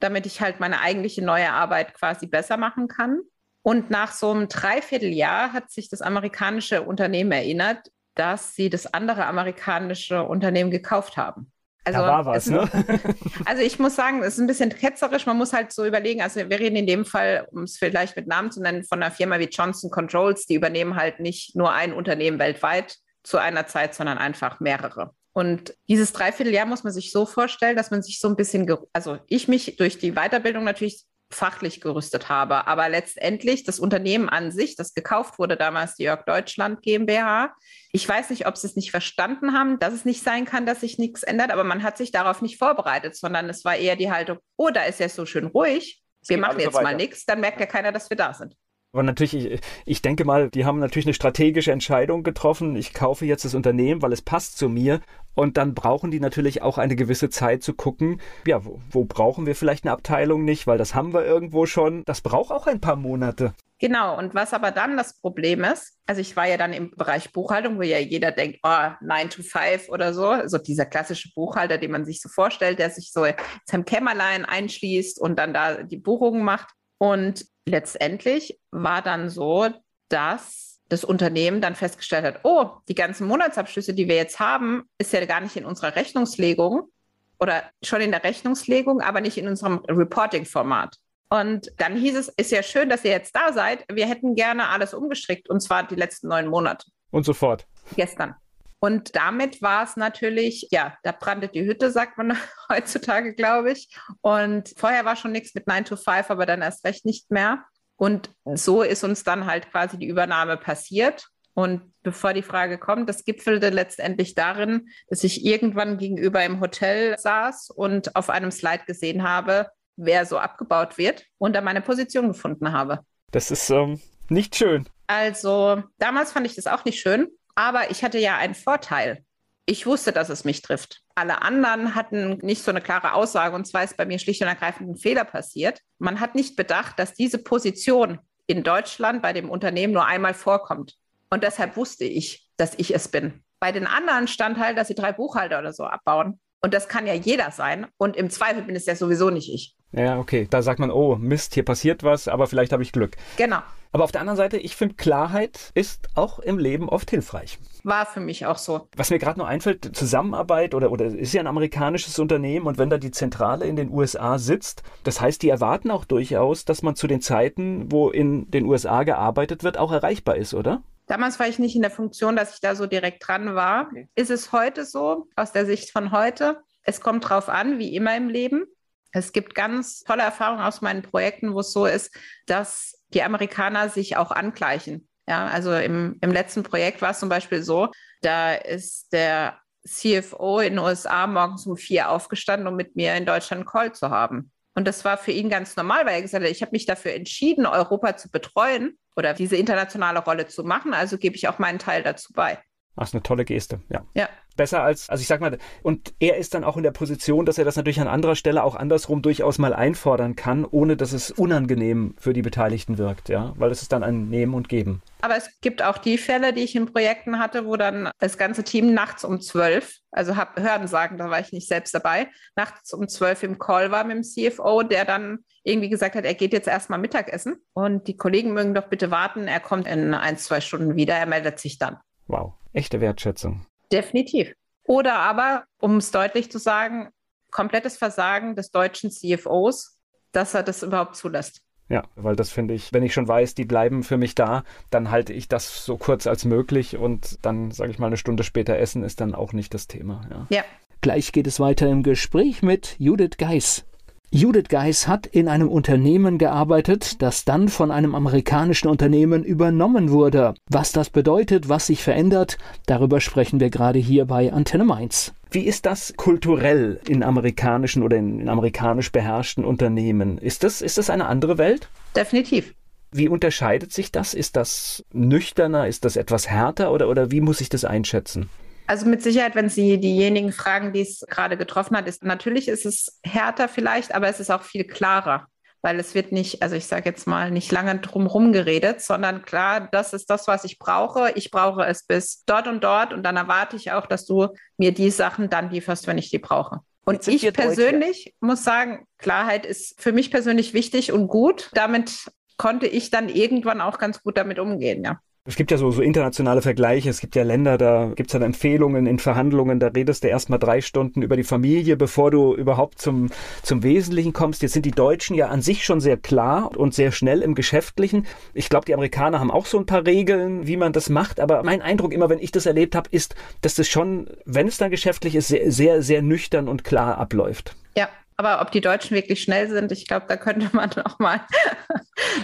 damit 0.00 0.26
ich 0.26 0.42
halt 0.42 0.60
meine 0.60 0.80
eigentliche 0.80 1.24
neue 1.24 1.50
Arbeit 1.50 1.94
quasi 1.94 2.26
besser 2.26 2.58
machen 2.58 2.88
kann. 2.88 3.20
Und 3.62 3.90
nach 3.90 4.12
so 4.12 4.30
einem 4.30 4.48
Dreivierteljahr 4.48 5.54
hat 5.54 5.70
sich 5.70 5.88
das 5.88 6.02
amerikanische 6.02 6.82
Unternehmen 6.82 7.32
erinnert, 7.32 7.88
dass 8.14 8.54
sie 8.54 8.68
das 8.68 8.92
andere 8.92 9.24
amerikanische 9.24 10.22
Unternehmen 10.24 10.70
gekauft 10.70 11.16
haben. 11.16 11.50
Also, 11.84 12.00
da 12.00 12.06
war 12.06 12.26
was, 12.26 12.46
ne? 12.46 12.68
also 13.46 13.62
ich 13.62 13.78
muss 13.78 13.96
sagen, 13.96 14.22
es 14.22 14.34
ist 14.34 14.40
ein 14.40 14.46
bisschen 14.46 14.70
ketzerisch. 14.70 15.24
Man 15.26 15.38
muss 15.38 15.52
halt 15.52 15.72
so 15.72 15.86
überlegen, 15.86 16.20
also 16.20 16.40
wir 16.40 16.58
reden 16.58 16.76
in 16.76 16.86
dem 16.86 17.04
Fall, 17.04 17.48
um 17.50 17.62
es 17.62 17.78
vielleicht 17.78 18.16
mit 18.16 18.26
Namen 18.26 18.50
zu 18.50 18.60
nennen, 18.60 18.84
von 18.84 19.02
einer 19.02 19.12
Firma 19.12 19.38
wie 19.38 19.48
Johnson 19.50 19.90
Controls, 19.90 20.46
die 20.46 20.54
übernehmen 20.54 20.96
halt 20.96 21.20
nicht 21.20 21.56
nur 21.56 21.72
ein 21.72 21.92
Unternehmen 21.92 22.38
weltweit 22.38 22.96
zu 23.22 23.38
einer 23.38 23.66
Zeit, 23.66 23.94
sondern 23.94 24.18
einfach 24.18 24.60
mehrere. 24.60 25.12
Und 25.32 25.74
dieses 25.88 26.12
Dreivierteljahr 26.12 26.66
muss 26.66 26.84
man 26.84 26.92
sich 26.92 27.12
so 27.12 27.24
vorstellen, 27.24 27.76
dass 27.76 27.90
man 27.90 28.02
sich 28.02 28.18
so 28.18 28.28
ein 28.28 28.36
bisschen, 28.36 28.66
also 28.92 29.18
ich 29.28 29.46
mich 29.46 29.76
durch 29.76 29.98
die 29.98 30.12
Weiterbildung 30.12 30.64
natürlich 30.64 31.04
fachlich 31.30 31.80
gerüstet 31.80 32.28
habe. 32.28 32.66
Aber 32.66 32.88
letztendlich 32.88 33.64
das 33.64 33.78
Unternehmen 33.78 34.28
an 34.28 34.50
sich, 34.50 34.76
das 34.76 34.94
gekauft 34.94 35.38
wurde 35.38 35.56
damals, 35.56 35.94
die 35.96 36.04
Jörg 36.04 36.24
Deutschland 36.24 36.82
GmbH. 36.82 37.54
Ich 37.92 38.08
weiß 38.08 38.30
nicht, 38.30 38.46
ob 38.46 38.56
sie 38.56 38.66
es 38.66 38.76
nicht 38.76 38.90
verstanden 38.90 39.52
haben, 39.52 39.78
dass 39.78 39.92
es 39.92 40.04
nicht 40.04 40.22
sein 40.22 40.44
kann, 40.44 40.66
dass 40.66 40.80
sich 40.80 40.98
nichts 40.98 41.22
ändert, 41.22 41.50
aber 41.50 41.64
man 41.64 41.82
hat 41.82 41.98
sich 41.98 42.12
darauf 42.12 42.42
nicht 42.42 42.58
vorbereitet, 42.58 43.16
sondern 43.16 43.48
es 43.48 43.64
war 43.64 43.76
eher 43.76 43.96
die 43.96 44.10
Haltung, 44.10 44.38
oh, 44.56 44.70
da 44.70 44.84
ist 44.84 45.00
ja 45.00 45.08
so 45.08 45.26
schön 45.26 45.46
ruhig. 45.46 46.02
Wir 46.26 46.38
machen 46.38 46.60
jetzt 46.60 46.74
so 46.74 46.82
mal 46.82 46.96
nichts, 46.96 47.24
dann 47.24 47.40
merkt 47.40 47.60
ja 47.60 47.66
keiner, 47.66 47.92
dass 47.92 48.10
wir 48.10 48.16
da 48.16 48.34
sind. 48.34 48.54
Aber 48.92 49.02
natürlich, 49.02 49.34
ich, 49.34 49.60
ich, 49.84 50.02
denke 50.02 50.24
mal, 50.24 50.48
die 50.48 50.64
haben 50.64 50.78
natürlich 50.78 51.06
eine 51.06 51.14
strategische 51.14 51.72
Entscheidung 51.72 52.22
getroffen. 52.22 52.74
Ich 52.74 52.94
kaufe 52.94 53.26
jetzt 53.26 53.44
das 53.44 53.54
Unternehmen, 53.54 54.00
weil 54.00 54.12
es 54.12 54.22
passt 54.22 54.56
zu 54.56 54.68
mir. 54.68 55.00
Und 55.34 55.56
dann 55.56 55.74
brauchen 55.74 56.10
die 56.10 56.20
natürlich 56.20 56.62
auch 56.62 56.78
eine 56.78 56.96
gewisse 56.96 57.28
Zeit 57.28 57.62
zu 57.62 57.74
gucken, 57.74 58.20
ja, 58.46 58.64
wo, 58.64 58.80
wo 58.90 59.04
brauchen 59.04 59.46
wir 59.46 59.54
vielleicht 59.54 59.84
eine 59.84 59.92
Abteilung 59.92 60.44
nicht, 60.44 60.66
weil 60.66 60.78
das 60.78 60.94
haben 60.94 61.12
wir 61.12 61.24
irgendwo 61.24 61.66
schon. 61.66 62.02
Das 62.06 62.22
braucht 62.22 62.50
auch 62.50 62.66
ein 62.66 62.80
paar 62.80 62.96
Monate. 62.96 63.52
Genau, 63.78 64.18
und 64.18 64.34
was 64.34 64.52
aber 64.52 64.72
dann 64.72 64.96
das 64.96 65.20
Problem 65.20 65.62
ist, 65.62 65.98
also 66.06 66.20
ich 66.20 66.34
war 66.34 66.48
ja 66.48 66.56
dann 66.56 66.72
im 66.72 66.90
Bereich 66.90 67.32
Buchhaltung, 67.32 67.78
wo 67.78 67.82
ja 67.82 67.98
jeder 67.98 68.32
denkt, 68.32 68.58
oh, 68.64 68.88
9 69.00 69.30
to 69.30 69.42
5 69.42 69.88
oder 69.90 70.12
so, 70.12 70.48
so 70.48 70.58
dieser 70.58 70.86
klassische 70.86 71.28
Buchhalter, 71.36 71.78
den 71.78 71.92
man 71.92 72.04
sich 72.04 72.20
so 72.20 72.28
vorstellt, 72.28 72.80
der 72.80 72.90
sich 72.90 73.12
so 73.12 73.24
in 73.24 73.34
seinem 73.64 73.84
Kämmerlein 73.84 74.44
einschließt 74.44 75.20
und 75.20 75.38
dann 75.38 75.54
da 75.54 75.84
die 75.84 75.98
Buchungen 75.98 76.42
macht. 76.42 76.70
Und 77.00 77.44
letztendlich 77.68 78.58
war 78.70 79.02
dann 79.02 79.30
so, 79.30 79.68
dass 80.08 80.80
das 80.88 81.04
Unternehmen 81.04 81.60
dann 81.60 81.74
festgestellt 81.74 82.24
hat, 82.24 82.40
oh, 82.44 82.70
die 82.88 82.94
ganzen 82.94 83.26
Monatsabschlüsse, 83.26 83.94
die 83.94 84.08
wir 84.08 84.16
jetzt 84.16 84.40
haben, 84.40 84.84
ist 84.98 85.12
ja 85.12 85.24
gar 85.26 85.40
nicht 85.40 85.56
in 85.56 85.64
unserer 85.64 85.94
Rechnungslegung 85.94 86.90
oder 87.38 87.62
schon 87.82 88.00
in 88.00 88.10
der 88.10 88.24
Rechnungslegung, 88.24 89.00
aber 89.00 89.20
nicht 89.20 89.36
in 89.38 89.48
unserem 89.48 89.78
Reporting-Format. 89.86 90.96
Und 91.30 91.70
dann 91.76 91.96
hieß 91.96 92.16
es, 92.16 92.28
ist 92.28 92.50
ja 92.50 92.62
schön, 92.62 92.88
dass 92.88 93.04
ihr 93.04 93.10
jetzt 93.10 93.36
da 93.36 93.52
seid. 93.52 93.84
Wir 93.92 94.06
hätten 94.06 94.34
gerne 94.34 94.68
alles 94.68 94.94
umgestrickt 94.94 95.48
und 95.50 95.60
zwar 95.60 95.86
die 95.86 95.94
letzten 95.94 96.28
neun 96.28 96.48
Monate. 96.48 96.86
Und 97.10 97.24
sofort. 97.24 97.66
Gestern. 97.96 98.34
Und 98.80 99.16
damit 99.16 99.60
war 99.60 99.84
es 99.84 99.96
natürlich, 99.96 100.68
ja, 100.70 100.96
da 101.02 101.12
brannte 101.12 101.48
die 101.48 101.64
Hütte, 101.64 101.90
sagt 101.90 102.16
man 102.16 102.36
heutzutage, 102.70 103.34
glaube 103.34 103.72
ich. 103.72 103.88
Und 104.20 104.72
vorher 104.76 105.04
war 105.04 105.16
schon 105.16 105.32
nichts 105.32 105.54
mit 105.54 105.66
9 105.66 105.84
to 105.84 105.96
5, 105.96 106.30
aber 106.30 106.46
dann 106.46 106.62
erst 106.62 106.84
recht 106.84 107.04
nicht 107.04 107.30
mehr. 107.30 107.64
Und 107.96 108.30
so 108.54 108.82
ist 108.82 109.02
uns 109.02 109.24
dann 109.24 109.46
halt 109.46 109.70
quasi 109.70 109.98
die 109.98 110.06
Übernahme 110.06 110.56
passiert. 110.56 111.26
Und 111.54 111.92
bevor 112.04 112.34
die 112.34 112.42
Frage 112.42 112.78
kommt, 112.78 113.08
das 113.08 113.24
gipfelte 113.24 113.70
letztendlich 113.70 114.36
darin, 114.36 114.90
dass 115.08 115.24
ich 115.24 115.44
irgendwann 115.44 115.98
gegenüber 115.98 116.44
im 116.44 116.60
Hotel 116.60 117.18
saß 117.18 117.70
und 117.70 118.14
auf 118.14 118.30
einem 118.30 118.52
Slide 118.52 118.84
gesehen 118.86 119.24
habe, 119.24 119.68
wer 119.96 120.24
so 120.24 120.38
abgebaut 120.38 120.98
wird 120.98 121.24
und 121.38 121.56
da 121.56 121.60
meine 121.60 121.80
Position 121.80 122.28
gefunden 122.28 122.72
habe. 122.72 123.00
Das 123.32 123.50
ist 123.50 123.68
ähm, 123.70 124.00
nicht 124.28 124.54
schön. 124.54 124.88
Also 125.08 125.82
damals 125.98 126.30
fand 126.30 126.46
ich 126.46 126.54
das 126.54 126.68
auch 126.68 126.84
nicht 126.84 127.00
schön, 127.00 127.28
aber 127.58 127.90
ich 127.90 128.04
hatte 128.04 128.18
ja 128.18 128.36
einen 128.36 128.54
Vorteil. 128.54 129.24
Ich 129.66 129.84
wusste, 129.84 130.12
dass 130.12 130.28
es 130.28 130.44
mich 130.44 130.62
trifft. 130.62 131.00
Alle 131.16 131.42
anderen 131.42 131.96
hatten 131.96 132.38
nicht 132.38 132.62
so 132.62 132.70
eine 132.70 132.80
klare 132.80 133.14
Aussage 133.14 133.56
und 133.56 133.66
zwar 133.66 133.82
ist 133.82 133.96
bei 133.96 134.06
mir 134.06 134.20
schlicht 134.20 134.40
und 134.42 134.46
ergreifend 134.46 134.88
ein 134.88 134.96
Fehler 134.96 135.24
passiert. 135.24 135.80
Man 135.98 136.20
hat 136.20 136.36
nicht 136.36 136.54
bedacht, 136.54 137.00
dass 137.00 137.14
diese 137.14 137.38
Position 137.38 138.20
in 138.46 138.62
Deutschland 138.62 139.22
bei 139.22 139.32
dem 139.32 139.50
Unternehmen 139.50 139.92
nur 139.92 140.06
einmal 140.06 140.34
vorkommt. 140.34 140.94
Und 141.30 141.42
deshalb 141.42 141.76
wusste 141.76 142.04
ich, 142.04 142.48
dass 142.56 142.74
ich 142.76 142.94
es 142.94 143.08
bin. 143.08 143.42
Bei 143.58 143.72
den 143.72 143.88
anderen 143.88 144.28
stand 144.28 144.58
halt, 144.58 144.78
dass 144.78 144.86
sie 144.86 144.94
drei 144.94 145.10
Buchhalter 145.10 145.58
oder 145.58 145.72
so 145.72 145.82
abbauen. 145.82 146.38
Und 146.60 146.74
das 146.74 146.88
kann 146.88 147.06
ja 147.06 147.14
jeder 147.14 147.50
sein. 147.50 147.86
Und 147.98 148.16
im 148.16 148.30
Zweifel 148.30 148.62
bin 148.62 148.76
es 148.76 148.86
ja 148.86 148.96
sowieso 148.96 149.30
nicht 149.30 149.52
ich. 149.52 149.76
Ja, 149.92 150.18
okay. 150.18 150.46
Da 150.50 150.62
sagt 150.62 150.80
man, 150.80 150.90
oh, 150.90 151.16
Mist, 151.16 151.54
hier 151.54 151.64
passiert 151.64 152.02
was, 152.02 152.28
aber 152.28 152.46
vielleicht 152.46 152.72
habe 152.72 152.82
ich 152.82 152.92
Glück. 152.92 153.16
Genau. 153.36 153.58
Aber 153.90 154.04
auf 154.04 154.12
der 154.12 154.20
anderen 154.20 154.36
Seite, 154.36 154.58
ich 154.58 154.76
finde, 154.76 154.96
Klarheit 154.96 155.70
ist 155.74 156.08
auch 156.14 156.38
im 156.40 156.58
Leben 156.58 156.88
oft 156.88 157.08
hilfreich. 157.10 157.58
War 157.84 158.04
für 158.04 158.20
mich 158.20 158.44
auch 158.44 158.58
so. 158.58 158.88
Was 158.96 159.08
mir 159.08 159.18
gerade 159.18 159.38
noch 159.38 159.46
einfällt, 159.46 159.96
Zusammenarbeit 159.96 160.74
oder, 160.74 160.92
oder 160.92 161.06
ist 161.06 161.32
ja 161.32 161.40
ein 161.40 161.46
amerikanisches 161.46 162.18
Unternehmen 162.18 162.66
und 162.66 162.76
wenn 162.76 162.90
da 162.90 162.98
die 162.98 163.12
Zentrale 163.12 163.66
in 163.66 163.76
den 163.76 163.90
USA 163.90 164.38
sitzt, 164.38 164.82
das 165.04 165.20
heißt, 165.22 165.42
die 165.42 165.48
erwarten 165.48 165.90
auch 165.90 166.04
durchaus, 166.04 166.66
dass 166.66 166.82
man 166.82 166.96
zu 166.96 167.06
den 167.06 167.22
Zeiten, 167.22 167.90
wo 167.90 168.10
in 168.10 168.50
den 168.50 168.66
USA 168.66 169.04
gearbeitet 169.04 169.64
wird, 169.64 169.78
auch 169.78 169.92
erreichbar 169.92 170.36
ist, 170.36 170.52
oder? 170.52 170.82
Damals 171.08 171.38
war 171.38 171.48
ich 171.48 171.58
nicht 171.58 171.74
in 171.74 171.82
der 171.82 171.90
Funktion, 171.90 172.36
dass 172.36 172.54
ich 172.54 172.60
da 172.60 172.74
so 172.74 172.86
direkt 172.86 173.26
dran 173.26 173.54
war. 173.54 173.86
Okay. 173.86 174.08
Ist 174.14 174.30
es 174.30 174.52
heute 174.52 174.84
so, 174.84 175.28
aus 175.36 175.52
der 175.52 175.66
Sicht 175.66 175.90
von 175.90 176.12
heute? 176.12 176.60
Es 176.82 177.00
kommt 177.00 177.28
drauf 177.28 177.48
an, 177.48 177.78
wie 177.78 177.96
immer 177.96 178.16
im 178.16 178.28
Leben. 178.28 178.64
Es 179.12 179.32
gibt 179.32 179.54
ganz 179.54 180.00
tolle 180.00 180.22
Erfahrungen 180.22 180.62
aus 180.62 180.82
meinen 180.82 181.02
Projekten, 181.02 181.54
wo 181.54 181.60
es 181.60 181.72
so 181.72 181.86
ist, 181.86 182.14
dass 182.46 183.02
die 183.14 183.22
Amerikaner 183.22 183.88
sich 183.88 184.16
auch 184.16 184.30
angleichen. 184.30 185.08
Ja, 185.26 185.46
also 185.46 185.74
im, 185.74 186.16
im 186.20 186.30
letzten 186.30 186.62
Projekt 186.62 187.02
war 187.02 187.10
es 187.10 187.20
zum 187.20 187.28
Beispiel 187.28 187.62
so, 187.62 187.88
da 188.22 188.54
ist 188.54 189.12
der 189.12 189.58
CFO 189.86 190.60
in 190.60 190.74
den 190.74 190.78
USA 190.78 191.26
morgens 191.26 191.66
um 191.66 191.76
vier 191.76 192.10
aufgestanden, 192.10 192.68
um 192.68 192.76
mit 192.76 192.96
mir 192.96 193.14
in 193.14 193.26
Deutschland 193.26 193.60
einen 193.60 193.68
Call 193.68 193.92
zu 193.94 194.10
haben. 194.10 194.50
Und 194.78 194.86
das 194.86 195.04
war 195.04 195.18
für 195.18 195.32
ihn 195.32 195.50
ganz 195.50 195.74
normal, 195.74 196.06
weil 196.06 196.14
er 196.14 196.22
gesagt 196.22 196.44
hat, 196.44 196.52
ich 196.52 196.62
habe 196.62 196.70
mich 196.70 196.86
dafür 196.86 197.12
entschieden, 197.12 197.66
Europa 197.66 198.16
zu 198.16 198.30
betreuen 198.30 198.96
oder 199.16 199.34
diese 199.34 199.56
internationale 199.56 200.20
Rolle 200.20 200.46
zu 200.46 200.62
machen, 200.62 200.94
also 200.94 201.18
gebe 201.18 201.34
ich 201.34 201.48
auch 201.48 201.58
meinen 201.58 201.80
Teil 201.80 202.04
dazu 202.04 202.32
bei. 202.32 202.60
Ach, 202.98 203.06
ist 203.06 203.14
eine 203.14 203.22
tolle 203.22 203.44
Geste, 203.44 203.80
ja. 203.90 204.04
Ja. 204.14 204.28
Besser 204.56 204.82
als, 204.82 205.08
also 205.08 205.20
ich 205.20 205.28
sag 205.28 205.40
mal, 205.40 205.56
und 205.84 206.14
er 206.18 206.36
ist 206.36 206.52
dann 206.52 206.64
auch 206.64 206.76
in 206.76 206.82
der 206.82 206.90
Position, 206.90 207.46
dass 207.46 207.58
er 207.58 207.64
das 207.64 207.76
natürlich 207.76 208.00
an 208.00 208.08
anderer 208.08 208.34
Stelle 208.34 208.64
auch 208.64 208.74
andersrum 208.74 209.22
durchaus 209.22 209.58
mal 209.58 209.72
einfordern 209.72 210.34
kann, 210.34 210.64
ohne 210.64 210.96
dass 210.96 211.12
es 211.12 211.30
unangenehm 211.30 212.16
für 212.18 212.32
die 212.32 212.42
Beteiligten 212.42 212.98
wirkt, 212.98 213.28
ja, 213.28 213.54
weil 213.56 213.70
es 213.70 213.82
ist 213.82 213.92
dann 213.92 214.02
ein 214.02 214.28
Nehmen 214.28 214.54
und 214.54 214.68
Geben. 214.68 215.00
Aber 215.20 215.36
es 215.36 215.48
gibt 215.60 215.80
auch 215.80 215.96
die 215.96 216.18
Fälle, 216.18 216.52
die 216.52 216.62
ich 216.62 216.74
in 216.74 216.92
Projekten 216.92 217.38
hatte, 217.38 217.66
wo 217.66 217.76
dann 217.76 218.10
das 218.18 218.36
ganze 218.36 218.64
Team 218.64 218.92
nachts 218.92 219.24
um 219.24 219.40
zwölf, 219.40 219.98
also 220.10 220.36
hab 220.36 220.58
Hörden 220.58 220.88
sagen, 220.88 221.18
da 221.18 221.30
war 221.30 221.38
ich 221.38 221.52
nicht 221.52 221.68
selbst 221.68 221.94
dabei, 221.94 222.26
nachts 222.56 222.92
um 222.92 223.06
zwölf 223.06 223.44
im 223.44 223.60
Call 223.60 223.92
war 223.92 224.02
mit 224.02 224.16
dem 224.16 224.22
CFO, 224.24 224.82
der 224.82 225.04
dann 225.04 225.44
irgendwie 225.62 225.88
gesagt 225.88 226.16
hat, 226.16 226.24
er 226.24 226.34
geht 226.34 226.52
jetzt 226.52 226.66
erstmal 226.66 226.98
Mittagessen 226.98 227.58
und 227.74 228.08
die 228.08 228.16
Kollegen 228.16 228.54
mögen 228.54 228.74
doch 228.74 228.88
bitte 228.88 229.12
warten, 229.12 229.46
er 229.46 229.60
kommt 229.60 229.86
in 229.86 230.14
ein, 230.14 230.36
zwei 230.36 230.60
Stunden 230.60 230.96
wieder, 230.96 231.14
er 231.14 231.26
meldet 231.26 231.60
sich 231.60 231.78
dann. 231.78 231.98
Wow, 232.26 232.54
echte 232.72 233.00
Wertschätzung. 233.00 233.66
Definitiv. 233.92 234.52
Oder 234.84 235.16
aber, 235.16 235.64
um 235.80 235.96
es 235.98 236.10
deutlich 236.10 236.50
zu 236.50 236.58
sagen, 236.58 237.10
komplettes 237.50 237.96
Versagen 237.96 238.56
des 238.56 238.70
deutschen 238.70 239.10
CFOs, 239.10 239.98
dass 240.32 240.54
er 240.54 240.62
das 240.62 240.82
überhaupt 240.82 241.16
zulässt. 241.16 241.62
Ja, 241.88 242.04
weil 242.16 242.36
das 242.36 242.50
finde 242.50 242.74
ich, 242.74 242.92
wenn 242.92 243.02
ich 243.02 243.14
schon 243.14 243.28
weiß, 243.28 243.54
die 243.54 243.64
bleiben 243.64 244.02
für 244.02 244.18
mich 244.18 244.34
da, 244.34 244.62
dann 244.90 245.10
halte 245.10 245.32
ich 245.32 245.48
das 245.48 245.84
so 245.84 245.96
kurz 245.96 246.26
als 246.26 246.44
möglich 246.44 246.98
und 246.98 247.44
dann, 247.44 247.70
sage 247.70 247.90
ich 247.90 247.98
mal, 247.98 248.08
eine 248.08 248.18
Stunde 248.18 248.44
später 248.44 248.76
essen 248.76 249.02
ist 249.02 249.20
dann 249.20 249.34
auch 249.34 249.54
nicht 249.54 249.72
das 249.72 249.86
Thema. 249.86 250.20
Ja. 250.30 250.46
ja. 250.50 250.64
Gleich 251.00 251.32
geht 251.32 251.46
es 251.46 251.60
weiter 251.60 251.88
im 251.88 252.02
Gespräch 252.02 252.62
mit 252.62 252.96
Judith 252.98 253.38
Geis. 253.38 253.86
Judith 254.30 254.68
Geis 254.68 255.08
hat 255.08 255.26
in 255.26 255.48
einem 255.48 255.70
Unternehmen 255.70 256.36
gearbeitet, 256.36 257.22
das 257.22 257.46
dann 257.46 257.70
von 257.70 257.90
einem 257.90 258.14
amerikanischen 258.14 258.88
Unternehmen 258.88 259.42
übernommen 259.42 260.10
wurde. 260.10 260.52
Was 260.68 260.92
das 260.92 261.08
bedeutet, 261.08 261.70
was 261.70 261.86
sich 261.86 262.02
verändert, 262.02 262.58
darüber 262.84 263.22
sprechen 263.22 263.58
wir 263.58 263.70
gerade 263.70 263.98
hier 263.98 264.26
bei 264.26 264.52
Antenne 264.52 264.84
Mainz. 264.84 265.32
Wie 265.50 265.62
ist 265.62 265.86
das 265.86 266.12
kulturell 266.18 267.00
in 267.08 267.22
amerikanischen 267.22 268.02
oder 268.02 268.18
in, 268.18 268.40
in 268.40 268.50
amerikanisch 268.50 269.12
beherrschten 269.12 269.64
Unternehmen? 269.64 270.36
Ist 270.36 270.62
das, 270.62 270.82
ist 270.82 270.98
das 270.98 271.08
eine 271.08 271.24
andere 271.24 271.56
Welt? 271.56 271.88
Definitiv. 272.14 272.74
Wie 273.10 273.30
unterscheidet 273.30 273.94
sich 273.94 274.12
das? 274.12 274.34
Ist 274.34 274.56
das 274.56 275.06
nüchterner? 275.10 275.86
Ist 275.86 276.04
das 276.04 276.16
etwas 276.16 276.50
härter 276.50 276.92
oder, 276.92 277.08
oder 277.08 277.30
wie 277.30 277.40
muss 277.40 277.62
ich 277.62 277.70
das 277.70 277.86
einschätzen? 277.86 278.50
Also 278.88 279.06
mit 279.06 279.22
Sicherheit, 279.22 279.54
wenn 279.54 279.68
Sie 279.68 279.98
diejenigen 279.98 280.50
fragen, 280.50 280.92
die 280.92 281.02
es 281.02 281.24
gerade 281.28 281.56
getroffen 281.56 281.96
hat, 281.96 282.08
ist 282.08 282.24
natürlich 282.24 282.68
ist 282.68 282.86
es 282.86 283.20
härter 283.22 283.68
vielleicht, 283.68 284.14
aber 284.14 284.28
es 284.28 284.40
ist 284.40 284.50
auch 284.50 284.62
viel 284.62 284.84
klarer. 284.84 285.46
weil 285.80 286.00
es 286.00 286.14
wird 286.14 286.32
nicht, 286.32 286.62
also 286.62 286.74
ich 286.74 286.86
sage 286.86 287.08
jetzt 287.08 287.26
mal, 287.26 287.50
nicht 287.50 287.70
lange 287.70 287.98
drumherum 287.98 288.52
geredet, 288.52 289.00
sondern 289.00 289.42
klar, 289.42 289.88
das 289.92 290.12
ist 290.12 290.28
das, 290.28 290.48
was 290.48 290.64
ich 290.64 290.78
brauche. 290.78 291.32
Ich 291.36 291.50
brauche 291.50 291.84
es 291.84 292.04
bis 292.04 292.42
dort 292.46 292.66
und 292.66 292.82
dort 292.82 293.12
und 293.12 293.22
dann 293.22 293.36
erwarte 293.36 293.76
ich 293.76 293.92
auch, 293.92 294.06
dass 294.06 294.26
du 294.26 294.48
mir 294.76 294.92
die 294.92 295.10
Sachen 295.10 295.48
dann 295.50 295.70
lieferst, 295.70 296.06
wenn 296.06 296.18
ich 296.18 296.30
die 296.30 296.38
brauche. 296.38 296.80
Und 297.04 297.26
ich 297.28 297.50
persönlich 297.52 298.24
Deutsche. 298.24 298.36
muss 298.40 298.64
sagen, 298.64 299.06
Klarheit 299.18 299.64
ist 299.64 300.00
für 300.00 300.12
mich 300.12 300.30
persönlich 300.30 300.74
wichtig 300.74 301.12
und 301.12 301.28
gut. 301.28 301.70
Damit 301.72 302.30
konnte 302.56 302.86
ich 302.86 303.10
dann 303.10 303.28
irgendwann 303.28 303.80
auch 303.80 303.98
ganz 303.98 304.22
gut 304.22 304.36
damit 304.36 304.58
umgehen, 304.58 305.04
ja. 305.04 305.20
Es 305.48 305.56
gibt 305.56 305.70
ja 305.70 305.78
so, 305.78 305.90
so 305.90 306.02
internationale 306.02 306.60
Vergleiche. 306.60 307.08
Es 307.08 307.20
gibt 307.20 307.34
ja 307.34 307.42
Länder, 307.42 307.78
da 307.78 308.12
gibt 308.14 308.28
es 308.28 308.32
dann 308.32 308.42
Empfehlungen 308.42 309.06
in 309.06 309.18
Verhandlungen, 309.18 309.80
da 309.80 309.86
redest 309.86 310.22
du 310.22 310.28
erstmal 310.28 310.58
drei 310.58 310.82
Stunden 310.82 311.22
über 311.22 311.36
die 311.36 311.42
Familie, 311.42 311.96
bevor 311.96 312.30
du 312.30 312.54
überhaupt 312.54 313.00
zum, 313.00 313.30
zum 313.62 313.82
Wesentlichen 313.82 314.34
kommst. 314.34 314.60
Jetzt 314.60 314.74
sind 314.74 314.84
die 314.84 314.90
Deutschen 314.90 315.34
ja 315.34 315.48
an 315.48 315.62
sich 315.62 315.86
schon 315.86 316.02
sehr 316.02 316.18
klar 316.18 316.76
und 316.76 316.92
sehr 316.92 317.12
schnell 317.12 317.40
im 317.40 317.54
Geschäftlichen. 317.54 318.26
Ich 318.52 318.68
glaube, 318.68 318.84
die 318.84 318.92
Amerikaner 318.92 319.40
haben 319.40 319.50
auch 319.50 319.64
so 319.64 319.78
ein 319.78 319.86
paar 319.86 320.04
Regeln, 320.04 320.66
wie 320.66 320.76
man 320.76 320.92
das 320.92 321.08
macht. 321.08 321.40
Aber 321.40 321.62
mein 321.62 321.80
Eindruck 321.80 322.12
immer, 322.12 322.28
wenn 322.28 322.40
ich 322.40 322.52
das 322.52 322.66
erlebt 322.66 322.94
habe, 322.94 323.08
ist, 323.10 323.34
dass 323.62 323.74
das 323.74 323.88
schon, 323.88 324.26
wenn 324.44 324.68
es 324.68 324.76
dann 324.76 324.90
geschäftlich 324.90 325.34
ist, 325.34 325.48
sehr, 325.48 325.72
sehr, 325.72 326.02
sehr 326.02 326.20
nüchtern 326.20 326.68
und 326.68 326.84
klar 326.84 327.16
abläuft. 327.16 327.74
Ja, 327.96 328.10
aber 328.38 328.62
ob 328.62 328.70
die 328.70 328.80
Deutschen 328.80 329.16
wirklich 329.16 329.42
schnell 329.42 329.68
sind, 329.68 329.90
ich 329.90 330.06
glaube, 330.06 330.26
da 330.28 330.36
könnte 330.36 330.70
man 330.72 330.90
noch 331.04 331.18
mal, 331.18 331.40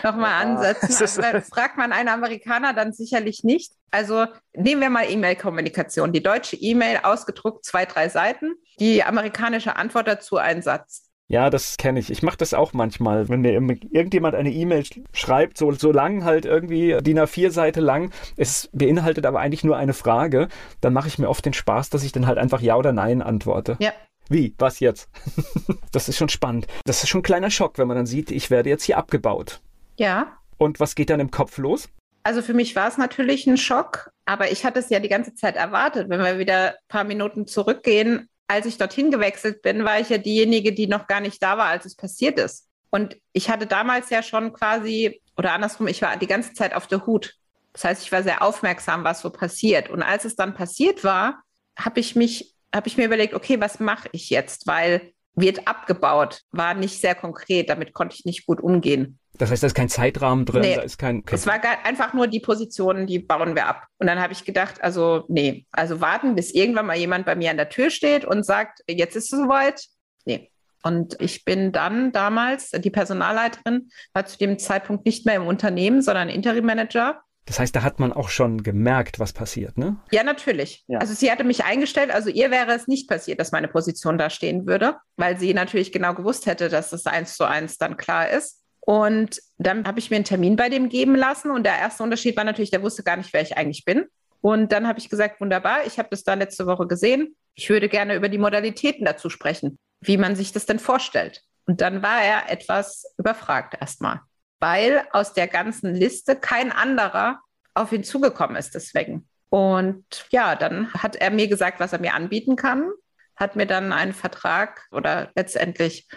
noch 0.02 0.16
mal 0.16 0.42
ansetzen. 0.42 0.94
Also, 1.00 1.40
fragt 1.54 1.78
man 1.78 1.92
einen 1.92 2.08
Amerikaner 2.08 2.74
dann 2.74 2.92
sicherlich 2.92 3.44
nicht. 3.44 3.72
Also 3.92 4.26
nehmen 4.54 4.82
wir 4.82 4.90
mal 4.90 5.08
E-Mail-Kommunikation. 5.08 6.12
Die 6.12 6.22
deutsche 6.22 6.56
E-Mail 6.56 6.98
ausgedruckt 7.04 7.64
zwei, 7.64 7.86
drei 7.86 8.08
Seiten. 8.08 8.54
Die 8.80 9.04
amerikanische 9.04 9.76
Antwort 9.76 10.08
dazu 10.08 10.36
ein 10.36 10.62
Satz. 10.62 11.10
Ja, 11.28 11.48
das 11.48 11.78
kenne 11.78 12.00
ich. 12.00 12.10
Ich 12.10 12.22
mache 12.22 12.36
das 12.36 12.52
auch 12.52 12.74
manchmal, 12.74 13.28
wenn 13.28 13.40
mir 13.40 13.52
irgendjemand 13.52 14.34
eine 14.34 14.50
E-Mail 14.50 14.84
schreibt, 15.14 15.56
so, 15.56 15.72
so 15.72 15.90
lang 15.90 16.24
halt 16.24 16.44
irgendwie 16.44 16.98
DIN 17.00 17.18
A4-Seite 17.18 17.80
lang, 17.80 18.10
es 18.36 18.68
beinhaltet 18.72 19.24
aber 19.24 19.40
eigentlich 19.40 19.64
nur 19.64 19.76
eine 19.76 19.94
Frage, 19.94 20.48
dann 20.82 20.92
mache 20.92 21.08
ich 21.08 21.18
mir 21.18 21.30
oft 21.30 21.46
den 21.46 21.54
Spaß, 21.54 21.88
dass 21.88 22.04
ich 22.04 22.12
dann 22.12 22.26
halt 22.26 22.36
einfach 22.36 22.60
Ja 22.60 22.76
oder 22.76 22.92
Nein 22.92 23.22
antworte. 23.22 23.76
Ja, 23.80 23.92
wie? 24.28 24.54
Was 24.58 24.80
jetzt? 24.80 25.08
das 25.92 26.08
ist 26.08 26.16
schon 26.16 26.28
spannend. 26.28 26.66
Das 26.84 27.02
ist 27.02 27.08
schon 27.08 27.20
ein 27.20 27.24
kleiner 27.24 27.50
Schock, 27.50 27.78
wenn 27.78 27.88
man 27.88 27.96
dann 27.96 28.06
sieht, 28.06 28.30
ich 28.30 28.50
werde 28.50 28.70
jetzt 28.70 28.84
hier 28.84 28.98
abgebaut. 28.98 29.60
Ja. 29.96 30.38
Und 30.58 30.80
was 30.80 30.94
geht 30.94 31.10
dann 31.10 31.20
im 31.20 31.30
Kopf 31.30 31.58
los? 31.58 31.88
Also 32.22 32.40
für 32.40 32.54
mich 32.54 32.74
war 32.74 32.88
es 32.88 32.96
natürlich 32.96 33.46
ein 33.46 33.58
Schock, 33.58 34.10
aber 34.24 34.50
ich 34.50 34.64
hatte 34.64 34.78
es 34.80 34.88
ja 34.88 34.98
die 34.98 35.10
ganze 35.10 35.34
Zeit 35.34 35.56
erwartet. 35.56 36.08
Wenn 36.08 36.20
wir 36.20 36.38
wieder 36.38 36.70
ein 36.70 36.88
paar 36.88 37.04
Minuten 37.04 37.46
zurückgehen, 37.46 38.28
als 38.46 38.66
ich 38.66 38.78
dorthin 38.78 39.10
gewechselt 39.10 39.62
bin, 39.62 39.84
war 39.84 40.00
ich 40.00 40.08
ja 40.08 40.18
diejenige, 40.18 40.72
die 40.72 40.86
noch 40.86 41.06
gar 41.06 41.20
nicht 41.20 41.42
da 41.42 41.58
war, 41.58 41.66
als 41.66 41.84
es 41.84 41.96
passiert 41.96 42.38
ist. 42.38 42.68
Und 42.90 43.16
ich 43.32 43.50
hatte 43.50 43.66
damals 43.66 44.10
ja 44.10 44.22
schon 44.22 44.52
quasi, 44.52 45.20
oder 45.36 45.52
andersrum, 45.52 45.86
ich 45.86 46.00
war 46.00 46.16
die 46.16 46.26
ganze 46.26 46.52
Zeit 46.54 46.74
auf 46.74 46.86
der 46.86 47.06
Hut. 47.06 47.34
Das 47.72 47.84
heißt, 47.84 48.02
ich 48.02 48.12
war 48.12 48.22
sehr 48.22 48.40
aufmerksam, 48.42 49.04
was 49.04 49.20
so 49.20 49.30
passiert. 49.30 49.90
Und 49.90 50.02
als 50.02 50.24
es 50.24 50.36
dann 50.36 50.54
passiert 50.54 51.02
war, 51.02 51.42
habe 51.76 52.00
ich 52.00 52.14
mich 52.14 52.53
habe 52.74 52.88
ich 52.88 52.96
mir 52.96 53.06
überlegt, 53.06 53.34
okay, 53.34 53.60
was 53.60 53.80
mache 53.80 54.08
ich 54.12 54.30
jetzt? 54.30 54.66
Weil 54.66 55.12
wird 55.36 55.66
abgebaut, 55.66 56.42
war 56.52 56.74
nicht 56.74 57.00
sehr 57.00 57.14
konkret, 57.14 57.68
damit 57.68 57.92
konnte 57.92 58.14
ich 58.16 58.24
nicht 58.24 58.46
gut 58.46 58.60
umgehen. 58.60 59.18
Das 59.36 59.50
heißt, 59.50 59.64
da 59.64 59.66
ist 59.66 59.74
kein 59.74 59.88
Zeitrahmen 59.88 60.44
drin, 60.44 60.62
nee, 60.62 60.76
da 60.76 60.82
ist 60.82 60.96
kein. 60.96 61.24
Es 61.28 61.44
war 61.44 61.60
einfach 61.82 62.14
nur 62.14 62.28
die 62.28 62.38
Positionen, 62.38 63.08
die 63.08 63.18
bauen 63.18 63.56
wir 63.56 63.66
ab. 63.66 63.86
Und 63.98 64.06
dann 64.06 64.20
habe 64.20 64.32
ich 64.32 64.44
gedacht, 64.44 64.82
also 64.82 65.24
nee, 65.28 65.66
also 65.72 66.00
warten, 66.00 66.36
bis 66.36 66.52
irgendwann 66.52 66.86
mal 66.86 66.96
jemand 66.96 67.26
bei 67.26 67.34
mir 67.34 67.50
an 67.50 67.56
der 67.56 67.68
Tür 67.68 67.90
steht 67.90 68.24
und 68.24 68.46
sagt, 68.46 68.84
jetzt 68.86 69.16
ist 69.16 69.32
es 69.32 69.40
soweit. 69.40 69.84
Nee. 70.24 70.52
Und 70.84 71.20
ich 71.20 71.44
bin 71.44 71.72
dann 71.72 72.12
damals, 72.12 72.70
die 72.70 72.90
Personalleiterin 72.90 73.88
war 74.12 74.26
zu 74.26 74.38
dem 74.38 74.58
Zeitpunkt 74.58 75.04
nicht 75.04 75.26
mehr 75.26 75.36
im 75.36 75.46
Unternehmen, 75.46 76.00
sondern 76.00 76.28
Interim 76.28 76.66
Manager. 76.66 77.22
Das 77.46 77.58
heißt, 77.58 77.76
da 77.76 77.82
hat 77.82 78.00
man 78.00 78.12
auch 78.12 78.30
schon 78.30 78.62
gemerkt, 78.62 79.18
was 79.18 79.32
passiert, 79.32 79.76
ne? 79.76 79.96
Ja, 80.10 80.22
natürlich. 80.22 80.84
Ja. 80.86 80.98
Also 80.98 81.12
sie 81.12 81.30
hatte 81.30 81.44
mich 81.44 81.64
eingestellt, 81.64 82.10
also 82.10 82.30
ihr 82.30 82.50
wäre 82.50 82.72
es 82.72 82.88
nicht 82.88 83.08
passiert, 83.08 83.38
dass 83.38 83.52
meine 83.52 83.68
Position 83.68 84.16
da 84.16 84.30
stehen 84.30 84.66
würde, 84.66 84.96
weil 85.16 85.38
sie 85.38 85.52
natürlich 85.52 85.92
genau 85.92 86.14
gewusst 86.14 86.46
hätte, 86.46 86.68
dass 86.68 86.90
das 86.90 87.06
eins 87.06 87.36
zu 87.36 87.44
eins 87.44 87.76
dann 87.76 87.96
klar 87.96 88.30
ist. 88.30 88.62
Und 88.80 89.40
dann 89.58 89.86
habe 89.86 89.98
ich 89.98 90.10
mir 90.10 90.16
einen 90.16 90.24
Termin 90.24 90.56
bei 90.56 90.68
dem 90.68 90.88
geben 90.88 91.14
lassen 91.16 91.50
und 91.50 91.64
der 91.64 91.78
erste 91.78 92.02
Unterschied 92.02 92.36
war 92.36 92.44
natürlich, 92.44 92.70
der 92.70 92.82
wusste 92.82 93.02
gar 93.02 93.16
nicht, 93.16 93.32
wer 93.32 93.42
ich 93.42 93.56
eigentlich 93.56 93.84
bin. 93.84 94.06
Und 94.40 94.72
dann 94.72 94.86
habe 94.86 94.98
ich 94.98 95.08
gesagt, 95.08 95.40
wunderbar, 95.40 95.86
ich 95.86 95.98
habe 95.98 96.08
das 96.10 96.22
da 96.22 96.34
letzte 96.34 96.66
Woche 96.66 96.86
gesehen. 96.86 97.34
Ich 97.54 97.70
würde 97.70 97.88
gerne 97.88 98.14
über 98.14 98.28
die 98.28 98.38
Modalitäten 98.38 99.04
dazu 99.06 99.30
sprechen, 99.30 99.78
wie 100.00 100.18
man 100.18 100.36
sich 100.36 100.52
das 100.52 100.66
denn 100.66 100.78
vorstellt. 100.78 101.42
Und 101.66 101.80
dann 101.80 102.02
war 102.02 102.22
er 102.22 102.50
etwas 102.50 103.14
überfragt 103.16 103.74
erstmal 103.80 104.20
weil 104.64 105.02
aus 105.12 105.34
der 105.34 105.46
ganzen 105.46 105.94
Liste 105.94 106.36
kein 106.36 106.72
anderer 106.72 107.40
auf 107.74 107.92
ihn 107.92 108.02
zugekommen 108.02 108.56
ist 108.56 108.74
deswegen. 108.74 109.28
Und 109.50 110.06
ja, 110.30 110.56
dann 110.56 110.90
hat 110.94 111.16
er 111.16 111.30
mir 111.30 111.48
gesagt, 111.48 111.80
was 111.80 111.92
er 111.92 112.00
mir 112.00 112.14
anbieten 112.14 112.56
kann, 112.56 112.90
hat 113.36 113.56
mir 113.56 113.66
dann 113.66 113.92
einen 113.92 114.14
Vertrag 114.14 114.86
oder 114.90 115.30
letztendlich, 115.36 116.08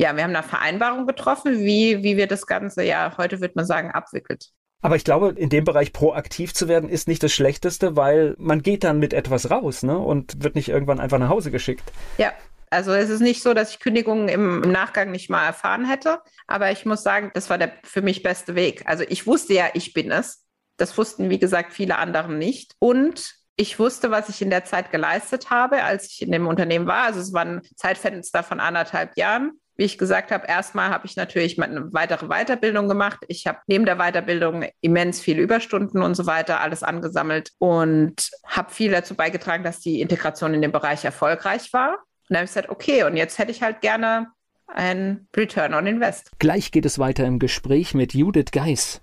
ja, 0.00 0.16
wir 0.16 0.24
haben 0.24 0.34
eine 0.34 0.42
Vereinbarung 0.42 1.06
getroffen, 1.06 1.60
wie, 1.60 2.02
wie 2.02 2.16
wir 2.16 2.26
das 2.26 2.48
Ganze, 2.48 2.82
ja, 2.82 3.14
heute 3.18 3.40
würde 3.40 3.54
man 3.54 3.66
sagen, 3.66 3.92
abwickelt. 3.92 4.48
Aber 4.80 4.96
ich 4.96 5.04
glaube, 5.04 5.28
in 5.36 5.48
dem 5.48 5.62
Bereich 5.62 5.92
proaktiv 5.92 6.54
zu 6.54 6.66
werden, 6.66 6.88
ist 6.88 7.06
nicht 7.06 7.22
das 7.22 7.32
Schlechteste, 7.32 7.94
weil 7.94 8.34
man 8.36 8.62
geht 8.62 8.82
dann 8.82 8.98
mit 8.98 9.12
etwas 9.12 9.48
raus 9.48 9.84
ne? 9.84 9.96
und 9.96 10.42
wird 10.42 10.56
nicht 10.56 10.70
irgendwann 10.70 10.98
einfach 10.98 11.20
nach 11.20 11.28
Hause 11.28 11.52
geschickt. 11.52 11.84
Ja, 12.18 12.32
also 12.72 12.92
es 12.92 13.10
ist 13.10 13.20
nicht 13.20 13.42
so, 13.42 13.52
dass 13.52 13.70
ich 13.70 13.80
Kündigungen 13.80 14.28
im, 14.28 14.60
Nachgang 14.60 15.10
nicht 15.10 15.28
mal 15.28 15.44
erfahren 15.44 15.84
hätte, 15.84 16.20
aber 16.46 16.70
ich 16.70 16.86
muss 16.86 17.02
sagen, 17.02 17.30
das 17.34 17.50
war 17.50 17.58
der 17.58 17.72
für 17.84 18.00
mich 18.00 18.22
beste 18.22 18.54
Weg. 18.54 18.82
Also 18.86 19.04
ich 19.06 19.26
wusste 19.26 19.52
ja, 19.52 19.66
ich 19.74 19.92
bin 19.92 20.10
es. 20.10 20.46
Das 20.78 20.96
wussten, 20.96 21.28
wie 21.28 21.38
gesagt, 21.38 21.74
viele 21.74 21.98
anderen 21.98 22.38
nicht. 22.38 22.74
Und 22.78 23.34
ich 23.56 23.78
wusste, 23.78 24.10
was 24.10 24.30
ich 24.30 24.40
in 24.40 24.48
der 24.48 24.64
Zeit 24.64 24.90
geleistet 24.90 25.50
habe, 25.50 25.84
als 25.84 26.06
ich 26.06 26.22
in 26.22 26.32
dem 26.32 26.46
Unternehmen 26.46 26.86
war. 26.86 27.04
Also 27.04 27.20
es 27.20 27.34
war 27.34 27.44
ein 27.44 27.60
Zeitfenster 27.76 28.42
von 28.42 28.58
anderthalb 28.58 29.18
Jahren. 29.18 29.52
Wie 29.76 29.84
ich 29.84 29.98
gesagt 29.98 30.30
habe, 30.30 30.46
erstmal 30.46 30.88
habe 30.88 31.06
ich 31.06 31.16
natürlich 31.16 31.62
eine 31.62 31.92
weitere 31.92 32.28
Weiterbildung 32.28 32.88
gemacht. 32.88 33.18
Ich 33.28 33.46
habe 33.46 33.58
neben 33.66 33.84
der 33.84 33.96
Weiterbildung 33.96 34.64
immens 34.80 35.20
viele 35.20 35.42
Überstunden 35.42 36.02
und 36.02 36.14
so 36.14 36.24
weiter 36.24 36.60
alles 36.60 36.82
angesammelt 36.82 37.50
und 37.58 38.30
habe 38.46 38.72
viel 38.72 38.90
dazu 38.92 39.14
beigetragen, 39.14 39.62
dass 39.62 39.80
die 39.80 40.00
Integration 40.00 40.54
in 40.54 40.62
dem 40.62 40.72
Bereich 40.72 41.04
erfolgreich 41.04 41.72
war. 41.74 41.98
Und 42.32 42.36
dann 42.36 42.40
habe 42.40 42.44
ich 42.46 42.54
gesagt, 42.54 42.70
okay, 42.70 43.04
und 43.04 43.18
jetzt 43.18 43.38
hätte 43.38 43.50
ich 43.50 43.60
halt 43.60 43.82
gerne 43.82 44.28
ein 44.66 45.28
Return 45.36 45.74
on 45.74 45.86
Invest. 45.86 46.30
Gleich 46.38 46.72
geht 46.72 46.86
es 46.86 46.98
weiter 46.98 47.26
im 47.26 47.38
Gespräch 47.38 47.92
mit 47.92 48.14
Judith 48.14 48.52
Geis. 48.52 49.02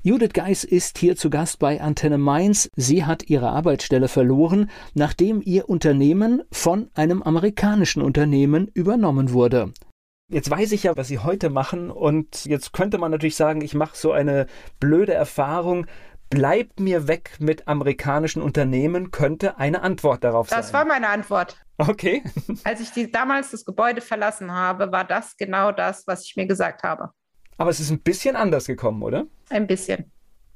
Judith 0.00 0.32
Geis 0.32 0.64
ist 0.64 0.96
hier 0.96 1.14
zu 1.14 1.28
Gast 1.28 1.58
bei 1.58 1.82
Antenne 1.82 2.16
Mainz. 2.16 2.70
Sie 2.74 3.04
hat 3.04 3.28
ihre 3.28 3.50
Arbeitsstelle 3.50 4.08
verloren, 4.08 4.70
nachdem 4.94 5.42
ihr 5.44 5.68
Unternehmen 5.68 6.44
von 6.50 6.88
einem 6.94 7.22
amerikanischen 7.22 8.00
Unternehmen 8.00 8.68
übernommen 8.72 9.34
wurde. 9.34 9.74
Jetzt 10.30 10.48
weiß 10.48 10.72
ich 10.72 10.84
ja, 10.84 10.96
was 10.96 11.08
Sie 11.08 11.18
heute 11.18 11.50
machen 11.50 11.90
und 11.90 12.46
jetzt 12.46 12.72
könnte 12.72 12.96
man 12.96 13.10
natürlich 13.10 13.36
sagen, 13.36 13.60
ich 13.60 13.74
mache 13.74 13.98
so 13.98 14.12
eine 14.12 14.46
blöde 14.80 15.12
Erfahrung 15.12 15.86
bleibt 16.32 16.80
mir 16.80 17.08
weg 17.08 17.36
mit 17.40 17.68
amerikanischen 17.68 18.40
Unternehmen, 18.40 19.10
könnte 19.10 19.58
eine 19.58 19.82
Antwort 19.82 20.24
darauf 20.24 20.48
das 20.48 20.54
sein. 20.54 20.62
Das 20.62 20.72
war 20.72 20.84
meine 20.86 21.08
Antwort. 21.08 21.58
Okay. 21.88 22.22
Als 22.64 22.80
ich 22.80 22.90
die, 22.90 23.10
damals 23.10 23.50
das 23.50 23.64
Gebäude 23.64 24.00
verlassen 24.00 24.52
habe, 24.52 24.92
war 24.92 25.04
das 25.04 25.36
genau 25.36 25.72
das, 25.72 26.06
was 26.06 26.24
ich 26.24 26.36
mir 26.36 26.46
gesagt 26.46 26.82
habe. 26.82 27.10
Aber 27.58 27.70
es 27.70 27.80
ist 27.80 27.90
ein 27.90 28.00
bisschen 28.00 28.36
anders 28.36 28.66
gekommen, 28.66 29.02
oder? 29.02 29.26
Ein 29.50 29.66
bisschen. 29.66 30.10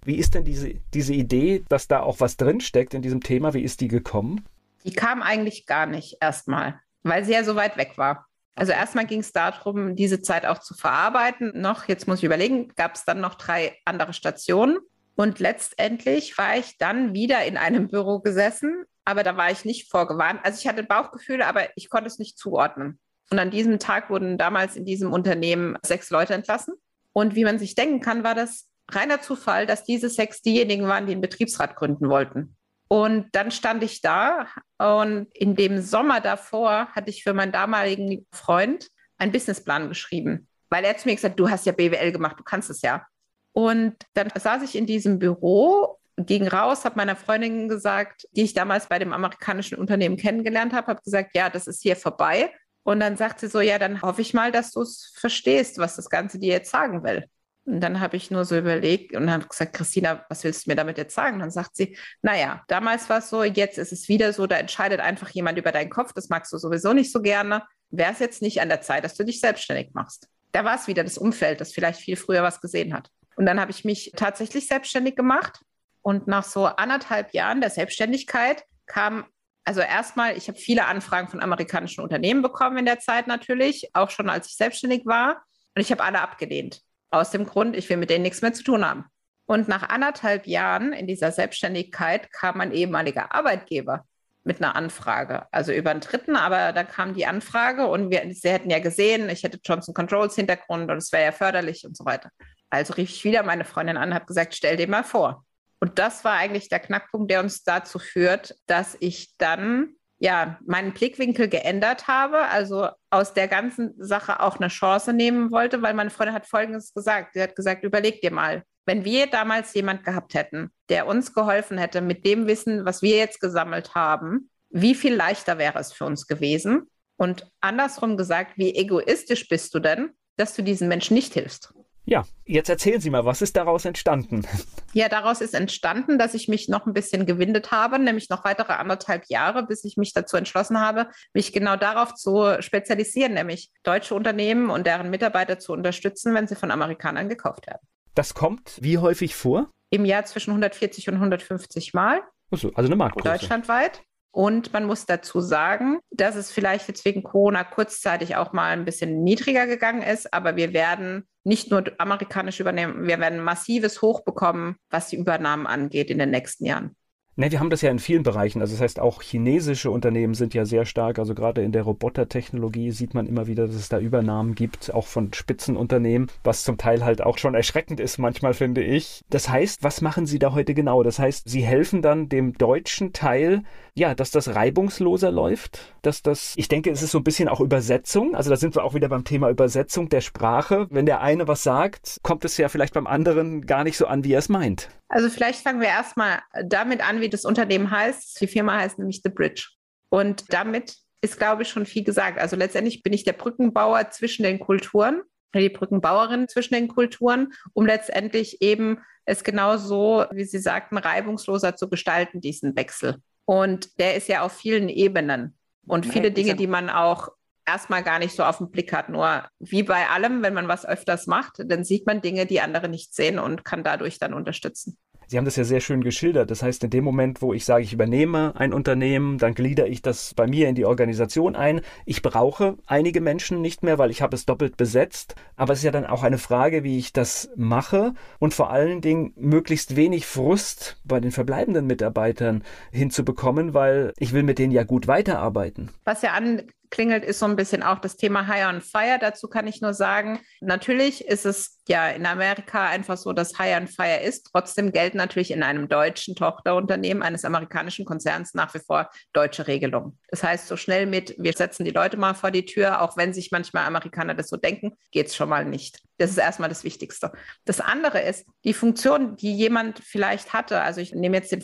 Wie 0.05 0.17
ist 0.17 0.35
denn 0.35 0.45
diese, 0.45 0.75
diese 0.95 1.15
Idee, 1.15 1.65
dass 1.69 1.89
da 1.89 2.01
auch 2.01 2.21
was 2.21 2.37
drinsteckt 2.37 2.95
in 2.95 3.03
diesem 3.03 3.21
Thema, 3.21 3.55
wie 3.55 3.63
ist 3.63 3.81
die 3.81 3.89
gekommen? 3.89 4.45
Die 4.85 4.93
kam 4.93 5.21
eigentlich 5.21 5.67
gar 5.67 5.87
nicht 5.87 6.19
erstmal, 6.21 6.81
weil 7.03 7.25
sie 7.25 7.33
ja 7.33 7.43
so 7.43 7.57
weit 7.57 7.77
weg 7.77 7.95
war. 7.97 8.27
Also 8.55 8.73
erstmal 8.73 9.07
ging 9.07 9.21
es 9.21 9.33
darum, 9.33 9.97
diese 9.97 10.23
Zeit 10.23 10.47
auch 10.47 10.61
zu 10.61 10.75
verarbeiten. 10.75 11.53
Noch, 11.61 11.89
jetzt 11.89 12.07
muss 12.07 12.19
ich 12.19 12.25
überlegen, 12.25 12.73
gab 12.77 12.95
es 12.95 13.05
dann 13.05 13.21
noch 13.21 13.35
drei 13.35 13.77
andere 13.85 14.13
Stationen. 14.13 14.79
Und 15.17 15.41
letztendlich 15.41 16.39
war 16.39 16.57
ich 16.57 16.79
dann 16.79 17.13
wieder 17.13 17.45
in 17.45 17.57
einem 17.57 17.89
Büro 17.89 18.21
gesessen, 18.21 18.85
aber 19.07 19.23
da 19.23 19.37
war 19.37 19.51
ich 19.51 19.65
nicht 19.65 19.91
vorgewarnt. 19.91 20.41
Also 20.43 20.59
ich 20.61 20.69
hatte 20.69 20.83
Bauchgefühle, 20.83 21.47
aber 21.47 21.69
ich 21.77 21.89
konnte 21.89 22.09
es 22.09 22.19
nicht 22.19 22.39
zuordnen. 22.39 22.99
Und 23.31 23.39
an 23.39 23.51
diesem 23.51 23.79
Tag 23.79 24.11
wurden 24.11 24.37
damals 24.37 24.77
in 24.77 24.85
diesem 24.85 25.13
Unternehmen 25.13 25.79
sechs 25.85 26.11
Leute 26.11 26.35
entlassen. 26.35 26.75
Und 27.13 27.35
wie 27.35 27.45
man 27.45 27.59
sich 27.59 27.75
denken 27.75 28.01
kann, 28.01 28.25
war 28.25 28.35
das 28.35 28.69
reiner 28.91 29.21
Zufall, 29.21 29.67
dass 29.67 29.85
diese 29.85 30.09
sechs 30.09 30.43
diejenigen 30.43 30.87
waren, 30.87 31.07
die 31.07 31.13
einen 31.13 31.21
Betriebsrat 31.21 31.77
gründen 31.77 32.09
wollten. 32.09 32.57
Und 32.89 33.29
dann 33.33 33.51
stand 33.51 33.83
ich 33.83 34.01
da 34.01 34.47
und 34.79 35.27
in 35.35 35.57
dem 35.57 35.81
Sommer 35.81 36.21
davor 36.21 36.89
hatte 36.89 37.11
ich 37.11 37.23
für 37.23 37.35
meinen 37.35 37.51
damaligen 37.51 38.27
Freund 38.33 38.89
einen 39.19 39.33
Businessplan 39.33 39.89
geschrieben, 39.89 40.47
weil 40.69 40.85
er 40.85 40.97
zu 40.97 41.09
mir 41.09 41.17
gesagt 41.17 41.33
hat, 41.33 41.41
du 41.41 41.51
hast 41.51 41.67
ja 41.67 41.73
BWL 41.73 42.13
gemacht, 42.13 42.39
du 42.39 42.45
kannst 42.45 42.71
es 42.71 42.83
ja. 42.83 43.05
Und 43.53 43.97
dann 44.15 44.31
saß 44.33 44.63
ich 44.63 44.77
in 44.77 44.87
diesem 44.87 45.19
Büro, 45.19 45.99
ging 46.17 46.49
raus, 46.49 46.85
habe 46.85 46.97
meiner 46.97 47.17
Freundin 47.17 47.69
gesagt, 47.69 48.27
die 48.33 48.43
ich 48.43 48.55
damals 48.55 48.89
bei 48.89 48.99
dem 48.99 49.13
amerikanischen 49.13 49.79
Unternehmen 49.79 50.17
kennengelernt 50.17 50.73
habe, 50.73 50.89
habe 50.89 51.03
gesagt, 51.03 51.37
ja, 51.37 51.51
das 51.51 51.67
ist 51.67 51.83
hier 51.83 51.97
vorbei. 51.97 52.53
Und 52.83 53.01
dann 53.01 53.17
sagt 53.17 53.41
sie 53.41 53.49
so, 53.49 53.61
ja, 53.61 53.79
dann 53.79 54.01
hoffe 54.01 54.23
ich 54.23 54.33
mal, 54.33 54.53
dass 54.53 54.73
du 54.73 54.83
es 54.83 55.13
verstehst, 55.17 55.79
was 55.79 55.97
das 55.97 56.09
Ganze 56.09 56.39
dir 56.39 56.53
jetzt 56.53 56.71
sagen 56.71 57.03
will. 57.03 57.25
Und 57.67 57.81
dann 57.81 57.99
habe 57.99 58.17
ich 58.17 58.31
nur 58.31 58.45
so 58.45 58.57
überlegt 58.57 59.17
und 59.17 59.29
habe 59.31 59.47
gesagt, 59.49 59.75
Christina, 59.75 60.25
was 60.29 60.45
willst 60.45 60.67
du 60.67 60.71
mir 60.71 60.77
damit 60.77 60.97
jetzt 60.99 61.15
sagen? 61.15 61.41
Dann 61.41 61.51
sagt 61.51 61.75
sie, 61.75 61.99
naja, 62.23 62.63
damals 62.69 63.09
war 63.11 63.19
es 63.19 63.29
so, 63.29 63.43
jetzt 63.43 63.77
ist 63.77 63.93
es 63.93 64.09
wieder 64.09 64.33
so, 64.33 64.47
da 64.47 64.57
entscheidet 64.57 65.01
einfach 65.01 65.31
jemand 65.31 65.59
über 65.59 65.73
deinen 65.73 65.91
Kopf, 65.91 66.13
das 66.13 66.29
magst 66.29 66.53
du 66.53 66.59
sowieso 66.59 66.93
nicht 66.93 67.11
so 67.11 67.21
gerne. 67.21 67.65
Wäre 67.91 68.13
es 68.13 68.21
jetzt 68.21 68.41
nicht 68.41 68.61
an 68.61 68.69
der 68.69 68.83
Zeit, 68.83 69.05
dass 69.05 69.17
du 69.17 69.25
dich 69.25 69.41
selbstständig 69.41 69.95
machst? 69.95 70.29
Da 70.53 70.65
war 70.65 70.77
es 70.77 70.87
wieder 70.87 71.03
das 71.03 71.19
Umfeld, 71.19 71.61
das 71.61 71.73
vielleicht 71.73 72.01
viel 72.01 72.17
früher 72.17 72.45
was 72.45 72.61
gesehen 72.61 72.95
hat. 72.95 73.11
Und 73.35 73.47
dann 73.47 73.61
habe 73.61 73.73
ich 73.73 73.85
mich 73.85 74.13
tatsächlich 74.15 74.69
selbstständig 74.69 75.17
gemacht. 75.17 75.61
Und 76.07 76.29
nach 76.29 76.45
so 76.45 76.67
anderthalb 76.67 77.35
Jahren 77.35 77.61
der 77.61 77.71
Selbstständigkeit 77.71 78.63
kam, 78.87 79.25
also 79.65 79.81
erstmal, 79.81 80.37
ich 80.37 80.47
habe 80.47 80.57
viele 80.57 80.87
Anfragen 80.87 81.27
von 81.27 81.43
amerikanischen 81.43 82.01
Unternehmen 82.01 82.43
bekommen 82.43 82.77
in 82.77 82.85
der 82.85 83.01
Zeit 83.01 83.27
natürlich, 83.27 83.91
auch 83.93 84.11
schon 84.11 84.31
als 84.31 84.47
ich 84.47 84.57
selbstständig 84.57 85.05
war. 85.05 85.43
Und 85.75 85.83
ich 85.83 85.91
habe 85.91 86.05
alle 86.05 86.21
abgelehnt 86.21 86.81
aus 87.11 87.33
dem 87.33 87.45
Grund, 87.45 87.75
ich 87.75 87.91
will 87.91 87.97
mit 87.97 88.09
denen 88.09 88.23
nichts 88.23 88.41
mehr 88.41 88.53
zu 88.53 88.63
tun 88.63 88.87
haben. 88.87 89.07
Und 89.47 89.67
nach 89.67 89.89
anderthalb 89.89 90.47
Jahren 90.47 90.93
in 90.93 91.09
dieser 91.09 91.33
Selbstständigkeit 91.33 92.31
kam 92.31 92.59
mein 92.59 92.71
ehemaliger 92.71 93.35
Arbeitgeber 93.35 94.05
mit 94.45 94.63
einer 94.63 94.77
Anfrage, 94.77 95.49
also 95.51 95.73
über 95.73 95.91
einen 95.91 96.03
Dritten, 96.03 96.37
aber 96.37 96.73
da 96.73 96.85
kam 96.85 97.15
die 97.15 97.27
Anfrage 97.27 97.89
und 97.89 98.11
wir, 98.11 98.33
sie 98.33 98.51
hätten 98.51 98.71
ja 98.71 98.79
gesehen, 98.79 99.29
ich 99.29 99.43
hätte 99.43 99.59
Johnson 99.65 99.93
Controls 99.93 100.37
Hintergrund 100.37 100.89
und 100.89 100.99
es 100.99 101.11
wäre 101.11 101.25
ja 101.25 101.33
förderlich 101.33 101.85
und 101.85 101.97
so 101.97 102.05
weiter. 102.05 102.31
Also 102.71 102.93
rief 102.93 103.11
ich 103.11 103.25
wieder 103.25 103.43
meine 103.43 103.65
Freundin 103.65 103.97
an 103.97 104.11
und 104.11 104.15
habe 104.15 104.27
gesagt, 104.27 104.55
stell 104.55 104.77
dir 104.77 104.89
mal 104.89 105.03
vor. 105.03 105.45
Und 105.87 106.01
das 106.01 106.25
war 106.25 106.33
eigentlich 106.33 106.69
der 106.69 106.81
Knackpunkt, 106.81 107.31
der 107.31 107.39
uns 107.39 107.63
dazu 107.63 108.01
führt, 108.01 108.57
dass 108.67 108.97
ich 108.99 109.37
dann 109.39 109.91
ja, 110.19 110.59
meinen 110.67 110.93
Blickwinkel 110.93 111.47
geändert 111.47 112.09
habe, 112.09 112.39
also 112.49 112.89
aus 113.11 113.35
der 113.35 113.47
ganzen 113.47 113.95
Sache 113.97 114.41
auch 114.41 114.57
eine 114.57 114.67
Chance 114.67 115.13
nehmen 115.13 115.53
wollte, 115.53 115.83
weil 115.83 115.95
meine 115.95 116.11
Freundin 116.11 116.35
hat 116.35 116.49
Folgendes 116.49 116.93
gesagt. 116.93 117.35
Sie 117.35 117.41
hat 117.41 117.55
gesagt, 117.55 117.85
überleg 117.85 118.21
dir 118.21 118.33
mal, 118.33 118.65
wenn 118.85 119.05
wir 119.05 119.29
damals 119.29 119.75
jemand 119.75 120.03
gehabt 120.03 120.35
hätten, 120.35 120.73
der 120.89 121.07
uns 121.07 121.33
geholfen 121.33 121.79
hätte 121.79 122.01
mit 122.01 122.27
dem 122.27 122.49
Wissen, 122.49 122.85
was 122.85 123.01
wir 123.01 123.17
jetzt 123.17 123.39
gesammelt 123.39 123.95
haben, 123.95 124.51
wie 124.71 124.97
viel 124.97 125.15
leichter 125.15 125.57
wäre 125.57 125.79
es 125.79 125.93
für 125.93 126.05
uns 126.05 126.27
gewesen? 126.27 126.91
Und 127.17 127.49
andersrum 127.61 128.17
gesagt, 128.17 128.59
wie 128.59 128.75
egoistisch 128.75 129.47
bist 129.47 129.73
du 129.73 129.79
denn, 129.79 130.11
dass 130.37 130.57
du 130.57 130.63
diesen 130.63 130.89
Menschen 130.89 131.15
nicht 131.15 131.35
hilfst? 131.35 131.73
Ja, 132.09 132.25
jetzt 132.45 132.69
erzählen 132.69 133.01
Sie 133.01 133.11
mal, 133.11 133.25
was 133.25 133.43
ist 133.43 133.57
daraus 133.57 133.85
entstanden? 133.85 134.47
Ja, 134.93 135.11
daraus 135.11 135.43
ist 135.43 135.53
entstanden, 135.53 136.19
dass 136.19 136.33
ich 136.33 136.49
mich 136.49 136.71
noch 136.71 136.87
ein 136.87 136.95
bisschen 136.95 137.27
gewindet 137.27 137.71
habe, 137.71 137.99
nämlich 137.99 138.31
noch 138.31 138.47
weitere 138.47 138.73
anderthalb 138.73 139.27
Jahre, 139.27 139.67
bis 139.67 139.85
ich 139.85 139.99
mich 139.99 140.15
dazu 140.15 140.39
entschlossen 140.39 140.81
habe, 140.81 141.11
mich 141.35 141.53
genau 141.53 141.77
darauf 141.77 142.15
zu 142.15 142.63
spezialisieren, 142.63 143.35
nämlich 143.35 143.71
deutsche 143.83 144.15
Unternehmen 144.15 144.71
und 144.71 144.87
deren 144.87 145.11
Mitarbeiter 145.11 145.59
zu 145.59 145.75
unterstützen, 145.75 146.33
wenn 146.33 146.47
sie 146.47 146.55
von 146.55 146.71
Amerikanern 146.71 147.29
gekauft 147.29 147.67
werden. 147.67 147.87
Das 148.15 148.33
kommt 148.33 148.79
wie 148.81 148.97
häufig 148.97 149.35
vor? 149.35 149.69
Im 149.91 150.07
Jahr 150.07 150.25
zwischen 150.25 150.53
140 150.53 151.09
und 151.09 151.17
150 151.17 151.93
Mal. 151.93 152.23
Also, 152.51 152.73
also 152.73 152.89
eine 152.89 152.97
Marktgröße. 152.97 153.29
Deutschlandweit. 153.29 154.01
Und 154.37 154.75
man 154.75 154.85
muss 154.85 155.07
dazu 155.07 155.41
sagen, 155.41 155.99
dass 156.11 156.37
es 156.37 156.53
vielleicht 156.53 156.89
jetzt 156.89 157.07
wegen 157.07 157.23
Corona 157.23 157.65
kurzzeitig 157.65 158.37
auch 158.37 158.53
mal 158.53 158.69
ein 158.69 158.85
bisschen 158.85 159.25
niedriger 159.25 159.67
gegangen 159.67 160.03
ist, 160.03 160.35
aber 160.35 160.57
wir 160.57 160.75
werden 160.75 161.27
nicht 161.43 161.71
nur 161.71 161.85
amerikanisch 161.97 162.61
übernehmen, 162.61 163.07
wir 163.07 163.19
werden 163.19 163.43
massives 163.43 164.03
Hoch 164.03 164.25
bekommen, 164.27 164.77
was 164.91 165.09
die 165.09 165.17
Übernahmen 165.17 165.67
angeht 165.67 166.11
in 166.11 166.19
den 166.19 166.33
nächsten 166.33 166.67
Jahren. 166.67 166.95
Ne, 167.39 167.51
wir 167.51 167.61
haben 167.61 167.69
das 167.69 167.83
ja 167.83 167.91
in 167.91 167.99
vielen 167.99 168.23
Bereichen. 168.23 168.63
Also 168.63 168.73
das 168.73 168.81
heißt, 168.81 168.99
auch 168.99 169.21
chinesische 169.21 169.91
Unternehmen 169.91 170.33
sind 170.33 170.55
ja 170.55 170.65
sehr 170.65 170.87
stark. 170.87 171.19
Also 171.19 171.35
gerade 171.35 171.63
in 171.63 171.71
der 171.71 171.83
Robotertechnologie 171.83 172.93
sieht 172.93 173.13
man 173.13 173.27
immer 173.27 173.47
wieder, 173.47 173.67
dass 173.67 173.77
es 173.77 173.91
da 173.91 173.99
Übernahmen 173.99 174.55
gibt, 174.55 174.93
auch 174.95 175.07
von 175.07 175.35
Spitzenunternehmen, 175.35 176.29
was 176.45 176.65
zum 176.65 176.79
Teil 176.79 177.05
halt 177.05 177.21
auch 177.21 177.37
schon 177.37 177.55
erschreckend 177.55 178.01
ist 178.01 178.17
manchmal, 178.17 178.55
finde 178.55 178.83
ich. 178.83 179.21
Das 179.29 179.51
heißt, 179.51 179.83
was 179.83 180.01
machen 180.01 180.25
Sie 180.25 180.39
da 180.39 180.55
heute 180.55 180.73
genau? 180.73 181.03
Das 181.03 181.19
heißt, 181.19 181.47
Sie 181.47 181.63
helfen 181.63 182.01
dann 182.01 182.31
dem 182.31 182.55
deutschen 182.55 183.13
Teil, 183.13 183.65
ja, 183.97 184.15
dass 184.15 184.31
das 184.31 184.55
reibungsloser 184.55 185.33
läuft, 185.33 185.81
dass 186.03 186.23
das, 186.23 186.53
ich 186.57 186.69
denke, 186.69 186.91
es 186.91 187.03
ist 187.03 187.13
so 187.13 187.19
ein 187.19 187.25
bisschen 187.25 187.49
auch 187.49 187.61
Übersetzung. 187.61 188.35
Also 188.35 188.51
da 188.51 188.57
sind 188.57 188.75
wir 188.75 188.85
auch 188.85 188.93
wieder 188.93 189.09
beim 189.09 189.25
Thema 189.25 189.49
Übersetzung 189.49 190.11
der 190.11 190.21
Sprache. 190.21 190.87
Wenn 190.91 191.07
der 191.07 191.23
eine 191.23 191.49
was 191.49 191.63
sagt, 191.63 192.19
kommt 192.23 192.45
es 192.45 192.59
ja 192.59 192.69
vielleicht 192.69 192.93
beim 192.93 193.07
anderen 193.07 193.65
gar 193.65 193.85
nicht 193.85 193.97
so 193.97 194.07
an, 194.07 194.23
wie 194.23 194.35
er 194.35 194.41
es 194.41 194.51
meint. 194.51 194.91
Also 195.09 195.31
vielleicht 195.31 195.63
fangen 195.63 195.81
wir 195.81 195.89
erstmal 195.89 196.41
damit 196.67 197.07
an, 197.09 197.23
wie 197.23 197.31
das 197.31 197.47
Unternehmen 197.47 197.91
heißt. 197.91 198.39
Die 198.39 198.47
Firma 198.47 198.79
heißt 198.79 198.99
nämlich 198.99 199.23
The 199.25 199.31
Bridge. 199.31 199.71
Und 200.11 200.45
damit 200.51 200.97
ist, 201.23 201.39
glaube 201.39 201.63
ich, 201.63 201.71
schon 201.71 201.87
viel 201.87 202.05
gesagt. 202.05 202.39
Also 202.39 202.55
letztendlich 202.55 203.03
bin 203.03 203.15
ich 203.15 203.25
der 203.25 203.33
Brückenbauer 203.33 204.11
zwischen 204.11 204.43
den 204.43 204.59
Kulturen, 204.59 205.23
die 205.55 205.71
Brückenbauerin 205.71 206.49
zwischen 206.49 206.75
den 206.75 206.89
Kulturen, 206.89 207.55
um 207.73 207.87
letztendlich 207.87 208.61
eben 208.61 208.99
es 209.25 209.43
genauso, 209.43 210.27
wie 210.33 210.45
Sie 210.45 210.59
sagten, 210.59 210.99
reibungsloser 210.99 211.77
zu 211.77 211.89
gestalten, 211.89 212.43
diesen 212.43 212.77
Wechsel. 212.77 213.17
Und 213.47 213.99
der 213.99 214.17
ist 214.17 214.29
ja 214.29 214.43
auf 214.43 214.53
vielen 214.53 214.89
Ebenen. 214.89 215.57
Und 215.87 216.05
viele 216.05 216.33
Dinge, 216.33 216.57
die 216.57 216.67
man 216.67 216.91
auch 216.91 217.29
erstmal 217.65 218.03
gar 218.03 218.19
nicht 218.19 218.35
so 218.35 218.45
auf 218.45 218.59
den 218.59 218.71
Blick 218.71 218.93
hat. 218.93 219.09
Nur 219.09 219.45
wie 219.59 219.83
bei 219.83 220.09
allem, 220.09 220.43
wenn 220.43 220.55
man 220.55 220.69
was 220.69 220.87
öfters 220.87 221.27
macht, 221.27 221.63
dann 221.65 221.85
sieht 221.85 222.07
man 222.07 222.21
Dinge, 222.21 222.47
die 222.47 222.61
andere 222.61 222.89
nicht 222.89 223.15
sehen 223.15 223.39
und 223.39 223.65
kann 223.65 223.85
dadurch 223.85 224.19
dann 224.19 224.35
unterstützen. 224.35 224.99
Sie 225.29 225.37
haben 225.37 225.45
das 225.45 225.57
ja 225.57 225.65
sehr 225.65 225.81
schön 225.81 226.03
geschildert. 226.03 226.51
Das 226.51 226.63
heißt, 226.63 226.85
in 226.85 226.91
dem 226.91 227.05
Moment, 227.05 227.43
wo 227.43 227.53
ich 227.53 227.65
sage, 227.65 227.83
ich 227.83 227.93
übernehme 227.93 228.55
ein 228.57 228.73
Unternehmen, 228.73 229.39
dann 229.39 229.55
glieder 229.55 229.87
ich 229.89 230.03
das 230.03 230.35
bei 230.35 230.47
mir 230.47 230.69
in 230.69 230.75
die 230.75 230.85
Organisation 230.85 231.57
ein. 231.57 231.81
Ich 232.05 232.23
brauche 232.23 232.77
einige 232.87 233.21
Menschen 233.21 233.61
nicht 233.61 233.83
mehr, 233.83 233.99
weil 233.99 234.11
ich 234.11 234.23
habe 234.23 234.37
es 234.37 234.47
doppelt 234.47 234.77
besetzt. 234.77 235.35
Aber 235.57 235.73
es 235.73 235.81
ist 235.81 235.85
ja 235.85 235.91
dann 235.91 236.07
auch 236.07 236.23
eine 236.23 236.39
Frage, 236.39 236.85
wie 236.85 236.99
ich 236.99 237.13
das 237.13 237.51
mache 237.57 238.15
und 238.39 238.55
vor 238.55 238.71
allen 238.71 239.01
Dingen 239.01 239.33
möglichst 239.37 239.97
wenig 239.97 240.27
Frust 240.27 241.01
bei 241.05 241.19
den 241.19 241.33
verbleibenden 241.33 241.87
Mitarbeitern 241.87 242.63
hinzubekommen, 242.93 243.75
weil 243.75 244.13
ich 244.19 244.33
will 244.33 244.43
mit 244.45 244.59
denen 244.59 244.73
ja 244.73 244.85
gut 244.85 245.09
weiterarbeiten. 245.09 245.91
Was 246.05 246.23
ja 246.23 246.33
an 246.33 246.63
klingelt, 246.91 247.25
ist 247.25 247.39
so 247.39 247.47
ein 247.47 247.57
bisschen 247.57 247.83
auch 247.83 247.99
das 247.99 248.17
Thema 248.17 248.47
High 248.47 248.67
on 248.69 248.81
Fire. 248.81 249.19
Dazu 249.21 249.49
kann 249.49 249.67
ich 249.67 249.81
nur 249.81 249.95
sagen, 249.95 250.41
natürlich 250.61 251.27
ist 251.27 251.47
es 251.47 251.81
ja 251.89 252.09
in 252.09 252.27
Amerika 252.27 252.87
einfach 252.87 253.17
so, 253.17 253.33
dass 253.33 253.59
High 253.59 253.77
on 253.77 253.87
Fire 253.87 254.21
ist. 254.21 254.49
Trotzdem 254.53 254.93
gelten 254.93 255.19
natürlich 255.19 255.51
in 255.51 255.63
einem 255.63 255.89
deutschen 255.89 256.35
Tochterunternehmen 256.35 257.23
eines 257.23 257.45
amerikanischen 257.45 258.05
Konzerns 258.05 258.55
nach 258.55 258.75
wie 258.75 258.81
vor 258.81 259.11
deutsche 259.33 259.67
Regelungen. 259.67 260.19
Das 260.29 260.43
heißt, 260.43 260.69
so 260.69 260.77
schnell 260.77 261.07
mit, 261.07 261.35
wir 261.39 261.53
setzen 261.53 261.85
die 261.85 261.91
Leute 261.91 262.17
mal 262.17 262.35
vor 262.35 262.51
die 262.51 262.65
Tür, 262.65 263.03
auch 263.03 263.17
wenn 263.17 263.33
sich 263.33 263.51
manchmal 263.51 263.87
Amerikaner 263.87 264.35
das 264.35 264.49
so 264.49 264.57
denken, 264.57 264.97
geht 265.11 265.27
es 265.29 265.37
schon 265.37 265.49
mal 265.49 265.65
nicht. 265.65 266.01
Das 266.19 266.31
ist 266.31 266.39
erstmal 266.39 266.69
das 266.69 266.85
Wichtigste. 266.85 267.33
Das 267.65 267.81
andere 267.81 268.21
ist, 268.21 268.47
die 268.65 268.75
Funktion, 268.75 269.37
die 269.37 269.55
jemand 269.55 270.01
vielleicht 270.01 270.53
hatte, 270.53 270.81
also 270.81 271.01
ich 271.01 271.15
nehme 271.15 271.37
jetzt 271.37 271.53
den 271.53 271.63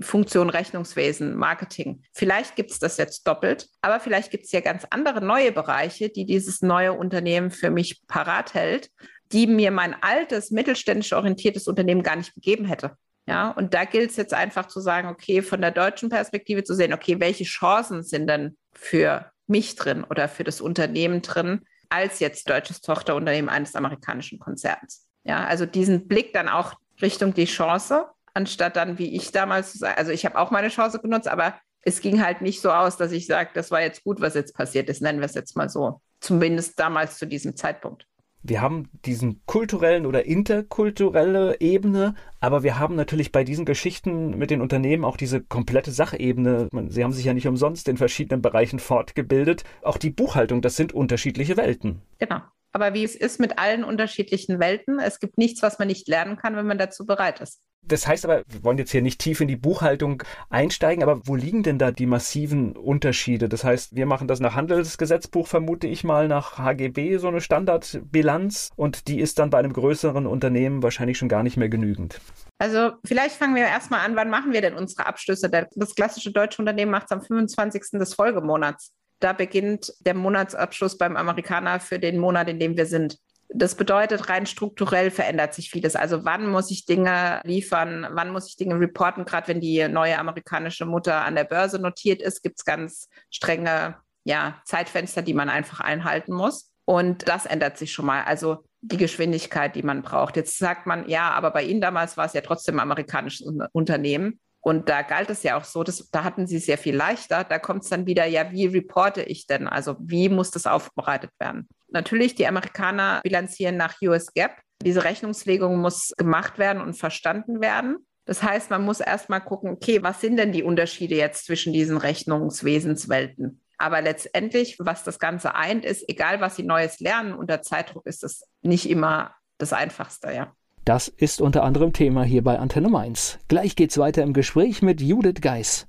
Funktion 0.00 0.50
Rechnungswesen, 0.50 1.34
Marketing. 1.34 2.02
Vielleicht 2.12 2.56
gibt 2.56 2.70
es 2.70 2.78
das 2.78 2.96
jetzt 2.96 3.26
doppelt, 3.26 3.68
aber 3.80 4.00
vielleicht 4.00 4.30
gibt 4.30 4.44
es 4.44 4.52
ja 4.52 4.60
ganz 4.60 4.86
andere 4.90 5.24
neue 5.24 5.52
Bereiche, 5.52 6.08
die 6.08 6.24
dieses 6.24 6.62
neue 6.62 6.92
Unternehmen 6.92 7.50
für 7.50 7.70
mich 7.70 8.06
parat 8.06 8.54
hält, 8.54 8.90
die 9.32 9.46
mir 9.46 9.70
mein 9.70 9.96
altes, 10.02 10.50
mittelständisch 10.50 11.12
orientiertes 11.12 11.66
Unternehmen 11.66 12.02
gar 12.02 12.16
nicht 12.16 12.34
gegeben 12.34 12.64
hätte. 12.64 12.96
Ja, 13.26 13.50
und 13.50 13.72
da 13.72 13.84
gilt 13.84 14.10
es 14.10 14.16
jetzt 14.16 14.34
einfach 14.34 14.66
zu 14.66 14.80
sagen, 14.80 15.08
okay, 15.08 15.42
von 15.42 15.60
der 15.60 15.70
deutschen 15.70 16.08
Perspektive 16.08 16.64
zu 16.64 16.74
sehen, 16.74 16.92
okay, 16.92 17.20
welche 17.20 17.44
Chancen 17.44 18.02
sind 18.02 18.26
denn 18.26 18.56
für 18.72 19.30
mich 19.46 19.76
drin 19.76 20.04
oder 20.04 20.28
für 20.28 20.44
das 20.44 20.60
Unternehmen 20.60 21.22
drin, 21.22 21.62
als 21.88 22.20
jetzt 22.20 22.48
deutsches 22.48 22.80
Tochterunternehmen 22.80 23.50
eines 23.50 23.76
amerikanischen 23.76 24.38
Konzerns. 24.38 25.08
Ja, 25.24 25.44
also 25.44 25.66
diesen 25.66 26.08
Blick 26.08 26.32
dann 26.32 26.48
auch 26.48 26.74
Richtung 27.00 27.34
die 27.34 27.44
Chance 27.44 28.06
anstatt 28.34 28.76
dann 28.76 28.98
wie 28.98 29.14
ich 29.14 29.32
damals, 29.32 29.82
also 29.82 30.10
ich 30.10 30.24
habe 30.24 30.38
auch 30.38 30.50
meine 30.50 30.68
Chance 30.68 31.00
genutzt, 31.00 31.28
aber 31.28 31.54
es 31.82 32.00
ging 32.00 32.24
halt 32.24 32.40
nicht 32.40 32.60
so 32.60 32.70
aus, 32.70 32.96
dass 32.96 33.12
ich 33.12 33.26
sage, 33.26 33.50
das 33.54 33.70
war 33.70 33.80
jetzt 33.82 34.04
gut, 34.04 34.20
was 34.20 34.34
jetzt 34.34 34.54
passiert 34.54 34.88
ist, 34.88 35.02
nennen 35.02 35.18
wir 35.18 35.26
es 35.26 35.34
jetzt 35.34 35.56
mal 35.56 35.68
so. 35.68 36.00
Zumindest 36.20 36.78
damals 36.78 37.18
zu 37.18 37.26
diesem 37.26 37.56
Zeitpunkt. 37.56 38.06
Wir 38.44 38.60
haben 38.60 38.88
diesen 39.04 39.40
kulturellen 39.46 40.04
oder 40.04 40.26
interkulturelle 40.26 41.60
Ebene, 41.60 42.14
aber 42.40 42.64
wir 42.64 42.76
haben 42.76 42.96
natürlich 42.96 43.30
bei 43.30 43.44
diesen 43.44 43.64
Geschichten 43.64 44.36
mit 44.36 44.50
den 44.50 44.60
Unternehmen 44.60 45.04
auch 45.04 45.16
diese 45.16 45.40
komplette 45.40 45.92
Sachebene. 45.92 46.68
Sie 46.88 47.04
haben 47.04 47.12
sich 47.12 47.24
ja 47.24 47.34
nicht 47.34 47.46
umsonst 47.46 47.86
in 47.88 47.96
verschiedenen 47.96 48.42
Bereichen 48.42 48.80
fortgebildet. 48.80 49.62
Auch 49.82 49.96
die 49.96 50.10
Buchhaltung, 50.10 50.60
das 50.60 50.74
sind 50.74 50.92
unterschiedliche 50.92 51.56
Welten. 51.56 52.02
Genau. 52.18 52.40
Aber 52.72 52.94
wie 52.94 53.04
es 53.04 53.14
ist 53.14 53.38
mit 53.38 53.58
allen 53.58 53.84
unterschiedlichen 53.84 54.58
Welten, 54.58 54.98
es 54.98 55.20
gibt 55.20 55.38
nichts, 55.38 55.62
was 55.62 55.78
man 55.78 55.88
nicht 55.88 56.08
lernen 56.08 56.36
kann, 56.36 56.56
wenn 56.56 56.66
man 56.66 56.78
dazu 56.78 57.04
bereit 57.04 57.40
ist. 57.40 57.60
Das 57.84 58.06
heißt 58.06 58.24
aber, 58.24 58.44
wir 58.48 58.62
wollen 58.62 58.78
jetzt 58.78 58.92
hier 58.92 59.02
nicht 59.02 59.20
tief 59.20 59.40
in 59.40 59.48
die 59.48 59.56
Buchhaltung 59.56 60.22
einsteigen, 60.50 61.02
aber 61.02 61.26
wo 61.26 61.34
liegen 61.34 61.64
denn 61.64 61.78
da 61.78 61.90
die 61.90 62.06
massiven 62.06 62.76
Unterschiede? 62.76 63.48
Das 63.48 63.64
heißt, 63.64 63.96
wir 63.96 64.06
machen 64.06 64.28
das 64.28 64.38
nach 64.38 64.54
Handelsgesetzbuch, 64.54 65.48
vermute 65.48 65.88
ich 65.88 66.04
mal, 66.04 66.28
nach 66.28 66.58
HGB, 66.58 67.16
so 67.16 67.26
eine 67.26 67.40
Standardbilanz 67.40 68.70
und 68.76 69.08
die 69.08 69.18
ist 69.18 69.40
dann 69.40 69.50
bei 69.50 69.58
einem 69.58 69.72
größeren 69.72 70.28
Unternehmen 70.28 70.84
wahrscheinlich 70.84 71.18
schon 71.18 71.28
gar 71.28 71.42
nicht 71.42 71.56
mehr 71.56 71.68
genügend. 71.68 72.20
Also 72.58 72.92
vielleicht 73.04 73.34
fangen 73.34 73.56
wir 73.56 73.64
erstmal 73.64 74.06
an, 74.06 74.14
wann 74.14 74.30
machen 74.30 74.52
wir 74.52 74.60
denn 74.60 74.74
unsere 74.74 75.06
Abschlüsse? 75.06 75.50
Das 75.50 75.96
klassische 75.96 76.30
deutsche 76.30 76.62
Unternehmen 76.62 76.92
macht 76.92 77.06
es 77.06 77.10
am 77.10 77.20
25. 77.20 77.98
des 77.98 78.14
Folgemonats. 78.14 78.92
Da 79.22 79.32
beginnt 79.32 79.92
der 80.00 80.14
Monatsabschluss 80.14 80.98
beim 80.98 81.16
Amerikaner 81.16 81.80
für 81.80 81.98
den 81.98 82.18
Monat, 82.18 82.48
in 82.48 82.58
dem 82.58 82.76
wir 82.76 82.86
sind. 82.86 83.18
Das 83.54 83.74
bedeutet, 83.74 84.30
rein 84.30 84.46
strukturell 84.46 85.10
verändert 85.10 85.52
sich 85.52 85.70
vieles. 85.70 85.94
Also 85.94 86.24
wann 86.24 86.46
muss 86.46 86.70
ich 86.70 86.86
Dinge 86.86 87.40
liefern, 87.44 88.06
wann 88.12 88.30
muss 88.30 88.48
ich 88.48 88.56
Dinge 88.56 88.80
reporten, 88.80 89.24
gerade 89.26 89.48
wenn 89.48 89.60
die 89.60 89.86
neue 89.88 90.18
amerikanische 90.18 90.86
Mutter 90.86 91.24
an 91.24 91.34
der 91.34 91.44
Börse 91.44 91.78
notiert 91.78 92.22
ist, 92.22 92.42
gibt 92.42 92.58
es 92.58 92.64
ganz 92.64 93.08
strenge 93.30 93.96
ja, 94.24 94.60
Zeitfenster, 94.64 95.20
die 95.20 95.34
man 95.34 95.50
einfach 95.50 95.80
einhalten 95.80 96.32
muss. 96.32 96.70
Und 96.84 97.28
das 97.28 97.46
ändert 97.46 97.76
sich 97.76 97.92
schon 97.92 98.06
mal. 98.06 98.24
Also 98.24 98.64
die 98.80 98.96
Geschwindigkeit, 98.96 99.76
die 99.76 99.82
man 99.82 100.02
braucht. 100.02 100.36
Jetzt 100.36 100.58
sagt 100.58 100.86
man, 100.86 101.08
ja, 101.08 101.30
aber 101.30 101.50
bei 101.50 101.62
Ihnen 101.62 101.80
damals 101.80 102.16
war 102.16 102.26
es 102.26 102.32
ja 102.32 102.40
trotzdem 102.40 102.76
ein 102.76 102.80
amerikanisches 102.80 103.46
Unternehmen. 103.72 104.40
Und 104.62 104.88
da 104.88 105.02
galt 105.02 105.28
es 105.28 105.42
ja 105.42 105.58
auch 105.58 105.64
so, 105.64 105.82
dass, 105.82 106.08
da 106.10 106.22
hatten 106.22 106.46
sie 106.46 106.58
sehr 106.58 106.78
viel 106.78 106.94
leichter. 106.94 107.42
Da 107.42 107.58
kommt 107.58 107.82
es 107.82 107.90
dann 107.90 108.06
wieder, 108.06 108.26
ja, 108.26 108.52
wie 108.52 108.66
reporte 108.66 109.22
ich 109.22 109.46
denn? 109.48 109.66
Also 109.66 109.96
wie 109.98 110.28
muss 110.28 110.52
das 110.52 110.66
aufbereitet 110.66 111.32
werden? 111.40 111.68
Natürlich, 111.88 112.36
die 112.36 112.46
Amerikaner 112.46 113.20
bilanzieren 113.24 113.76
nach 113.76 114.00
US 114.02 114.32
GAAP. 114.32 114.52
Diese 114.84 115.02
Rechnungslegung 115.02 115.78
muss 115.78 116.12
gemacht 116.16 116.58
werden 116.58 116.80
und 116.80 116.94
verstanden 116.94 117.60
werden. 117.60 118.06
Das 118.24 118.42
heißt, 118.42 118.70
man 118.70 118.84
muss 118.84 119.00
erstmal 119.00 119.40
gucken, 119.40 119.70
okay, 119.70 120.00
was 120.02 120.20
sind 120.20 120.36
denn 120.36 120.52
die 120.52 120.62
Unterschiede 120.62 121.16
jetzt 121.16 121.44
zwischen 121.44 121.72
diesen 121.72 121.96
Rechnungswesenswelten? 121.96 123.60
Aber 123.78 124.00
letztendlich, 124.00 124.76
was 124.78 125.02
das 125.02 125.18
Ganze 125.18 125.56
eint, 125.56 125.84
ist, 125.84 126.08
egal 126.08 126.40
was 126.40 126.54
Sie 126.54 126.62
Neues 126.62 127.00
lernen, 127.00 127.34
unter 127.34 127.62
Zeitdruck 127.62 128.06
ist 128.06 128.22
das 128.22 128.48
nicht 128.60 128.88
immer 128.88 129.34
das 129.58 129.72
Einfachste, 129.72 130.32
ja. 130.32 130.52
Das 130.84 131.06
ist 131.06 131.40
unter 131.40 131.62
anderem 131.62 131.92
Thema 131.92 132.24
hier 132.24 132.42
bei 132.42 132.58
Antenne 132.58 132.88
Mainz. 132.88 133.38
Gleich 133.46 133.76
geht's 133.76 133.98
weiter 133.98 134.24
im 134.24 134.32
Gespräch 134.32 134.82
mit 134.82 135.00
Judith 135.00 135.40
Geis. 135.40 135.86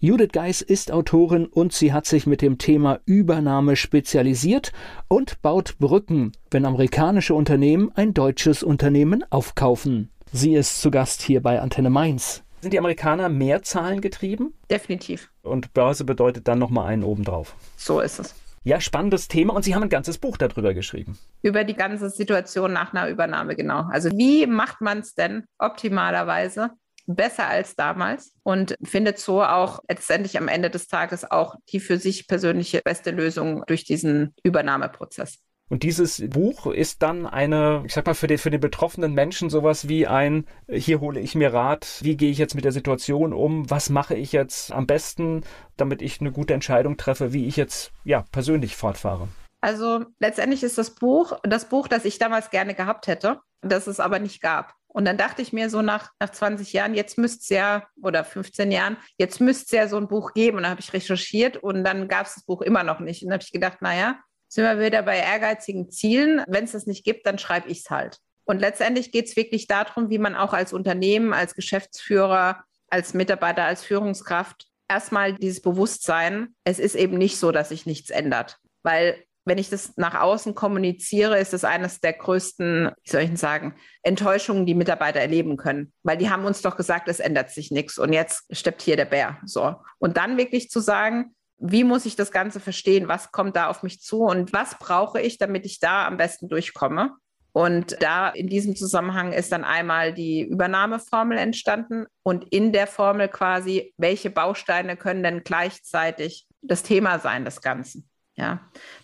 Judith 0.00 0.30
Geis 0.32 0.62
ist 0.62 0.90
Autorin 0.90 1.46
und 1.46 1.72
sie 1.72 1.92
hat 1.92 2.06
sich 2.06 2.26
mit 2.26 2.42
dem 2.42 2.58
Thema 2.58 2.98
Übernahme 3.04 3.76
spezialisiert 3.76 4.72
und 5.06 5.40
baut 5.42 5.78
Brücken, 5.78 6.32
wenn 6.50 6.66
amerikanische 6.66 7.34
Unternehmen 7.34 7.92
ein 7.94 8.14
deutsches 8.14 8.64
Unternehmen 8.64 9.22
aufkaufen. 9.30 10.10
Sie 10.32 10.54
ist 10.54 10.80
zu 10.80 10.90
Gast 10.90 11.22
hier 11.22 11.40
bei 11.40 11.60
Antenne 11.60 11.90
Mainz. 11.90 12.42
Sind 12.62 12.72
die 12.72 12.80
Amerikaner 12.80 13.28
mehr 13.28 13.62
Zahlen 13.62 14.00
getrieben? 14.00 14.54
Definitiv. 14.68 15.30
Und 15.42 15.72
Börse 15.72 16.04
bedeutet 16.04 16.48
dann 16.48 16.58
nochmal 16.58 16.88
einen 16.88 17.04
obendrauf. 17.04 17.54
So 17.76 18.00
ist 18.00 18.18
es. 18.18 18.34
Ja, 18.64 18.80
spannendes 18.80 19.26
Thema 19.26 19.54
und 19.54 19.64
Sie 19.64 19.74
haben 19.74 19.82
ein 19.82 19.88
ganzes 19.88 20.18
Buch 20.18 20.36
darüber 20.36 20.72
geschrieben. 20.72 21.18
Über 21.42 21.64
die 21.64 21.74
ganze 21.74 22.10
Situation 22.10 22.72
nach 22.72 22.94
einer 22.94 23.08
Übernahme, 23.08 23.56
genau. 23.56 23.88
Also 23.90 24.10
wie 24.10 24.46
macht 24.46 24.80
man 24.80 25.00
es 25.00 25.14
denn 25.14 25.44
optimalerweise 25.58 26.70
besser 27.06 27.48
als 27.48 27.74
damals 27.74 28.34
und 28.44 28.76
findet 28.82 29.18
so 29.18 29.42
auch 29.42 29.80
letztendlich 29.88 30.38
am 30.38 30.46
Ende 30.46 30.70
des 30.70 30.86
Tages 30.86 31.28
auch 31.28 31.56
die 31.72 31.80
für 31.80 31.98
sich 31.98 32.28
persönliche 32.28 32.80
beste 32.84 33.10
Lösung 33.10 33.64
durch 33.66 33.84
diesen 33.84 34.34
Übernahmeprozess. 34.44 35.38
Und 35.70 35.84
dieses 35.84 36.22
Buch 36.28 36.66
ist 36.66 37.02
dann 37.02 37.26
eine, 37.26 37.82
ich 37.86 37.94
sag 37.94 38.04
mal, 38.04 38.14
für 38.14 38.26
den, 38.26 38.36
für 38.36 38.50
den 38.50 38.60
betroffenen 38.60 39.14
Menschen 39.14 39.48
sowas 39.48 39.88
wie 39.88 40.06
ein, 40.06 40.46
hier 40.68 41.00
hole 41.00 41.18
ich 41.18 41.34
mir 41.34 41.54
Rat, 41.54 41.98
wie 42.02 42.16
gehe 42.16 42.30
ich 42.30 42.36
jetzt 42.36 42.54
mit 42.54 42.64
der 42.64 42.72
Situation 42.72 43.32
um, 43.32 43.70
was 43.70 43.88
mache 43.88 44.14
ich 44.14 44.32
jetzt 44.32 44.70
am 44.70 44.86
besten, 44.86 45.44
damit 45.78 46.02
ich 46.02 46.20
eine 46.20 46.30
gute 46.30 46.52
Entscheidung 46.52 46.98
treffe, 46.98 47.32
wie 47.32 47.46
ich 47.46 47.56
jetzt 47.56 47.92
ja 48.04 48.24
persönlich 48.32 48.76
fortfahre. 48.76 49.28
Also 49.62 50.04
letztendlich 50.18 50.62
ist 50.62 50.76
das 50.76 50.94
Buch 50.94 51.38
das 51.42 51.68
Buch, 51.68 51.88
das 51.88 52.04
ich 52.04 52.18
damals 52.18 52.50
gerne 52.50 52.74
gehabt 52.74 53.06
hätte, 53.06 53.40
das 53.62 53.86
es 53.86 54.00
aber 54.00 54.18
nicht 54.18 54.42
gab. 54.42 54.74
Und 54.88 55.06
dann 55.06 55.16
dachte 55.16 55.40
ich 55.40 55.54
mir 55.54 55.70
so 55.70 55.80
nach, 55.80 56.10
nach 56.20 56.30
20 56.30 56.70
Jahren, 56.74 56.94
jetzt 56.94 57.16
müsste 57.16 57.40
es 57.40 57.48
ja, 57.48 57.86
oder 58.02 58.24
15 58.24 58.70
Jahren, 58.70 58.98
jetzt 59.16 59.40
müsste 59.40 59.64
es 59.64 59.70
ja 59.70 59.88
so 59.88 59.96
ein 59.96 60.08
Buch 60.08 60.34
geben. 60.34 60.58
Und 60.58 60.64
dann 60.64 60.72
habe 60.72 60.82
ich 60.82 60.92
recherchiert 60.92 61.56
und 61.56 61.82
dann 61.82 62.08
gab 62.08 62.26
es 62.26 62.34
das 62.34 62.44
Buch 62.44 62.60
immer 62.60 62.82
noch 62.82 63.00
nicht. 63.00 63.22
Und 63.22 63.30
dann 63.30 63.36
habe 63.36 63.44
ich 63.44 63.52
gedacht, 63.52 63.80
naja, 63.80 64.18
sind 64.52 64.64
wir 64.64 64.84
wieder 64.84 65.02
bei 65.02 65.16
ehrgeizigen 65.16 65.90
Zielen. 65.90 66.42
Wenn 66.46 66.64
es 66.64 66.72
das 66.72 66.86
nicht 66.86 67.04
gibt, 67.04 67.26
dann 67.26 67.38
schreibe 67.38 67.70
ich 67.70 67.78
es 67.80 67.90
halt. 67.90 68.18
Und 68.44 68.58
letztendlich 68.58 69.10
geht 69.10 69.26
es 69.28 69.36
wirklich 69.36 69.66
darum, 69.66 70.10
wie 70.10 70.18
man 70.18 70.34
auch 70.34 70.52
als 70.52 70.74
Unternehmen, 70.74 71.32
als 71.32 71.54
Geschäftsführer, 71.54 72.62
als 72.88 73.14
Mitarbeiter, 73.14 73.64
als 73.64 73.82
Führungskraft 73.82 74.66
erstmal 74.90 75.32
dieses 75.32 75.62
Bewusstsein, 75.62 76.54
es 76.64 76.78
ist 76.78 76.96
eben 76.96 77.16
nicht 77.16 77.38
so, 77.38 77.50
dass 77.50 77.70
sich 77.70 77.86
nichts 77.86 78.10
ändert. 78.10 78.58
Weil 78.82 79.24
wenn 79.46 79.56
ich 79.56 79.70
das 79.70 79.96
nach 79.96 80.20
außen 80.20 80.54
kommuniziere, 80.54 81.38
ist 81.38 81.54
das 81.54 81.64
eines 81.64 82.00
der 82.00 82.12
größten, 82.12 82.90
wie 83.02 83.10
soll 83.10 83.22
ich 83.22 83.28
denn 83.28 83.36
sagen, 83.36 83.74
Enttäuschungen, 84.02 84.66
die 84.66 84.74
Mitarbeiter 84.74 85.20
erleben 85.20 85.56
können. 85.56 85.94
Weil 86.02 86.18
die 86.18 86.28
haben 86.28 86.44
uns 86.44 86.60
doch 86.60 86.76
gesagt, 86.76 87.08
es 87.08 87.20
ändert 87.20 87.50
sich 87.50 87.70
nichts 87.70 87.98
und 87.98 88.12
jetzt 88.12 88.44
steppt 88.54 88.82
hier 88.82 88.96
der 88.96 89.06
Bär. 89.06 89.38
So. 89.46 89.76
Und 89.98 90.18
dann 90.18 90.36
wirklich 90.36 90.68
zu 90.68 90.80
sagen, 90.80 91.34
wie 91.62 91.84
muss 91.84 92.06
ich 92.06 92.16
das 92.16 92.32
Ganze 92.32 92.58
verstehen? 92.58 93.08
Was 93.08 93.30
kommt 93.30 93.54
da 93.54 93.68
auf 93.68 93.82
mich 93.82 94.00
zu 94.00 94.24
und 94.24 94.52
was 94.52 94.78
brauche 94.78 95.20
ich, 95.20 95.38
damit 95.38 95.64
ich 95.64 95.78
da 95.78 96.06
am 96.06 96.16
besten 96.16 96.48
durchkomme? 96.48 97.12
Und 97.52 97.96
da 98.00 98.30
in 98.30 98.48
diesem 98.48 98.74
Zusammenhang 98.74 99.32
ist 99.32 99.52
dann 99.52 99.62
einmal 99.62 100.12
die 100.12 100.42
Übernahmeformel 100.42 101.38
entstanden 101.38 102.06
und 102.22 102.44
in 102.50 102.72
der 102.72 102.86
Formel 102.86 103.28
quasi, 103.28 103.94
welche 103.96 104.30
Bausteine 104.30 104.96
können 104.96 105.22
denn 105.22 105.44
gleichzeitig 105.44 106.46
das 106.62 106.82
Thema 106.82 107.18
sein 107.18 107.44
des 107.44 107.60
Ganzen? 107.60 108.08
Ja, 108.34 108.60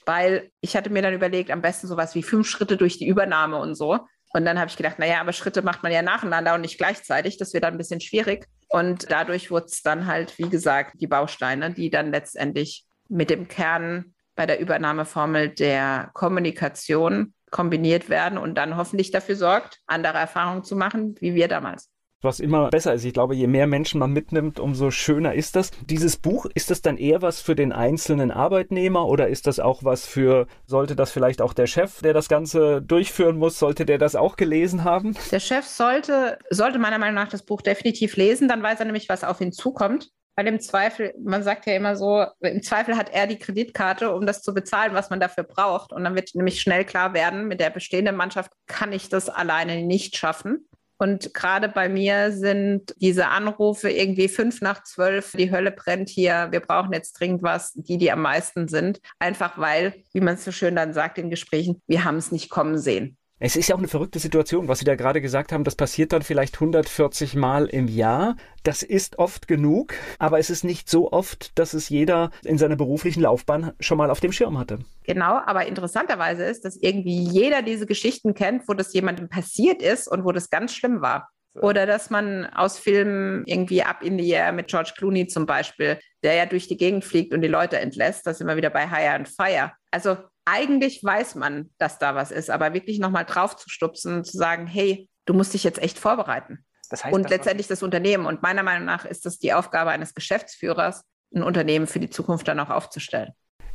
weil 0.06 0.50
ich 0.62 0.74
hatte 0.74 0.90
mir 0.90 1.02
dann 1.02 1.12
überlegt, 1.12 1.50
am 1.50 1.60
besten 1.60 1.86
sowas 1.86 2.14
wie 2.14 2.22
fünf 2.22 2.48
Schritte 2.48 2.78
durch 2.78 2.98
die 2.98 3.06
Übernahme 3.06 3.58
und 3.58 3.74
so. 3.74 3.98
Und 4.32 4.44
dann 4.46 4.58
habe 4.58 4.70
ich 4.70 4.76
gedacht, 4.76 4.98
naja, 4.98 5.20
aber 5.20 5.32
Schritte 5.32 5.62
macht 5.62 5.82
man 5.82 5.92
ja 5.92 6.02
nacheinander 6.02 6.54
und 6.54 6.62
nicht 6.62 6.78
gleichzeitig. 6.78 7.36
Das 7.36 7.52
wird 7.52 7.64
dann 7.64 7.74
ein 7.74 7.78
bisschen 7.78 8.00
schwierig. 8.00 8.46
Und 8.68 9.10
dadurch 9.10 9.50
wurde 9.50 9.66
es 9.66 9.82
dann 9.82 10.06
halt, 10.06 10.38
wie 10.38 10.48
gesagt, 10.48 11.00
die 11.00 11.06
Bausteine, 11.06 11.72
die 11.72 11.90
dann 11.90 12.10
letztendlich 12.10 12.84
mit 13.08 13.30
dem 13.30 13.48
Kern 13.48 14.14
bei 14.34 14.46
der 14.46 14.60
Übernahmeformel 14.60 15.48
der 15.48 16.10
Kommunikation 16.12 17.34
kombiniert 17.50 18.08
werden 18.08 18.38
und 18.38 18.54
dann 18.56 18.76
hoffentlich 18.76 19.10
dafür 19.10 19.36
sorgt, 19.36 19.78
andere 19.86 20.18
Erfahrungen 20.18 20.64
zu 20.64 20.76
machen, 20.76 21.16
wie 21.20 21.34
wir 21.34 21.48
damals 21.48 21.90
was 22.22 22.40
immer 22.40 22.68
besser 22.70 22.94
ist. 22.94 23.04
Ich 23.04 23.12
glaube, 23.12 23.34
je 23.34 23.46
mehr 23.46 23.66
Menschen 23.66 24.00
man 24.00 24.12
mitnimmt, 24.12 24.58
umso 24.58 24.90
schöner 24.90 25.34
ist 25.34 25.56
das. 25.56 25.70
Dieses 25.88 26.16
Buch, 26.16 26.46
ist 26.54 26.70
das 26.70 26.82
dann 26.82 26.96
eher 26.96 27.22
was 27.22 27.40
für 27.40 27.54
den 27.54 27.72
einzelnen 27.72 28.30
Arbeitnehmer 28.30 29.06
oder 29.06 29.28
ist 29.28 29.46
das 29.46 29.60
auch 29.60 29.84
was 29.84 30.06
für, 30.06 30.46
sollte 30.66 30.96
das 30.96 31.12
vielleicht 31.12 31.40
auch 31.40 31.52
der 31.52 31.66
Chef, 31.66 32.00
der 32.00 32.14
das 32.14 32.28
Ganze 32.28 32.82
durchführen 32.82 33.36
muss, 33.36 33.58
sollte 33.58 33.86
der 33.86 33.98
das 33.98 34.16
auch 34.16 34.36
gelesen 34.36 34.84
haben? 34.84 35.16
Der 35.30 35.40
Chef 35.40 35.66
sollte, 35.66 36.38
sollte 36.50 36.78
meiner 36.78 36.98
Meinung 36.98 37.14
nach 37.14 37.28
das 37.28 37.44
Buch 37.44 37.62
definitiv 37.62 38.16
lesen, 38.16 38.48
dann 38.48 38.62
weiß 38.62 38.80
er 38.80 38.86
nämlich, 38.86 39.08
was 39.08 39.24
auf 39.24 39.40
ihn 39.40 39.52
zukommt. 39.52 40.10
Weil 40.36 40.46
im 40.46 40.60
Zweifel, 40.60 41.14
man 41.20 41.42
sagt 41.42 41.66
ja 41.66 41.74
immer 41.74 41.96
so, 41.96 42.24
im 42.38 42.62
Zweifel 42.62 42.96
hat 42.96 43.10
er 43.12 43.26
die 43.26 43.40
Kreditkarte, 43.40 44.14
um 44.14 44.24
das 44.24 44.40
zu 44.40 44.54
bezahlen, 44.54 44.94
was 44.94 45.10
man 45.10 45.18
dafür 45.18 45.42
braucht. 45.42 45.92
Und 45.92 46.04
dann 46.04 46.14
wird 46.14 46.32
nämlich 46.36 46.60
schnell 46.60 46.84
klar 46.84 47.12
werden, 47.12 47.48
mit 47.48 47.58
der 47.58 47.70
bestehenden 47.70 48.14
Mannschaft 48.14 48.52
kann 48.68 48.92
ich 48.92 49.08
das 49.08 49.28
alleine 49.28 49.82
nicht 49.82 50.16
schaffen. 50.16 50.67
Und 50.98 51.32
gerade 51.32 51.68
bei 51.68 51.88
mir 51.88 52.32
sind 52.32 52.94
diese 53.00 53.28
Anrufe 53.28 53.88
irgendwie 53.88 54.28
fünf 54.28 54.60
nach 54.60 54.82
zwölf, 54.82 55.32
die 55.32 55.52
Hölle 55.52 55.70
brennt 55.70 56.08
hier, 56.08 56.48
wir 56.50 56.60
brauchen 56.60 56.92
jetzt 56.92 57.12
dringend 57.12 57.42
was, 57.42 57.72
die, 57.74 57.98
die 57.98 58.10
am 58.10 58.22
meisten 58.22 58.66
sind. 58.66 59.00
Einfach 59.20 59.58
weil, 59.58 59.94
wie 60.12 60.20
man 60.20 60.34
es 60.34 60.44
so 60.44 60.50
schön 60.50 60.74
dann 60.74 60.92
sagt 60.92 61.18
in 61.18 61.30
Gesprächen, 61.30 61.80
wir 61.86 62.04
haben 62.04 62.16
es 62.16 62.32
nicht 62.32 62.50
kommen 62.50 62.78
sehen. 62.78 63.16
Es 63.40 63.54
ist 63.54 63.68
ja 63.68 63.76
auch 63.76 63.78
eine 63.78 63.86
verrückte 63.86 64.18
Situation, 64.18 64.66
was 64.66 64.80
Sie 64.80 64.84
da 64.84 64.96
gerade 64.96 65.20
gesagt 65.20 65.52
haben. 65.52 65.62
Das 65.62 65.76
passiert 65.76 66.12
dann 66.12 66.22
vielleicht 66.22 66.56
140 66.56 67.36
Mal 67.36 67.66
im 67.66 67.86
Jahr. 67.86 68.34
Das 68.64 68.82
ist 68.82 69.20
oft 69.20 69.46
genug, 69.46 69.94
aber 70.18 70.40
es 70.40 70.50
ist 70.50 70.64
nicht 70.64 70.90
so 70.90 71.12
oft, 71.12 71.56
dass 71.56 71.72
es 71.72 71.88
jeder 71.88 72.32
in 72.44 72.58
seiner 72.58 72.74
beruflichen 72.74 73.22
Laufbahn 73.22 73.72
schon 73.78 73.96
mal 73.96 74.10
auf 74.10 74.18
dem 74.18 74.32
Schirm 74.32 74.58
hatte. 74.58 74.80
Genau, 75.04 75.34
aber 75.46 75.66
interessanterweise 75.66 76.44
ist, 76.44 76.64
dass 76.64 76.76
irgendwie 76.76 77.28
jeder 77.30 77.62
diese 77.62 77.86
Geschichten 77.86 78.34
kennt, 78.34 78.66
wo 78.66 78.74
das 78.74 78.92
jemandem 78.92 79.28
passiert 79.28 79.82
ist 79.82 80.08
und 80.08 80.24
wo 80.24 80.32
das 80.32 80.50
ganz 80.50 80.74
schlimm 80.74 81.00
war. 81.00 81.28
Oder 81.54 81.86
dass 81.86 82.10
man 82.10 82.46
aus 82.46 82.78
Filmen 82.78 83.44
irgendwie 83.46 83.82
Up 83.82 84.02
in 84.02 84.18
the 84.18 84.28
Air 84.30 84.52
mit 84.52 84.68
George 84.68 84.92
Clooney 84.96 85.28
zum 85.28 85.46
Beispiel, 85.46 85.98
der 86.22 86.34
ja 86.34 86.46
durch 86.46 86.68
die 86.68 86.76
Gegend 86.76 87.04
fliegt 87.04 87.32
und 87.32 87.40
die 87.40 87.48
Leute 87.48 87.78
entlässt, 87.78 88.26
das 88.26 88.40
wir 88.40 88.56
wieder 88.56 88.70
bei 88.70 88.88
Hire 88.88 89.14
and 89.14 89.28
Fire. 89.28 89.72
Also 89.90 90.16
eigentlich 90.50 91.02
weiß 91.02 91.34
man, 91.34 91.70
dass 91.78 91.98
da 91.98 92.14
was 92.14 92.30
ist, 92.30 92.50
aber 92.50 92.74
wirklich 92.74 92.98
nochmal 92.98 93.24
drauf 93.24 93.56
zu 93.56 93.68
stupsen 93.68 94.16
und 94.16 94.24
zu 94.24 94.36
sagen, 94.36 94.66
hey, 94.66 95.08
du 95.26 95.34
musst 95.34 95.54
dich 95.54 95.64
jetzt 95.64 95.80
echt 95.80 95.98
vorbereiten. 95.98 96.64
Das 96.90 97.04
heißt, 97.04 97.14
und 97.14 97.28
letztendlich 97.28 97.66
das 97.66 97.82
Unternehmen. 97.82 98.26
Und 98.26 98.42
meiner 98.42 98.62
Meinung 98.62 98.86
nach 98.86 99.04
ist 99.04 99.26
das 99.26 99.38
die 99.38 99.52
Aufgabe 99.52 99.90
eines 99.90 100.14
Geschäftsführers, 100.14 101.02
ein 101.34 101.42
Unternehmen 101.42 101.86
für 101.86 102.00
die 102.00 102.08
Zukunft 102.08 102.48
dann 102.48 102.60
auch 102.60 102.70
aufzustellen. 102.70 103.32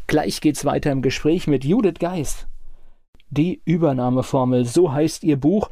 Gleich 0.08 0.42
geht's 0.42 0.66
weiter 0.66 0.92
im 0.92 1.02
Gespräch 1.02 1.48
mit 1.48 1.64
Judith 1.64 2.00
Geis. 2.00 2.48
Die 3.30 3.62
Übernahmeformel, 3.66 4.66
so 4.66 4.92
heißt 4.92 5.24
ihr 5.24 5.38
Buch. 5.38 5.70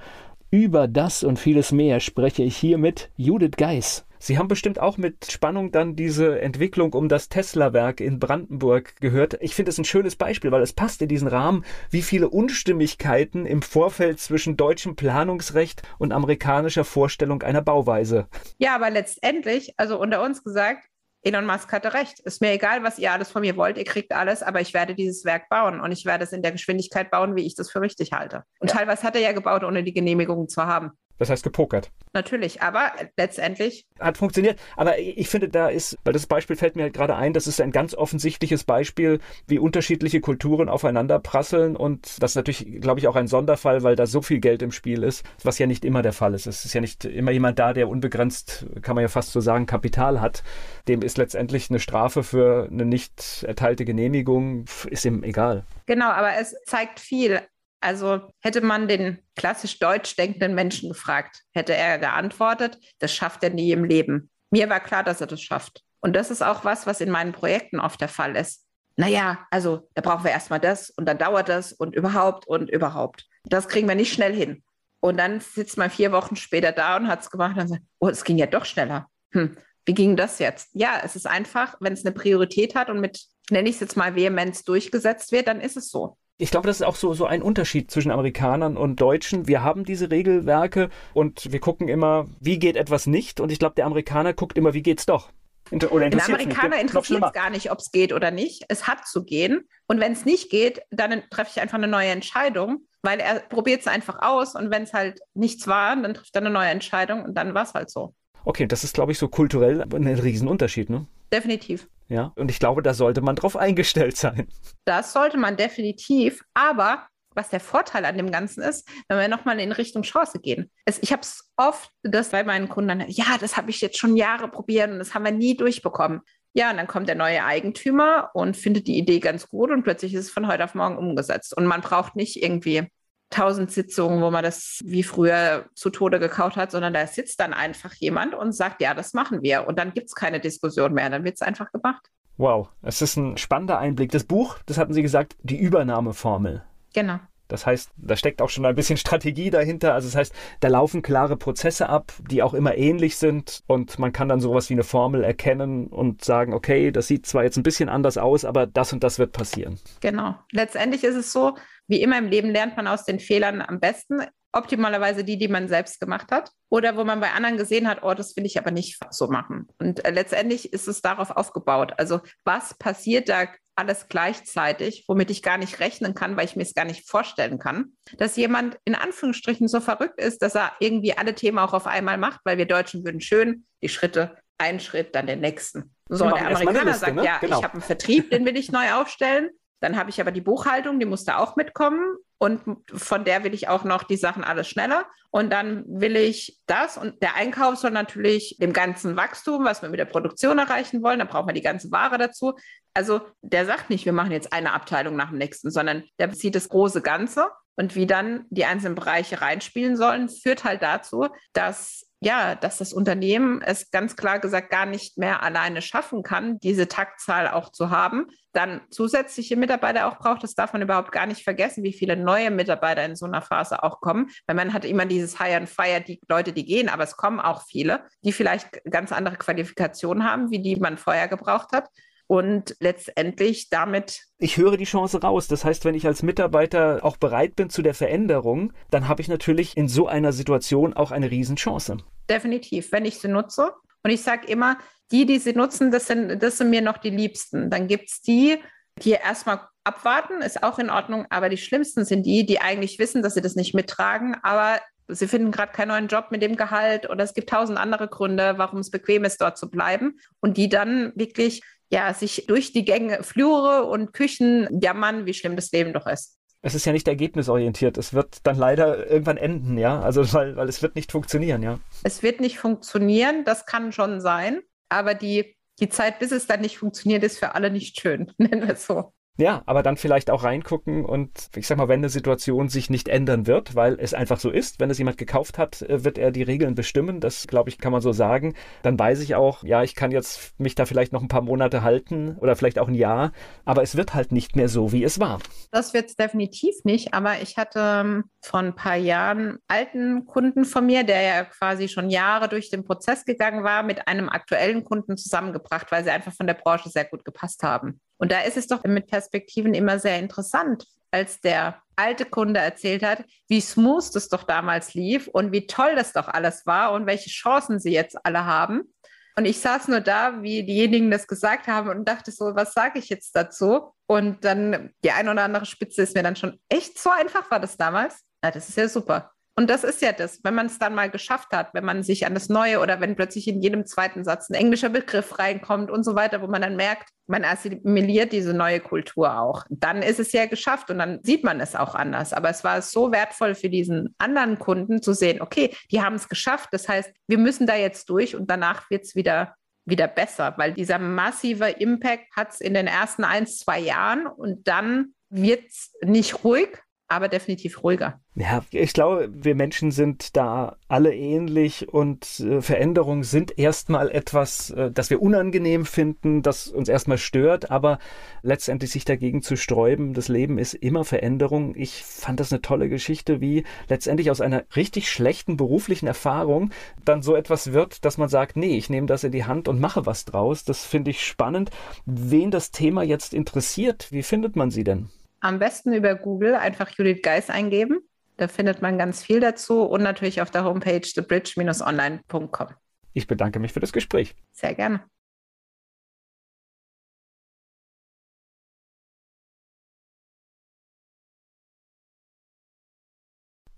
Über 0.51 0.87
das 0.87 1.23
und 1.23 1.39
vieles 1.39 1.71
mehr 1.71 1.99
spreche 1.99 2.43
ich 2.43 2.57
hier 2.57 2.77
mit 2.77 3.09
Judith 3.17 3.55
Geis. 3.57 4.05
Sie 4.23 4.37
haben 4.37 4.47
bestimmt 4.47 4.77
auch 4.77 4.99
mit 4.99 5.31
Spannung 5.31 5.71
dann 5.71 5.95
diese 5.95 6.39
Entwicklung 6.39 6.93
um 6.93 7.09
das 7.09 7.27
Tesla-Werk 7.27 7.99
in 8.01 8.19
Brandenburg 8.19 8.95
gehört. 9.01 9.39
Ich 9.41 9.55
finde 9.55 9.71
es 9.71 9.79
ein 9.79 9.83
schönes 9.83 10.15
Beispiel, 10.15 10.51
weil 10.51 10.61
es 10.61 10.73
passt 10.73 11.01
in 11.01 11.07
diesen 11.07 11.27
Rahmen, 11.27 11.65
wie 11.89 12.03
viele 12.03 12.29
Unstimmigkeiten 12.29 13.47
im 13.47 13.63
Vorfeld 13.63 14.19
zwischen 14.19 14.57
deutschem 14.57 14.95
Planungsrecht 14.95 15.81
und 15.97 16.11
amerikanischer 16.11 16.83
Vorstellung 16.83 17.41
einer 17.41 17.63
Bauweise. 17.63 18.27
Ja, 18.59 18.75
aber 18.75 18.91
letztendlich, 18.91 19.73
also 19.77 19.99
unter 19.99 20.21
uns 20.21 20.43
gesagt, 20.43 20.85
Elon 21.23 21.47
Musk 21.47 21.71
hatte 21.71 21.95
recht. 21.95 22.19
Ist 22.19 22.41
mir 22.41 22.51
egal, 22.51 22.83
was 22.83 22.99
ihr 22.99 23.11
alles 23.11 23.31
von 23.31 23.41
mir 23.41 23.57
wollt. 23.57 23.79
Ihr 23.79 23.85
kriegt 23.85 24.11
alles, 24.11 24.43
aber 24.43 24.61
ich 24.61 24.75
werde 24.75 24.93
dieses 24.93 25.25
Werk 25.25 25.49
bauen 25.49 25.81
und 25.81 25.91
ich 25.91 26.05
werde 26.05 26.25
es 26.25 26.31
in 26.31 26.43
der 26.43 26.51
Geschwindigkeit 26.51 27.09
bauen, 27.09 27.35
wie 27.35 27.45
ich 27.45 27.55
das 27.55 27.71
für 27.71 27.81
richtig 27.81 28.11
halte. 28.11 28.43
Und 28.59 28.69
ja. 28.69 28.77
teilweise 28.77 29.01
hat 29.01 29.15
er 29.15 29.21
ja 29.21 29.31
gebaut, 29.31 29.63
ohne 29.63 29.83
die 29.83 29.93
Genehmigung 29.93 30.47
zu 30.47 30.65
haben. 30.65 30.91
Das 31.21 31.29
heißt 31.29 31.43
gepokert. 31.43 31.91
Natürlich, 32.13 32.63
aber 32.63 32.93
letztendlich. 33.15 33.85
Hat 33.99 34.17
funktioniert. 34.17 34.59
Aber 34.75 34.97
ich 34.97 35.29
finde, 35.29 35.49
da 35.49 35.69
ist, 35.69 35.95
weil 36.03 36.13
das 36.13 36.25
Beispiel 36.25 36.55
fällt 36.55 36.75
mir 36.75 36.81
halt 36.81 36.95
gerade 36.95 37.15
ein, 37.15 37.31
das 37.33 37.45
ist 37.45 37.61
ein 37.61 37.71
ganz 37.71 37.93
offensichtliches 37.93 38.63
Beispiel, 38.63 39.19
wie 39.45 39.59
unterschiedliche 39.59 40.19
Kulturen 40.19 40.67
aufeinander 40.67 41.19
prasseln. 41.19 41.75
Und 41.75 42.23
das 42.23 42.31
ist 42.31 42.35
natürlich, 42.37 42.81
glaube 42.81 42.99
ich, 42.99 43.07
auch 43.07 43.15
ein 43.15 43.27
Sonderfall, 43.27 43.83
weil 43.83 43.95
da 43.95 44.07
so 44.07 44.23
viel 44.23 44.39
Geld 44.39 44.63
im 44.63 44.71
Spiel 44.71 45.03
ist, 45.03 45.23
was 45.43 45.59
ja 45.59 45.67
nicht 45.67 45.85
immer 45.85 46.01
der 46.01 46.13
Fall 46.13 46.33
ist. 46.33 46.47
Es 46.47 46.65
ist 46.65 46.73
ja 46.73 46.81
nicht 46.81 47.05
immer 47.05 47.29
jemand 47.29 47.59
da, 47.59 47.73
der 47.73 47.87
unbegrenzt, 47.87 48.65
kann 48.81 48.95
man 48.95 49.03
ja 49.03 49.07
fast 49.07 49.31
so 49.31 49.41
sagen, 49.41 49.67
Kapital 49.67 50.21
hat. 50.21 50.41
Dem 50.87 51.03
ist 51.03 51.19
letztendlich 51.19 51.69
eine 51.69 51.79
Strafe 51.79 52.23
für 52.23 52.67
eine 52.71 52.85
nicht 52.85 53.43
erteilte 53.47 53.85
Genehmigung, 53.85 54.65
ist 54.89 55.05
ihm 55.05 55.21
egal. 55.21 55.65
Genau, 55.85 56.09
aber 56.09 56.39
es 56.39 56.55
zeigt 56.65 56.99
viel. 56.99 57.41
Also 57.81 58.31
hätte 58.39 58.61
man 58.61 58.87
den 58.87 59.19
klassisch 59.35 59.79
deutsch 59.79 60.15
denkenden 60.15 60.53
Menschen 60.53 60.89
gefragt, 60.89 61.41
hätte 61.51 61.75
er 61.75 61.97
geantwortet, 61.97 62.77
das 62.99 63.13
schafft 63.13 63.43
er 63.43 63.49
nie 63.49 63.71
im 63.71 63.83
Leben. 63.83 64.29
Mir 64.51 64.69
war 64.69 64.79
klar, 64.79 65.03
dass 65.03 65.19
er 65.19 65.27
das 65.27 65.41
schafft. 65.41 65.83
Und 65.99 66.15
das 66.15 66.29
ist 66.29 66.43
auch 66.43 66.63
was, 66.63 66.85
was 66.85 67.01
in 67.01 67.09
meinen 67.09 67.31
Projekten 67.31 67.79
oft 67.79 67.99
der 67.99 68.07
Fall 68.07 68.35
ist. 68.35 68.65
Naja, 68.97 69.47
also 69.49 69.89
da 69.95 70.01
brauchen 70.01 70.23
wir 70.23 70.31
erstmal 70.31 70.59
das 70.59 70.91
und 70.91 71.05
dann 71.05 71.17
dauert 71.17 71.49
das 71.49 71.73
und 71.73 71.95
überhaupt 71.95 72.47
und 72.47 72.69
überhaupt. 72.69 73.27
Das 73.45 73.67
kriegen 73.67 73.87
wir 73.87 73.95
nicht 73.95 74.13
schnell 74.13 74.35
hin. 74.35 74.63
Und 74.99 75.17
dann 75.17 75.39
sitzt 75.39 75.77
man 75.77 75.89
vier 75.89 76.11
Wochen 76.11 76.35
später 76.35 76.71
da 76.71 76.97
und 76.97 77.07
hat 77.07 77.21
es 77.21 77.31
gemacht 77.31 77.57
und 77.57 77.67
sagt, 77.67 77.81
oh, 77.99 78.09
es 78.09 78.23
ging 78.23 78.37
ja 78.37 78.45
doch 78.45 78.65
schneller. 78.65 79.07
Hm, 79.31 79.57
wie 79.85 79.93
ging 79.95 80.15
das 80.15 80.37
jetzt? 80.37 80.69
Ja, 80.73 81.01
es 81.03 81.15
ist 81.15 81.25
einfach, 81.25 81.77
wenn 81.79 81.93
es 81.93 82.05
eine 82.05 82.13
Priorität 82.13 82.75
hat 82.75 82.89
und 82.91 82.99
mit, 82.99 83.25
nenne 83.49 83.69
ich 83.69 83.75
es 83.75 83.81
jetzt 83.81 83.97
mal, 83.97 84.15
Vehemenz 84.15 84.63
durchgesetzt 84.63 85.31
wird, 85.31 85.47
dann 85.47 85.61
ist 85.61 85.77
es 85.77 85.89
so 85.89 86.17
ich 86.41 86.49
glaube, 86.49 86.65
das 86.65 86.77
ist 86.77 86.85
auch 86.85 86.95
so, 86.95 87.13
so 87.13 87.25
ein 87.25 87.43
Unterschied 87.43 87.91
zwischen 87.91 88.09
Amerikanern 88.09 88.75
und 88.75 88.99
Deutschen. 88.99 89.47
Wir 89.47 89.63
haben 89.63 89.85
diese 89.85 90.09
Regelwerke 90.09 90.89
und 91.13 91.51
wir 91.51 91.59
gucken 91.59 91.87
immer, 91.87 92.27
wie 92.39 92.57
geht 92.57 92.75
etwas 92.75 93.05
nicht. 93.05 93.39
Und 93.39 93.51
ich 93.51 93.59
glaube, 93.59 93.75
der 93.75 93.85
Amerikaner 93.85 94.33
guckt 94.33 94.57
immer, 94.57 94.73
wie 94.73 94.81
geht's 94.81 95.05
doch. 95.05 95.29
Oder 95.71 96.09
der 96.09 96.25
Amerikaner 96.25 96.81
interessiert 96.81 97.23
es 97.23 97.33
gar 97.33 97.51
nicht, 97.51 97.71
ob 97.71 97.77
es 97.77 97.91
geht 97.91 98.11
oder 98.11 98.31
nicht. 98.31 98.65
Es 98.69 98.87
hat 98.87 99.07
zu 99.07 99.23
gehen. 99.23 99.67
Und 99.87 99.99
wenn 99.99 100.13
es 100.13 100.25
nicht 100.25 100.49
geht, 100.49 100.81
dann 100.89 101.21
treffe 101.29 101.51
ich 101.55 101.61
einfach 101.61 101.77
eine 101.77 101.87
neue 101.87 102.09
Entscheidung, 102.09 102.87
weil 103.03 103.19
er 103.19 103.41
probiert 103.41 103.81
es 103.81 103.87
einfach 103.87 104.19
aus. 104.23 104.55
Und 104.55 104.71
wenn 104.71 104.83
es 104.83 104.93
halt 104.93 105.19
nichts 105.35 105.67
war, 105.67 105.95
dann 105.95 106.15
trifft 106.15 106.35
er 106.35 106.41
eine 106.41 106.49
neue 106.49 106.69
Entscheidung 106.69 107.23
und 107.23 107.35
dann 107.35 107.53
war 107.53 107.63
es 107.63 107.75
halt 107.75 107.91
so. 107.91 108.15
Okay, 108.45 108.65
das 108.65 108.83
ist, 108.83 108.95
glaube 108.95 109.11
ich, 109.11 109.19
so 109.19 109.27
kulturell 109.27 109.83
ein 109.83 110.07
Riesenunterschied, 110.07 110.89
ne? 110.89 111.05
Definitiv. 111.31 111.87
Ja, 112.11 112.33
und 112.35 112.51
ich 112.51 112.59
glaube, 112.59 112.81
da 112.81 112.93
sollte 112.93 113.21
man 113.21 113.37
drauf 113.37 113.55
eingestellt 113.55 114.17
sein. 114.17 114.49
Das 114.83 115.13
sollte 115.13 115.37
man 115.37 115.55
definitiv. 115.55 116.43
Aber 116.53 117.07
was 117.33 117.47
der 117.47 117.61
Vorteil 117.61 118.03
an 118.03 118.17
dem 118.17 118.29
Ganzen 118.31 118.61
ist, 118.61 118.85
wenn 119.07 119.17
wir 119.17 119.29
nochmal 119.29 119.61
in 119.61 119.71
Richtung 119.71 120.01
Chance 120.01 120.39
gehen. 120.39 120.69
Es, 120.83 120.99
ich 121.01 121.13
habe 121.13 121.21
es 121.21 121.49
oft, 121.55 121.89
dass 122.03 122.31
bei 122.31 122.43
meinen 122.43 122.67
Kunden, 122.67 123.05
ja, 123.07 123.37
das 123.39 123.55
habe 123.55 123.69
ich 123.69 123.79
jetzt 123.79 123.97
schon 123.97 124.17
Jahre 124.17 124.49
probiert 124.49 124.91
und 124.91 124.99
das 124.99 125.13
haben 125.15 125.23
wir 125.23 125.31
nie 125.31 125.55
durchbekommen. 125.55 126.19
Ja, 126.53 126.71
und 126.71 126.75
dann 126.75 126.87
kommt 126.87 127.07
der 127.07 127.15
neue 127.15 127.45
Eigentümer 127.45 128.31
und 128.33 128.57
findet 128.57 128.87
die 128.87 128.97
Idee 128.97 129.21
ganz 129.21 129.47
gut 129.47 129.71
und 129.71 129.83
plötzlich 129.83 130.13
ist 130.13 130.25
es 130.25 130.31
von 130.31 130.47
heute 130.47 130.65
auf 130.65 130.75
morgen 130.75 130.97
umgesetzt. 130.97 131.55
Und 131.55 131.65
man 131.65 131.79
braucht 131.79 132.17
nicht 132.17 132.43
irgendwie 132.43 132.89
tausend 133.31 133.71
Sitzungen, 133.71 134.21
wo 134.21 134.29
man 134.29 134.43
das 134.43 134.79
wie 134.83 135.03
früher 135.03 135.65
zu 135.73 135.89
Tode 135.89 136.19
gekaut 136.19 136.55
hat, 136.55 136.71
sondern 136.71 136.93
da 136.93 137.07
sitzt 137.07 137.39
dann 137.39 137.53
einfach 137.53 137.93
jemand 137.95 138.35
und 138.35 138.51
sagt, 138.51 138.81
ja, 138.81 138.93
das 138.93 139.13
machen 139.13 139.41
wir. 139.41 139.67
Und 139.67 139.79
dann 139.79 139.93
gibt 139.93 140.07
es 140.07 140.15
keine 140.15 140.39
Diskussion 140.39 140.93
mehr, 140.93 141.09
dann 141.09 141.23
wird 141.23 141.35
es 141.35 141.41
einfach 141.41 141.71
gemacht. 141.71 142.07
Wow, 142.37 142.69
es 142.81 143.01
ist 143.01 143.17
ein 143.17 143.37
spannender 143.37 143.79
Einblick. 143.79 144.11
Das 144.11 144.23
Buch, 144.23 144.57
das 144.65 144.77
hatten 144.77 144.93
Sie 144.93 145.01
gesagt, 145.01 145.35
die 145.43 145.57
Übernahmeformel. 145.57 146.63
Genau. 146.93 147.19
Das 147.51 147.65
heißt, 147.65 147.91
da 147.97 148.15
steckt 148.15 148.41
auch 148.41 148.49
schon 148.49 148.65
ein 148.65 148.75
bisschen 148.75 148.95
Strategie 148.95 149.49
dahinter. 149.49 149.93
Also 149.93 150.07
das 150.07 150.15
heißt, 150.15 150.33
da 150.61 150.69
laufen 150.69 151.01
klare 151.01 151.35
Prozesse 151.35 151.89
ab, 151.89 152.13
die 152.29 152.41
auch 152.43 152.53
immer 152.53 152.77
ähnlich 152.77 153.17
sind 153.17 153.61
und 153.67 153.99
man 153.99 154.13
kann 154.13 154.29
dann 154.29 154.39
sowas 154.39 154.69
wie 154.69 154.73
eine 154.73 154.83
Formel 154.83 155.23
erkennen 155.23 155.87
und 155.87 156.23
sagen, 156.23 156.53
okay, 156.53 156.91
das 156.91 157.07
sieht 157.07 157.25
zwar 157.25 157.43
jetzt 157.43 157.57
ein 157.57 157.63
bisschen 157.63 157.89
anders 157.89 158.17
aus, 158.17 158.45
aber 158.45 158.67
das 158.67 158.93
und 158.93 159.03
das 159.03 159.19
wird 159.19 159.33
passieren. 159.33 159.79
Genau. 159.99 160.35
Letztendlich 160.51 161.03
ist 161.03 161.15
es 161.15 161.33
so, 161.33 161.55
wie 161.91 162.01
immer 162.01 162.17
im 162.17 162.29
Leben 162.29 162.49
lernt 162.49 162.77
man 162.77 162.87
aus 162.87 163.03
den 163.03 163.19
Fehlern 163.19 163.61
am 163.61 163.79
besten. 163.79 164.23
Optimalerweise 164.53 165.23
die, 165.23 165.37
die 165.37 165.47
man 165.47 165.67
selbst 165.67 165.99
gemacht 165.99 166.31
hat. 166.31 166.51
Oder 166.69 166.97
wo 166.97 167.03
man 167.03 167.19
bei 167.19 167.31
anderen 167.31 167.57
gesehen 167.57 167.87
hat, 167.87 168.03
oh, 168.03 168.13
das 168.13 168.35
will 168.35 168.45
ich 168.45 168.57
aber 168.57 168.71
nicht 168.71 168.97
so 169.11 169.27
machen. 169.27 169.67
Und 169.77 170.03
äh, 170.03 170.11
letztendlich 170.11 170.73
ist 170.73 170.87
es 170.87 171.01
darauf 171.01 171.31
aufgebaut. 171.31 171.93
Also 171.97 172.21
was 172.45 172.73
passiert 172.77 173.29
da 173.29 173.47
alles 173.75 174.07
gleichzeitig, 174.09 175.05
womit 175.07 175.31
ich 175.31 175.43
gar 175.43 175.57
nicht 175.57 175.79
rechnen 175.79 176.13
kann, 176.13 176.37
weil 176.37 176.45
ich 176.45 176.55
mir 176.55 176.63
es 176.63 176.73
gar 176.73 176.85
nicht 176.85 177.09
vorstellen 177.09 177.59
kann, 177.59 177.93
dass 178.17 178.35
jemand 178.35 178.77
in 178.85 178.95
Anführungsstrichen 178.95 179.67
so 179.67 179.79
verrückt 179.79 180.19
ist, 180.19 180.41
dass 180.41 180.55
er 180.55 180.73
irgendwie 180.79 181.17
alle 181.17 181.35
Themen 181.35 181.59
auch 181.59 181.73
auf 181.73 181.87
einmal 181.87 182.17
macht, 182.17 182.41
weil 182.43 182.57
wir 182.57 182.65
Deutschen 182.65 183.05
würden 183.05 183.21
schön 183.21 183.65
die 183.81 183.89
Schritte, 183.89 184.37
einen 184.57 184.79
Schritt, 184.79 185.15
dann 185.15 185.27
den 185.27 185.39
nächsten. 185.39 185.95
So, 186.09 186.25
der 186.29 186.47
Amerikaner 186.47 186.85
Liste, 186.85 186.99
sagt, 186.99 187.15
ne? 187.15 187.25
ja, 187.25 187.37
genau. 187.39 187.57
ich 187.57 187.63
habe 187.63 187.73
einen 187.73 187.81
Vertrieb, 187.81 188.29
den 188.29 188.45
will 188.45 188.57
ich 188.57 188.71
neu 188.71 188.93
aufstellen. 188.93 189.49
Dann 189.81 189.97
habe 189.97 190.09
ich 190.09 190.21
aber 190.21 190.31
die 190.31 190.41
Buchhaltung, 190.41 190.99
die 190.99 191.05
muss 191.05 191.25
da 191.25 191.37
auch 191.37 191.55
mitkommen. 191.55 192.15
Und 192.37 192.61
von 192.93 193.23
der 193.23 193.43
will 193.43 193.53
ich 193.53 193.67
auch 193.67 193.83
noch 193.83 194.03
die 194.03 194.15
Sachen 194.15 194.43
alles 194.43 194.67
schneller. 194.67 195.05
Und 195.29 195.51
dann 195.51 195.83
will 195.87 196.15
ich 196.15 196.59
das. 196.65 196.97
Und 196.97 197.21
der 197.21 197.35
Einkauf 197.35 197.75
soll 197.77 197.91
natürlich 197.91 198.57
dem 198.59 198.73
ganzen 198.73 199.15
Wachstum, 199.15 199.65
was 199.65 199.81
wir 199.81 199.89
mit 199.89 199.99
der 199.99 200.05
Produktion 200.05 200.57
erreichen 200.57 201.03
wollen, 201.03 201.19
da 201.19 201.25
brauchen 201.25 201.47
wir 201.47 201.53
die 201.53 201.61
ganze 201.61 201.91
Ware 201.91 202.17
dazu. 202.17 202.53
Also 202.93 203.21
der 203.41 203.65
sagt 203.65 203.89
nicht, 203.89 204.05
wir 204.05 204.13
machen 204.13 204.31
jetzt 204.31 204.53
eine 204.53 204.73
Abteilung 204.73 205.15
nach 205.15 205.29
dem 205.29 205.37
nächsten, 205.37 205.71
sondern 205.71 206.03
der 206.19 206.27
bezieht 206.27 206.55
das 206.55 206.69
große 206.69 207.01
Ganze. 207.01 207.47
Und 207.75 207.95
wie 207.95 208.05
dann 208.05 208.45
die 208.49 208.65
einzelnen 208.65 208.95
Bereiche 208.95 209.41
reinspielen 209.41 209.95
sollen, 209.95 210.29
führt 210.29 210.63
halt 210.63 210.81
dazu, 210.83 211.27
dass 211.53 212.07
ja, 212.23 212.53
dass 212.53 212.77
das 212.77 212.93
Unternehmen 212.93 213.63
es 213.63 213.89
ganz 213.89 214.15
klar 214.15 214.39
gesagt 214.39 214.69
gar 214.69 214.85
nicht 214.85 215.17
mehr 215.17 215.41
alleine 215.41 215.81
schaffen 215.81 216.21
kann, 216.21 216.59
diese 216.59 216.87
Taktzahl 216.87 217.47
auch 217.47 217.71
zu 217.71 217.89
haben, 217.89 218.27
dann 218.53 218.81
zusätzliche 218.89 219.55
Mitarbeiter 219.55 220.07
auch 220.07 220.17
braucht. 220.17 220.43
Das 220.43 220.55
darf 220.55 220.73
man 220.73 220.81
überhaupt 220.81 221.11
gar 221.11 221.25
nicht 221.25 221.43
vergessen, 221.43 221.83
wie 221.83 221.93
viele 221.93 222.17
neue 222.17 222.51
Mitarbeiter 222.51 223.05
in 223.05 223.15
so 223.15 223.25
einer 223.25 223.41
Phase 223.41 223.83
auch 223.83 224.01
kommen, 224.01 224.29
weil 224.47 224.55
man 224.55 224.73
hat 224.73 224.85
immer 224.85 225.05
dieses 225.05 225.39
Hire 225.39 225.57
and 225.57 225.69
Fire, 225.69 226.01
die 226.05 226.19
Leute, 226.27 226.53
die 226.53 226.65
gehen, 226.65 226.89
aber 226.89 227.03
es 227.03 227.17
kommen 227.17 227.39
auch 227.39 227.63
viele, 227.63 228.03
die 228.23 228.31
vielleicht 228.31 228.83
ganz 228.89 229.11
andere 229.11 229.37
Qualifikationen 229.37 230.25
haben, 230.29 230.51
wie 230.51 230.61
die 230.61 230.75
man 230.75 230.97
vorher 230.97 231.27
gebraucht 231.27 231.71
hat 231.71 231.89
und 232.31 232.77
letztendlich 232.79 233.69
damit. 233.69 234.21
Ich 234.37 234.55
höre 234.55 234.77
die 234.77 234.85
Chance 234.85 235.21
raus. 235.21 235.49
Das 235.49 235.65
heißt, 235.65 235.83
wenn 235.83 235.95
ich 235.95 236.07
als 236.07 236.23
Mitarbeiter 236.23 237.01
auch 237.03 237.17
bereit 237.17 237.57
bin 237.57 237.69
zu 237.69 237.81
der 237.81 237.93
Veränderung, 237.93 238.71
dann 238.89 239.09
habe 239.09 239.21
ich 239.21 239.27
natürlich 239.27 239.75
in 239.75 239.89
so 239.89 240.07
einer 240.07 240.31
Situation 240.31 240.93
auch 240.93 241.11
eine 241.11 241.29
Riesenchance. 241.29 241.97
Definitiv, 242.29 242.93
wenn 242.93 243.03
ich 243.03 243.19
sie 243.19 243.27
nutze. 243.27 243.73
Und 244.03 244.11
ich 244.11 244.21
sage 244.21 244.47
immer, 244.47 244.77
die, 245.11 245.25
die 245.25 245.39
sie 245.39 245.53
nutzen, 245.53 245.91
das 245.91 246.07
sind, 246.07 246.41
das 246.41 246.57
sind 246.57 246.69
mir 246.69 246.81
noch 246.81 246.97
die 246.97 247.09
Liebsten. 247.09 247.69
Dann 247.69 247.87
gibt 247.87 248.09
es 248.09 248.21
die, 248.21 248.57
die 248.97 249.11
erstmal 249.11 249.61
abwarten, 249.83 250.41
ist 250.41 250.63
auch 250.63 250.79
in 250.79 250.89
Ordnung, 250.89 251.25
aber 251.29 251.49
die 251.49 251.57
schlimmsten 251.57 252.05
sind 252.05 252.23
die, 252.25 252.45
die 252.45 252.61
eigentlich 252.61 252.99
wissen, 252.99 253.21
dass 253.21 253.33
sie 253.33 253.41
das 253.41 253.55
nicht 253.55 253.73
mittragen, 253.73 254.35
aber 254.43 254.79
sie 255.07 255.27
finden 255.27 255.51
gerade 255.51 255.71
keinen 255.71 255.89
neuen 255.89 256.07
Job 256.07 256.27
mit 256.29 256.41
dem 256.41 256.55
Gehalt 256.55 257.09
oder 257.09 257.23
es 257.23 257.33
gibt 257.33 257.49
tausend 257.49 257.77
andere 257.77 258.07
Gründe, 258.07 258.57
warum 258.57 258.79
es 258.79 258.91
bequem 258.91 259.23
ist, 259.25 259.41
dort 259.41 259.57
zu 259.57 259.69
bleiben 259.69 260.19
und 260.39 260.57
die 260.57 260.69
dann 260.69 261.11
wirklich 261.15 261.61
ja, 261.89 262.13
sich 262.13 262.45
durch 262.47 262.71
die 262.71 262.85
Gänge, 262.85 263.21
Flure 263.23 263.83
und 263.85 264.13
Küchen 264.13 264.79
jammern, 264.81 265.25
wie 265.25 265.33
schlimm 265.33 265.57
das 265.57 265.71
Leben 265.71 265.91
doch 265.93 266.07
ist. 266.07 266.37
Es 266.63 266.75
ist 266.75 266.85
ja 266.85 266.93
nicht 266.93 267.07
ergebnisorientiert. 267.07 267.97
Es 267.97 268.13
wird 268.13 268.45
dann 268.45 268.55
leider 268.55 269.09
irgendwann 269.09 269.37
enden, 269.37 269.77
ja. 269.77 269.99
Also 269.99 270.21
weil, 270.33 270.55
weil 270.55 270.69
es 270.69 270.81
wird 270.81 270.95
nicht 270.95 271.11
funktionieren, 271.11 271.63
ja. 271.63 271.79
Es 272.03 272.23
wird 272.23 272.39
nicht 272.39 272.59
funktionieren, 272.59 273.43
das 273.45 273.65
kann 273.65 273.91
schon 273.91 274.21
sein. 274.21 274.61
Aber 274.89 275.13
die, 275.13 275.55
die 275.79 275.89
Zeit, 275.89 276.19
bis 276.19 276.31
es 276.31 276.47
dann 276.47 276.61
nicht 276.61 276.77
funktioniert, 276.77 277.23
ist 277.23 277.39
für 277.39 277.55
alle 277.55 277.71
nicht 277.71 277.99
schön, 277.99 278.31
nennen 278.37 278.61
wir 278.61 278.73
es 278.73 278.85
so. 278.85 279.13
Ja, 279.41 279.63
aber 279.65 279.81
dann 279.81 279.97
vielleicht 279.97 280.29
auch 280.29 280.43
reingucken 280.43 281.03
und 281.03 281.49
ich 281.55 281.65
sag 281.65 281.79
mal, 281.79 281.87
wenn 281.87 282.01
eine 282.01 282.09
Situation 282.09 282.69
sich 282.69 282.91
nicht 282.91 283.07
ändern 283.07 283.47
wird, 283.47 283.75
weil 283.75 283.97
es 283.99 284.13
einfach 284.13 284.39
so 284.39 284.51
ist, 284.51 284.79
wenn 284.79 284.91
es 284.91 284.99
jemand 284.99 285.17
gekauft 285.17 285.57
hat, 285.57 285.81
äh, 285.81 286.03
wird 286.03 286.19
er 286.19 286.29
die 286.29 286.43
Regeln 286.43 286.75
bestimmen, 286.75 287.19
das 287.19 287.47
glaube 287.47 287.69
ich, 287.69 287.79
kann 287.79 287.91
man 287.91 288.01
so 288.01 288.11
sagen, 288.11 288.53
dann 288.83 288.99
weiß 288.99 289.19
ich 289.21 289.33
auch, 289.33 289.63
ja, 289.63 289.81
ich 289.81 289.95
kann 289.95 290.11
jetzt 290.11 290.53
mich 290.59 290.75
da 290.75 290.85
vielleicht 290.85 291.11
noch 291.11 291.23
ein 291.23 291.27
paar 291.27 291.41
Monate 291.41 291.81
halten 291.81 292.37
oder 292.39 292.55
vielleicht 292.55 292.77
auch 292.77 292.87
ein 292.87 292.93
Jahr, 292.93 293.31
aber 293.65 293.81
es 293.81 293.97
wird 293.97 294.13
halt 294.13 294.31
nicht 294.31 294.55
mehr 294.55 294.69
so, 294.69 294.91
wie 294.91 295.03
es 295.03 295.19
war. 295.19 295.39
Das 295.71 295.95
wird 295.95 296.09
es 296.09 296.15
definitiv 296.15 296.75
nicht, 296.83 297.15
aber 297.15 297.41
ich 297.41 297.57
hatte 297.57 297.79
ähm, 297.79 298.25
vor 298.43 298.59
ein 298.59 298.75
paar 298.75 298.97
Jahren 298.97 299.57
alten 299.67 300.27
Kunden 300.27 300.65
von 300.65 300.85
mir, 300.85 301.03
der 301.03 301.21
ja 301.23 301.43
quasi 301.45 301.87
schon 301.87 302.11
Jahre 302.11 302.47
durch 302.47 302.69
den 302.69 302.83
Prozess 302.83 303.25
gegangen 303.25 303.63
war, 303.63 303.81
mit 303.81 304.07
einem 304.07 304.29
aktuellen 304.29 304.83
Kunden 304.83 305.17
zusammengebracht, 305.17 305.91
weil 305.91 306.03
sie 306.03 306.11
einfach 306.11 306.31
von 306.31 306.45
der 306.45 306.53
Branche 306.53 306.89
sehr 306.89 307.05
gut 307.05 307.25
gepasst 307.25 307.63
haben. 307.63 307.99
Und 308.21 308.31
da 308.31 308.41
ist 308.41 308.55
es 308.55 308.67
doch 308.67 308.83
mit 308.83 309.07
Perspektiven 309.07 309.73
immer 309.73 309.97
sehr 309.97 310.19
interessant, 310.19 310.85
als 311.09 311.41
der 311.41 311.81
alte 311.95 312.25
Kunde 312.25 312.59
erzählt 312.59 313.01
hat, 313.01 313.25
wie 313.47 313.59
smooth 313.59 314.13
das 314.13 314.29
doch 314.29 314.43
damals 314.43 314.93
lief 314.93 315.27
und 315.27 315.51
wie 315.51 315.65
toll 315.65 315.95
das 315.95 316.13
doch 316.13 316.27
alles 316.27 316.67
war 316.67 316.93
und 316.93 317.07
welche 317.07 317.31
Chancen 317.31 317.79
sie 317.79 317.91
jetzt 317.91 318.23
alle 318.23 318.45
haben. 318.45 318.93
Und 319.35 319.45
ich 319.45 319.59
saß 319.59 319.87
nur 319.87 320.01
da, 320.01 320.43
wie 320.43 320.63
diejenigen 320.63 321.09
das 321.09 321.27
gesagt 321.27 321.67
haben 321.67 321.89
und 321.89 322.07
dachte 322.07 322.31
so, 322.31 322.55
was 322.55 322.73
sage 322.73 322.99
ich 322.99 323.09
jetzt 323.09 323.35
dazu? 323.35 323.91
Und 324.05 324.45
dann 324.45 324.93
die 325.03 325.11
ein 325.11 325.27
oder 325.27 325.43
andere 325.43 325.65
Spitze 325.65 326.03
ist 326.03 326.15
mir 326.15 326.21
dann 326.21 326.35
schon 326.35 326.59
echt 326.69 326.99
so 326.99 327.09
einfach 327.09 327.49
war 327.49 327.59
das 327.59 327.75
damals. 327.75 328.23
Ja, 328.43 328.51
das 328.51 328.69
ist 328.69 328.77
ja 328.77 328.87
super. 328.87 329.31
Und 329.55 329.69
das 329.69 329.83
ist 329.83 330.01
ja 330.01 330.13
das, 330.13 330.39
wenn 330.43 330.55
man 330.55 330.67
es 330.67 330.79
dann 330.79 330.95
mal 330.95 331.09
geschafft 331.09 331.51
hat, 331.51 331.73
wenn 331.73 331.83
man 331.83 332.03
sich 332.03 332.25
an 332.25 332.33
das 332.33 332.47
Neue 332.47 332.79
oder 332.79 333.01
wenn 333.01 333.15
plötzlich 333.15 333.47
in 333.47 333.61
jedem 333.61 333.85
zweiten 333.85 334.23
Satz 334.23 334.49
ein 334.49 334.53
englischer 334.53 334.89
Begriff 334.89 335.39
reinkommt 335.39 335.91
und 335.91 336.03
so 336.03 336.15
weiter, 336.15 336.41
wo 336.41 336.47
man 336.47 336.61
dann 336.61 336.77
merkt, 336.77 337.09
man 337.27 337.43
assimiliert 337.43 338.31
diese 338.31 338.53
neue 338.53 338.79
Kultur 338.79 339.39
auch. 339.39 339.65
Dann 339.69 340.01
ist 340.01 340.19
es 340.19 340.31
ja 340.31 340.45
geschafft 340.45 340.89
und 340.89 340.99
dann 340.99 341.19
sieht 341.23 341.43
man 341.43 341.59
es 341.59 341.75
auch 341.75 341.95
anders. 341.95 342.31
Aber 342.33 342.49
es 342.49 342.63
war 342.63 342.81
so 342.81 343.11
wertvoll 343.11 343.55
für 343.55 343.69
diesen 343.69 344.15
anderen 344.17 344.57
Kunden 344.57 345.01
zu 345.01 345.13
sehen, 345.13 345.41
okay, 345.41 345.75
die 345.91 346.01
haben 346.01 346.15
es 346.15 346.29
geschafft. 346.29 346.69
Das 346.71 346.87
heißt, 346.87 347.11
wir 347.27 347.37
müssen 347.37 347.67
da 347.67 347.75
jetzt 347.75 348.09
durch 348.09 348.35
und 348.35 348.49
danach 348.49 348.89
wird 348.89 349.03
es 349.03 349.15
wieder 349.15 349.55
wieder 349.83 350.07
besser, 350.07 350.53
weil 350.57 350.73
dieser 350.73 350.99
massive 350.99 351.67
Impact 351.67 352.35
hat 352.35 352.51
es 352.51 352.61
in 352.61 352.75
den 352.75 352.85
ersten 352.85 353.23
ein, 353.23 353.47
zwei 353.47 353.79
Jahren 353.79 354.27
und 354.27 354.67
dann 354.67 355.15
wird 355.29 355.65
es 355.69 355.91
nicht 356.03 356.43
ruhig, 356.43 356.77
aber 357.11 357.27
definitiv 357.27 357.83
ruhiger. 357.83 358.21
Ja, 358.35 358.63
ich 358.71 358.93
glaube, 358.93 359.29
wir 359.33 359.53
Menschen 359.53 359.91
sind 359.91 360.37
da 360.37 360.77
alle 360.87 361.13
ähnlich 361.13 361.89
und 361.89 362.39
äh, 362.39 362.61
Veränderungen 362.61 363.23
sind 363.23 363.59
erstmal 363.59 364.09
etwas, 364.09 364.69
äh, 364.69 364.89
das 364.89 365.09
wir 365.09 365.21
unangenehm 365.21 365.85
finden, 365.85 366.41
das 366.41 366.69
uns 366.69 366.87
erstmal 366.87 367.17
stört, 367.17 367.69
aber 367.69 367.99
letztendlich 368.43 368.91
sich 368.91 369.03
dagegen 369.03 369.41
zu 369.41 369.57
sträuben, 369.57 370.13
das 370.13 370.29
Leben 370.29 370.57
ist 370.57 370.73
immer 370.73 371.03
Veränderung. 371.03 371.75
Ich 371.75 372.05
fand 372.05 372.39
das 372.39 372.53
eine 372.53 372.61
tolle 372.61 372.87
Geschichte, 372.87 373.41
wie 373.41 373.65
letztendlich 373.89 374.31
aus 374.31 374.39
einer 374.39 374.63
richtig 374.77 375.11
schlechten 375.11 375.57
beruflichen 375.57 376.07
Erfahrung 376.07 376.71
dann 377.03 377.21
so 377.21 377.35
etwas 377.35 377.73
wird, 377.73 378.05
dass 378.05 378.17
man 378.17 378.29
sagt, 378.29 378.55
nee, 378.55 378.77
ich 378.77 378.89
nehme 378.89 379.07
das 379.07 379.25
in 379.25 379.33
die 379.33 379.43
Hand 379.43 379.67
und 379.67 379.81
mache 379.81 380.05
was 380.05 380.23
draus. 380.23 380.63
Das 380.63 380.85
finde 380.85 381.11
ich 381.11 381.27
spannend. 381.27 381.71
Wen 382.05 382.49
das 382.49 382.71
Thema 382.71 383.03
jetzt 383.03 383.33
interessiert, 383.33 384.07
wie 384.11 384.23
findet 384.23 384.55
man 384.55 384.71
sie 384.71 384.85
denn? 384.85 385.09
Am 385.41 385.57
besten 385.57 385.91
über 385.91 386.15
Google 386.15 386.55
einfach 386.55 386.89
Judith 386.89 387.21
Geis 387.23 387.49
eingeben. 387.49 387.99
Da 388.37 388.47
findet 388.47 388.81
man 388.81 388.97
ganz 388.97 389.23
viel 389.23 389.39
dazu 389.39 389.81
und 389.83 390.01
natürlich 390.03 390.41
auf 390.41 390.51
der 390.51 390.63
Homepage 390.63 391.01
thebridge-online.com. 391.01 392.67
Ich 393.13 393.27
bedanke 393.27 393.59
mich 393.59 393.73
für 393.73 393.79
das 393.79 393.91
Gespräch. 393.91 394.35
Sehr 394.51 394.75
gerne. 394.75 395.03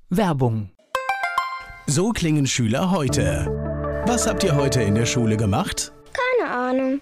Werbung. 0.09 0.69
So 1.87 2.11
klingen 2.11 2.45
Schüler 2.45 2.91
heute. 2.91 3.47
Was 4.05 4.27
habt 4.27 4.43
ihr 4.43 4.55
heute 4.55 4.83
in 4.83 4.95
der 4.95 5.05
Schule 5.05 5.37
gemacht? 5.37 5.91
Keine 6.13 6.51
Ahnung. 6.51 7.01